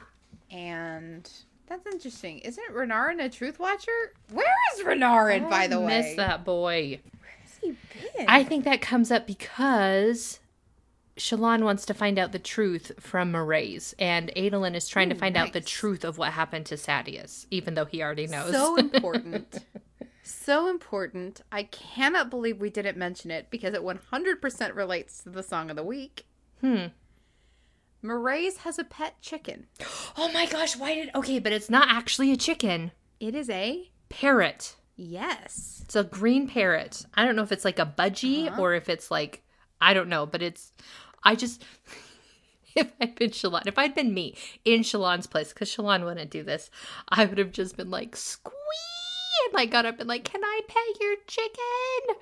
And 0.55 1.29
that's 1.67 1.87
interesting. 1.87 2.39
Isn't 2.39 2.73
Renarin 2.73 3.23
a 3.23 3.29
Truth 3.29 3.59
Watcher? 3.59 4.13
Where 4.31 4.47
is 4.75 4.85
Renarin, 4.85 5.51
by 5.51 5.67
the 5.67 5.77
I 5.77 5.79
way? 5.79 5.87
miss 5.87 6.17
that 6.17 6.45
boy. 6.45 7.01
Where's 7.21 7.59
he 7.61 7.71
been? 8.17 8.27
I 8.29 8.45
think 8.45 8.65
that 8.65 8.81
comes 8.81 9.11
up 9.11 9.27
because 9.27 10.39
Shallan 11.17 11.65
wants 11.65 11.85
to 11.87 11.95
find 11.95 12.19
out 12.19 12.31
the 12.33 12.39
truth 12.39 12.93
from 13.01 13.33
Mraize, 13.33 13.95
and 13.99 14.31
Adolin 14.37 14.75
is 14.77 14.89
trying 14.89 15.09
to 15.09 15.17
Ooh, 15.17 15.19
find 15.19 15.37
out 15.37 15.53
the 15.53 15.61
truth 15.61 16.05
of 16.05 16.19
what 16.19 16.33
happened 16.33 16.67
to 16.67 16.77
Sadeas, 16.77 17.47
even 17.51 17.75
though 17.75 17.85
he 17.87 18.03
already 18.03 18.27
knows. 18.29 18.53
So 18.53 18.77
important. 18.79 19.59
so 20.23 20.69
important. 20.69 21.41
I 21.51 21.65
cannot 21.65 22.31
believe 22.31 22.61
we 22.61 22.71
didn't 22.71 22.97
mention 22.97 23.31
it 23.33 23.49
because 23.51 23.75
it 23.75 23.83
100% 23.83 24.75
relates 24.77 25.23
to 25.25 25.31
the 25.31 25.43
song 25.43 25.71
of 25.71 25.77
the 25.77 25.83
week. 25.85 26.27
hmm. 26.61 26.87
Mraize 28.05 28.59
has 28.59 28.79
a 28.79 28.85
pet 28.85 29.21
chicken. 29.21 29.67
Oh 30.17 30.31
my 30.33 30.47
gosh, 30.47 30.77
why 30.77 30.95
did. 30.95 31.11
Okay, 31.17 31.41
but 31.41 31.53
it's 31.53 31.69
not 31.69 31.89
actually 31.91 32.31
a 32.31 32.37
chicken. 32.37 32.93
It 33.19 33.35
is 33.35 33.51
a 33.51 33.91
Parrot. 34.09 34.77
yes. 34.97 35.81
It's 35.85 35.97
a 35.97 36.05
green 36.05 36.47
parrot. 36.49 37.05
I 37.15 37.25
don't 37.25 37.35
know 37.35 37.43
if 37.43 37.51
it's 37.51 37.65
like 37.65 37.81
a 37.81 37.87
budgie 37.99 38.47
Uh-huh. 38.49 38.61
or 38.63 38.75
if 38.75 38.89
it's 38.89 39.11
like. 39.11 39.43
I 39.81 39.93
don't 39.93 40.09
know, 40.09 40.25
but 40.25 40.41
it's. 40.43 40.73
I 41.25 41.35
just. 41.35 41.65
If 42.77 42.91
I'd 43.01 43.15
been 43.15 43.31
Shallan, 43.31 43.69
if 43.69 43.79
I'd 43.79 43.95
been 43.95 44.13
me 44.13 44.37
in 44.65 44.81
Shallan's 44.81 45.29
place, 45.29 45.53
because 45.53 45.71
Shallan 45.73 46.05
wouldn't 46.05 46.29
do 46.33 46.43
this, 46.43 46.71
I 47.09 47.25
would 47.25 47.39
have 47.39 47.53
just 47.53 47.77
been 47.77 47.89
like, 47.89 48.17
squee! 48.17 48.53
And 49.47 49.55
like 49.55 49.71
got 49.71 49.87
up 49.87 50.01
and 50.01 50.09
like, 50.09 50.25
can 50.25 50.43
I 50.43 50.61
pet 50.67 51.01
your 51.01 51.15
chicken? 51.29 52.17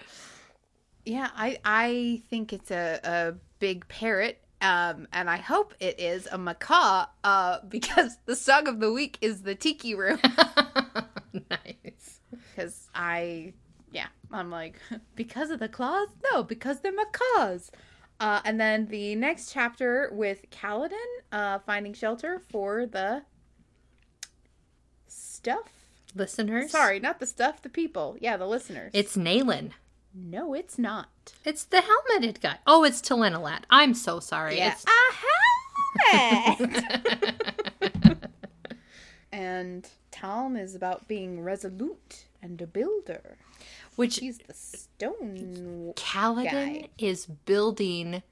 Yeah, 1.06 1.30
I 1.34 1.56
I 1.64 2.22
think 2.28 2.52
it's 2.52 2.70
a, 2.70 3.00
a 3.02 3.34
big 3.60 3.88
parrot. 3.88 4.41
Um, 4.62 5.08
and 5.12 5.28
I 5.28 5.38
hope 5.38 5.74
it 5.80 5.98
is 5.98 6.28
a 6.30 6.38
macaw, 6.38 7.06
uh, 7.24 7.58
because 7.68 8.16
the 8.26 8.36
song 8.36 8.68
of 8.68 8.80
the 8.80 8.92
week 8.92 9.18
is 9.20 9.42
the 9.42 9.56
Tiki 9.56 9.94
Room. 9.94 10.20
nice. 11.50 12.20
Because 12.30 12.88
I, 12.94 13.54
yeah, 13.90 14.06
I'm 14.30 14.50
like, 14.50 14.76
because 15.16 15.50
of 15.50 15.58
the 15.58 15.68
claws? 15.68 16.08
No, 16.32 16.44
because 16.44 16.80
they're 16.80 16.92
macaws. 16.92 17.72
Uh, 18.20 18.40
and 18.44 18.60
then 18.60 18.86
the 18.86 19.16
next 19.16 19.52
chapter 19.52 20.08
with 20.12 20.48
Kaladin 20.50 20.92
uh, 21.32 21.58
finding 21.58 21.92
shelter 21.92 22.38
for 22.38 22.86
the 22.86 23.22
stuff. 25.08 25.72
Listeners? 26.14 26.70
Sorry, 26.70 27.00
not 27.00 27.18
the 27.18 27.26
stuff, 27.26 27.62
the 27.62 27.68
people. 27.68 28.16
Yeah, 28.20 28.36
the 28.36 28.46
listeners. 28.46 28.92
It's 28.94 29.16
Nalan. 29.16 29.72
No, 30.14 30.54
it's 30.54 30.78
not. 30.78 31.32
It's 31.44 31.64
the 31.64 31.82
helmeted 31.82 32.40
guy. 32.40 32.58
Oh, 32.66 32.84
it's 32.84 33.00
Talenelat. 33.00 33.60
I'm 33.70 33.94
so 33.94 34.20
sorry. 34.20 34.58
Yeah, 34.58 34.74
It's... 34.74 34.84
a 34.84 36.58
helmet. 36.58 38.28
and 39.32 39.88
Taln 40.10 40.56
is 40.56 40.74
about 40.74 41.08
being 41.08 41.40
resolute 41.42 42.26
and 42.42 42.60
a 42.60 42.66
builder. 42.66 43.36
Which 43.96 44.18
He's 44.18 44.38
the 44.38 44.54
stone. 44.54 45.92
Kaladin 45.96 46.50
guy. 46.50 46.88
is 46.98 47.26
building 47.26 48.22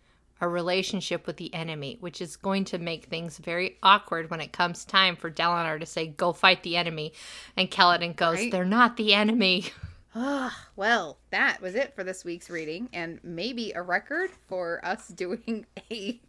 a 0.42 0.48
relationship 0.48 1.26
with 1.26 1.36
the 1.36 1.52
enemy, 1.52 1.98
which 2.00 2.22
is 2.22 2.36
going 2.36 2.64
to 2.64 2.78
make 2.78 3.04
things 3.06 3.36
very 3.38 3.76
awkward 3.82 4.30
when 4.30 4.40
it 4.40 4.52
comes 4.52 4.86
time 4.86 5.16
for 5.16 5.30
Dalinar 5.30 5.78
to 5.78 5.84
say, 5.86 6.06
go 6.06 6.32
fight 6.32 6.62
the 6.62 6.76
enemy. 6.78 7.12
And 7.58 7.70
Kaladin 7.70 8.16
goes, 8.16 8.38
Right. 8.38 8.50
they're 8.52 8.64
not 8.64 8.96
the 8.96 9.12
enemy. 9.14 9.66
Ah, 10.14 10.68
well, 10.74 11.18
that 11.30 11.60
was 11.62 11.76
it 11.76 11.94
for 11.94 12.02
this 12.02 12.24
week's 12.24 12.50
reading, 12.50 12.88
and 12.92 13.20
maybe 13.22 13.72
a 13.72 13.82
record 13.82 14.30
for 14.48 14.84
us 14.84 15.08
doing 15.08 15.66
a 15.90 16.20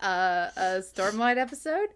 uh, 0.00 0.50
a 0.56 0.82
Stormlight 0.82 1.36
episode. 1.36 1.88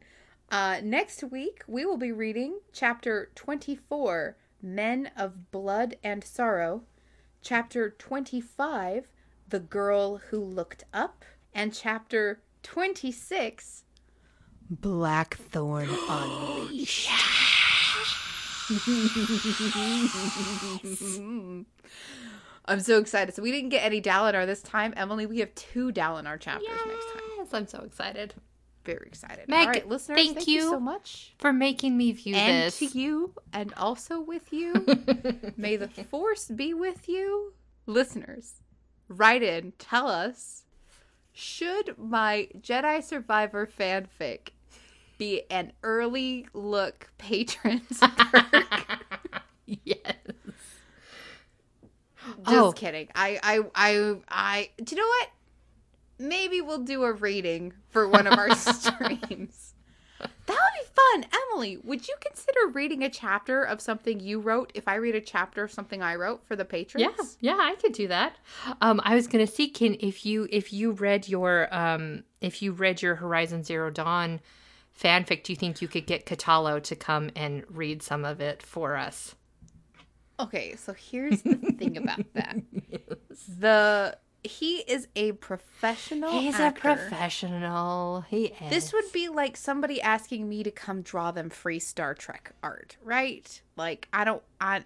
Uh, 0.50 0.80
next 0.82 1.24
week, 1.24 1.62
we 1.66 1.84
will 1.84 1.96
be 1.96 2.12
reading 2.12 2.60
chapter 2.72 3.30
24, 3.34 4.36
Men 4.62 5.10
of 5.16 5.50
Blood 5.50 5.96
and 6.04 6.22
Sorrow, 6.22 6.84
chapter 7.42 7.90
25, 7.90 9.08
The 9.48 9.60
Girl 9.60 10.18
Who 10.30 10.42
Looked 10.42 10.84
Up, 10.94 11.24
and 11.52 11.74
chapter 11.74 12.40
26, 12.62 13.84
Blackthorn 14.70 15.88
Unleashed. 16.08 17.10
I'm 22.66 22.80
so 22.80 22.98
excited. 22.98 23.34
So 23.34 23.42
we 23.42 23.50
didn't 23.50 23.70
get 23.70 23.82
any 23.84 24.00
Dalinar 24.02 24.44
this 24.46 24.62
time. 24.62 24.92
Emily, 24.96 25.26
we 25.26 25.38
have 25.40 25.54
two 25.54 25.90
Dalinar 25.90 26.38
chapters 26.38 26.68
next 26.86 27.06
time. 27.12 27.22
Yes, 27.38 27.54
I'm 27.54 27.66
so 27.66 27.80
excited 27.80 28.34
Very 28.84 29.06
excited. 29.06 29.48
Meg, 29.48 29.60
All 29.60 29.66
right, 29.72 29.88
listeners, 29.88 30.16
thank 30.18 30.36
thank, 30.36 30.48
you. 30.48 30.54
you. 30.56 30.70
so 30.70 30.80
much. 30.80 31.34
for 31.38 31.52
making 31.52 31.96
me 31.96 32.12
view 32.12 32.34
And 32.34 32.66
this. 32.66 32.78
to 32.78 32.86
you, 32.86 33.32
and 33.52 33.72
also 33.74 34.20
with 34.20 34.52
you. 34.52 34.74
May 35.56 35.76
the 35.76 35.88
force 35.88 36.48
be 36.48 36.74
with 36.74 37.08
you. 37.08 37.54
Listeners, 37.86 38.60
write 39.08 39.42
in, 39.42 39.72
tell 39.78 40.08
us 40.08 40.64
should 41.32 41.94
my 41.96 42.48
Jedi 42.60 43.02
Survivor 43.02 43.66
fanfic 43.66 44.48
be 45.18 45.42
an 45.50 45.72
early 45.82 46.46
look 46.54 47.10
patron's 47.18 47.98
Kirk? 48.00 49.02
yes. 49.66 50.14
Just 52.44 52.48
Oh. 52.48 52.72
kidding. 52.72 53.08
I, 53.14 53.38
I, 53.42 53.60
I, 53.74 54.16
I. 54.28 54.70
Do 54.82 54.94
you 54.94 55.00
know 55.02 55.08
what? 55.08 55.28
Maybe 56.20 56.60
we'll 56.60 56.82
do 56.84 57.04
a 57.04 57.12
rating 57.12 57.72
for 57.90 58.08
one 58.08 58.26
of 58.26 58.38
our 58.38 58.54
streams. 58.54 59.74
That 60.20 60.28
would 60.48 60.56
be 60.56 61.22
fun. 61.22 61.26
Emily, 61.52 61.76
would 61.84 62.08
you 62.08 62.14
consider 62.20 62.58
reading 62.72 63.04
a 63.04 63.08
chapter 63.08 63.62
of 63.62 63.80
something 63.80 64.18
you 64.18 64.40
wrote 64.40 64.72
if 64.74 64.88
I 64.88 64.96
read 64.96 65.14
a 65.14 65.20
chapter 65.20 65.62
of 65.62 65.70
something 65.70 66.02
I 66.02 66.16
wrote 66.16 66.44
for 66.44 66.56
the 66.56 66.64
patrons? 66.64 67.36
Yeah, 67.40 67.54
yeah, 67.54 67.62
I 67.62 67.76
could 67.76 67.92
do 67.92 68.08
that. 68.08 68.34
Um, 68.80 69.00
I 69.04 69.14
was 69.14 69.28
gonna 69.28 69.46
see, 69.46 69.68
can 69.68 69.96
if 70.00 70.26
you 70.26 70.48
if 70.50 70.72
you 70.72 70.90
read 70.92 71.28
your 71.28 71.68
um 71.72 72.24
if 72.40 72.62
you 72.62 72.72
read 72.72 73.00
your 73.00 73.14
Horizon 73.14 73.62
Zero 73.62 73.90
Dawn 73.90 74.40
fanfic, 75.00 75.44
do 75.44 75.52
you 75.52 75.56
think 75.56 75.80
you 75.80 75.88
could 75.88 76.06
get 76.06 76.26
Kotallo 76.26 76.82
to 76.82 76.96
come 76.96 77.30
and 77.36 77.64
read 77.68 78.02
some 78.02 78.24
of 78.24 78.40
it 78.40 78.62
for 78.62 78.96
us? 78.96 79.34
Okay, 80.40 80.76
so 80.76 80.92
here's 80.92 81.42
the 81.42 81.56
thing 81.56 81.96
about 81.96 82.20
that. 82.34 82.56
The 83.58 84.18
he 84.44 84.78
is 84.78 85.08
a 85.16 85.32
professional. 85.32 86.30
He's 86.30 86.54
actor. 86.54 86.90
a 86.90 86.96
professional. 86.96 88.24
He 88.28 88.46
is. 88.46 88.70
This 88.70 88.92
would 88.92 89.10
be 89.12 89.28
like 89.28 89.56
somebody 89.56 90.00
asking 90.00 90.48
me 90.48 90.62
to 90.62 90.70
come 90.70 91.02
draw 91.02 91.32
them 91.32 91.50
free 91.50 91.80
Star 91.80 92.14
Trek 92.14 92.52
art, 92.62 92.96
right? 93.02 93.60
Like 93.76 94.08
I 94.12 94.24
don't 94.24 94.42
I 94.60 94.84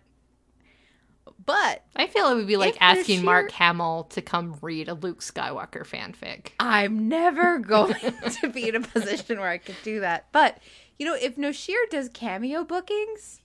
but 1.44 1.84
I 1.96 2.06
feel 2.06 2.28
it 2.28 2.34
would 2.34 2.46
be 2.46 2.56
like 2.56 2.76
asking 2.80 3.18
sheer- 3.18 3.24
Mark 3.24 3.50
Hamill 3.52 4.04
to 4.10 4.22
come 4.22 4.56
read 4.62 4.88
a 4.88 4.94
Luke 4.94 5.20
Skywalker 5.20 5.86
fanfic. 5.86 6.48
I'm 6.60 7.08
never 7.08 7.58
going 7.60 7.94
to 8.40 8.48
be 8.48 8.68
in 8.68 8.76
a 8.76 8.80
position 8.80 9.38
where 9.38 9.48
I 9.48 9.58
could 9.58 9.76
do 9.82 10.00
that. 10.00 10.26
But 10.32 10.58
you 10.98 11.06
know, 11.06 11.14
if 11.14 11.36
Noshir 11.36 11.88
does 11.90 12.08
cameo 12.08 12.64
bookings, 12.64 13.40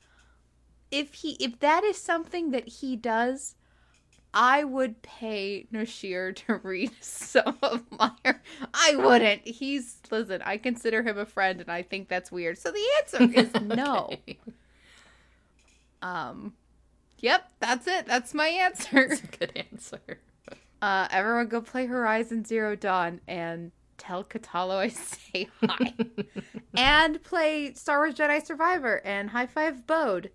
if 0.92 1.16
he 1.16 1.32
if 1.40 1.60
that 1.60 1.84
is 1.84 1.98
something 1.98 2.52
that 2.52 2.68
he 2.68 2.96
does, 2.96 3.56
I 4.34 4.64
would 4.64 5.02
pay 5.02 5.68
Noshir 5.74 6.36
to 6.36 6.56
read 6.64 6.92
some 7.02 7.58
of 7.62 7.84
my. 7.92 8.12
I 8.74 8.96
wouldn't. 8.96 9.48
He's 9.48 9.98
listen. 10.12 10.42
I 10.44 10.58
consider 10.58 11.02
him 11.04 11.18
a 11.18 11.26
friend, 11.26 11.62
and 11.62 11.72
I 11.72 11.82
think 11.82 12.08
that's 12.10 12.32
weird. 12.32 12.58
So 12.58 12.72
the 12.72 12.86
answer 13.00 13.40
is 13.40 13.62
no. 13.62 14.10
Okay. 14.14 14.38
Um, 16.02 16.54
yep, 17.20 17.52
that's 17.60 17.88
it. 17.88 18.06
That's 18.06 18.34
my 18.34 18.48
answer. 18.48 19.08
That's 19.08 19.22
a 19.22 19.28
good 19.28 19.66
answer. 19.72 20.20
Uh, 20.82 21.08
everyone 21.12 21.48
go 21.48 21.62
play 21.62 21.86
Horizon 21.88 22.46
Zero 22.46 22.76
Dawn 22.76 23.22
and 23.28 23.72
tell 23.98 24.24
Kotallo 24.24 24.78
I 24.78 24.90
say 24.90 25.50
hi. 25.64 25.94
and 26.78 27.24
play 27.24 27.74
Star 27.74 28.00
Wars 28.00 28.16
Jedi 28.16 28.46
Survivor 28.46 29.02
and 29.04 29.32
high 29.32 29.48
five 29.48 29.88
Bode. 29.88 30.32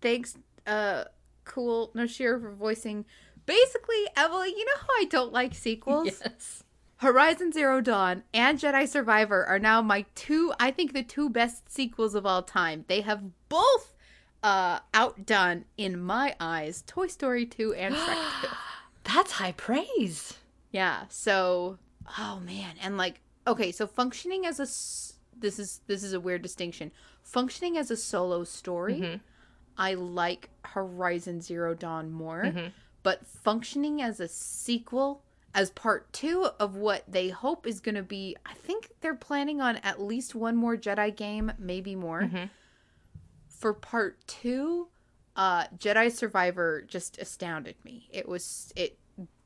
Thanks, 0.00 0.36
uh, 0.66 1.04
cool 1.44 1.90
Noshir 1.94 2.40
for 2.40 2.52
voicing. 2.52 3.04
Basically, 3.46 4.04
Emily, 4.16 4.50
you 4.50 4.64
know 4.64 4.80
how 4.80 4.92
I 5.00 5.06
don't 5.10 5.32
like 5.32 5.54
sequels? 5.54 6.08
Yes. 6.24 6.62
Horizon 6.98 7.52
Zero 7.52 7.80
Dawn 7.80 8.22
and 8.32 8.58
Jedi 8.58 8.88
Survivor 8.88 9.44
are 9.44 9.58
now 9.58 9.82
my 9.82 10.06
two, 10.14 10.54
I 10.58 10.70
think, 10.70 10.92
the 10.94 11.02
two 11.02 11.28
best 11.28 11.70
sequels 11.70 12.14
of 12.14 12.24
all 12.24 12.42
time. 12.42 12.84
They 12.88 13.02
have 13.02 13.24
both 13.48 13.93
uh, 14.44 14.78
outdone, 14.92 15.64
in 15.76 16.00
my 16.00 16.36
eyes, 16.38 16.84
Toy 16.86 17.08
Story 17.08 17.46
2 17.46 17.74
and 17.74 17.94
Shrek 17.96 18.40
2. 18.42 18.48
That's 19.14 19.32
high 19.32 19.52
praise. 19.52 20.34
Yeah. 20.70 21.04
So, 21.08 21.78
oh 22.18 22.40
man, 22.44 22.74
and 22.82 22.96
like, 22.96 23.20
okay, 23.46 23.72
so 23.72 23.86
functioning 23.86 24.46
as 24.46 24.58
a 24.60 24.66
this 25.40 25.58
is 25.58 25.80
this 25.86 26.02
is 26.04 26.12
a 26.12 26.20
weird 26.20 26.42
distinction. 26.42 26.92
Functioning 27.22 27.76
as 27.78 27.90
a 27.90 27.96
solo 27.96 28.44
story, 28.44 29.00
Mhm. 29.00 29.20
I 29.76 29.94
like 29.94 30.50
Horizon 30.64 31.40
Zero 31.40 31.74
Dawn 31.74 32.10
more, 32.12 32.42
Mhm. 32.44 32.72
but 33.02 33.26
functioning 33.26 34.00
as 34.00 34.20
a 34.20 34.28
sequel, 34.28 35.22
as 35.54 35.70
part 35.70 36.12
two 36.12 36.48
of 36.60 36.76
what 36.76 37.04
they 37.08 37.28
hope 37.30 37.66
is 37.66 37.80
going 37.80 37.94
to 37.96 38.02
be, 38.02 38.36
I 38.46 38.54
think 38.54 38.90
they're 39.00 39.14
planning 39.14 39.60
on 39.60 39.76
at 39.78 40.00
least 40.00 40.34
one 40.34 40.54
more 40.56 40.76
Jedi 40.76 41.14
game, 41.14 41.52
maybe 41.58 41.94
more. 41.96 42.22
Mhm. 42.22 42.50
For 43.64 43.72
part 43.72 44.18
two, 44.26 44.88
uh, 45.36 45.68
Jedi 45.78 46.12
Survivor 46.12 46.84
just 46.86 47.16
astounded 47.16 47.76
me. 47.82 48.10
It 48.12 48.28
was 48.28 48.74
it 48.76 48.98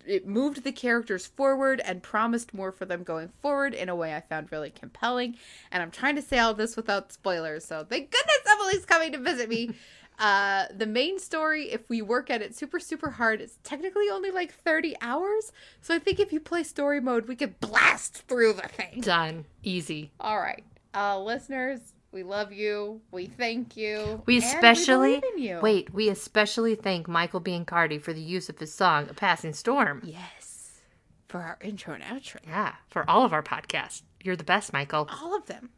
it 0.04 0.26
moved 0.26 0.64
the 0.64 0.72
characters 0.72 1.24
forward 1.24 1.80
and 1.84 2.02
promised 2.02 2.52
more 2.52 2.72
for 2.72 2.84
them 2.84 3.04
going 3.04 3.28
forward 3.40 3.74
in 3.74 3.88
a 3.88 3.94
way 3.94 4.16
I 4.16 4.20
found 4.20 4.50
really 4.50 4.70
compelling. 4.70 5.36
And 5.70 5.84
I'm 5.84 5.92
trying 5.92 6.16
to 6.16 6.22
say 6.22 6.40
all 6.40 6.52
this 6.52 6.74
without 6.76 7.12
spoilers, 7.12 7.64
so 7.64 7.86
thank 7.88 8.10
goodness 8.10 8.38
Emily's 8.44 8.84
coming 8.84 9.12
to 9.12 9.18
visit 9.18 9.48
me. 9.48 9.70
Uh, 10.18 10.66
the 10.76 10.84
main 10.84 11.16
story, 11.20 11.70
if 11.70 11.88
we 11.88 12.02
work 12.02 12.28
at 12.28 12.42
it 12.42 12.52
super, 12.52 12.80
super 12.80 13.08
hard, 13.08 13.40
it's 13.40 13.60
technically 13.62 14.10
only 14.10 14.32
like 14.32 14.52
30 14.52 14.96
hours. 15.00 15.52
So 15.80 15.94
I 15.94 16.00
think 16.00 16.18
if 16.18 16.32
you 16.32 16.40
play 16.40 16.64
story 16.64 17.00
mode, 17.00 17.28
we 17.28 17.36
could 17.36 17.60
blast 17.60 18.24
through 18.26 18.54
the 18.54 18.66
thing. 18.66 19.00
Done. 19.00 19.44
Easy. 19.62 20.10
All 20.18 20.40
right. 20.40 20.64
Uh, 20.92 21.20
listeners, 21.20 21.92
we 22.12 22.22
love 22.22 22.52
you. 22.52 23.00
We 23.10 23.26
thank 23.26 23.76
you. 23.76 24.22
We 24.26 24.38
especially 24.38 25.16
in 25.16 25.42
you. 25.42 25.60
wait. 25.60 25.92
We 25.92 26.08
especially 26.08 26.74
thank 26.74 27.08
Michael 27.08 27.40
Biancardi 27.40 28.00
for 28.00 28.12
the 28.12 28.20
use 28.20 28.48
of 28.48 28.58
his 28.58 28.72
song 28.72 29.08
"A 29.10 29.14
Passing 29.14 29.52
Storm." 29.52 30.02
Yes. 30.04 30.80
For 31.28 31.40
our 31.40 31.58
intro 31.60 31.94
and 31.94 32.02
outro. 32.02 32.38
Yeah, 32.46 32.74
for 32.88 33.08
all 33.08 33.24
of 33.24 33.32
our 33.32 33.42
podcasts. 33.42 34.02
You're 34.22 34.36
the 34.36 34.44
best, 34.44 34.72
Michael. 34.72 35.08
All 35.20 35.36
of 35.36 35.46
them. 35.46 35.70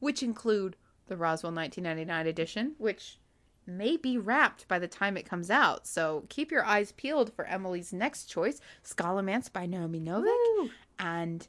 Which 0.00 0.22
include 0.22 0.76
the 1.06 1.16
Roswell 1.16 1.52
1999 1.52 2.26
edition, 2.26 2.74
which 2.78 3.18
may 3.66 3.96
be 3.96 4.18
wrapped 4.18 4.66
by 4.66 4.78
the 4.78 4.88
time 4.88 5.16
it 5.16 5.28
comes 5.28 5.50
out. 5.50 5.86
So 5.86 6.24
keep 6.28 6.50
your 6.50 6.64
eyes 6.64 6.92
peeled 6.92 7.32
for 7.32 7.44
Emily's 7.44 7.92
next 7.92 8.24
choice, 8.26 8.60
Scholomance 8.84 9.52
by 9.52 9.66
Naomi 9.66 10.00
Novik. 10.00 10.70
And 10.98 11.46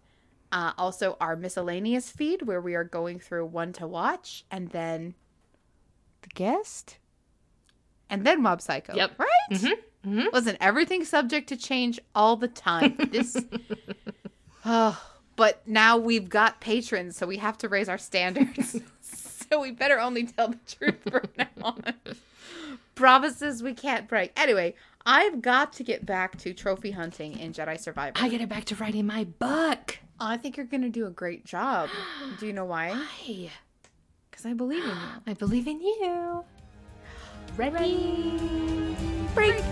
uh, 0.51 0.73
also 0.77 1.17
our 1.21 1.35
miscellaneous 1.35 2.09
feed 2.09 2.43
where 2.43 2.61
we 2.61 2.75
are 2.75 2.83
going 2.83 3.19
through 3.19 3.45
one 3.45 3.73
to 3.73 3.87
watch 3.87 4.45
and 4.49 4.69
then 4.69 5.13
the 6.21 6.29
guest 6.29 6.97
and 8.09 8.25
then 8.25 8.41
Mob 8.41 8.61
Psycho. 8.61 8.95
Yep. 8.95 9.19
Right? 9.19 9.27
Mhm, 9.51 9.73
mhm. 10.05 10.33
Listen, 10.33 10.57
everything's 10.59 11.09
subject 11.09 11.49
to 11.49 11.55
change 11.57 11.99
all 12.15 12.35
the 12.35 12.47
time. 12.47 12.95
This 13.11 13.37
Oh, 14.65 15.01
but 15.35 15.65
now 15.67 15.97
we've 15.97 16.27
got 16.29 16.59
patrons, 16.59 17.15
so 17.15 17.25
we 17.25 17.37
have 17.37 17.57
to 17.59 17.69
raise 17.69 17.87
our 17.87 17.97
standards. 17.97 18.75
so 19.01 19.61
we 19.61 19.71
better 19.71 19.99
only 19.99 20.25
tell 20.25 20.49
the 20.49 20.59
truth 20.67 20.97
from 21.09 21.29
now 21.37 21.47
on. 21.61 21.83
Promises 22.95 23.63
we 23.63 23.73
can't 23.73 24.07
break. 24.07 24.33
Anyway, 24.37 24.75
I've 25.05 25.41
got 25.41 25.71
to 25.73 25.83
get 25.83 26.05
back 26.05 26.37
to 26.39 26.53
trophy 26.53 26.91
hunting 26.91 27.39
in 27.39 27.53
Jedi 27.53 27.79
Survivor. 27.79 28.17
I 28.19 28.27
get 28.27 28.41
it 28.41 28.49
back 28.49 28.65
to 28.65 28.75
writing 28.75 29.07
my 29.07 29.23
book. 29.23 29.99
I 30.21 30.37
think 30.37 30.57
you're 30.57 30.65
going 30.65 30.81
to 30.81 30.89
do 30.89 31.07
a 31.07 31.11
great 31.11 31.45
job. 31.45 31.89
Do 32.39 32.47
you 32.47 32.53
know 32.53 32.65
why? 32.73 32.89
Hi. 32.89 33.49
Because 34.29 34.45
I 34.45 34.53
believe 34.53 34.83
in 34.83 34.89
you. 34.89 34.95
I 35.27 35.33
believe 35.33 35.67
in 35.67 35.81
you. 35.81 36.43
Ready? 37.55 38.95
Break. 39.33 39.63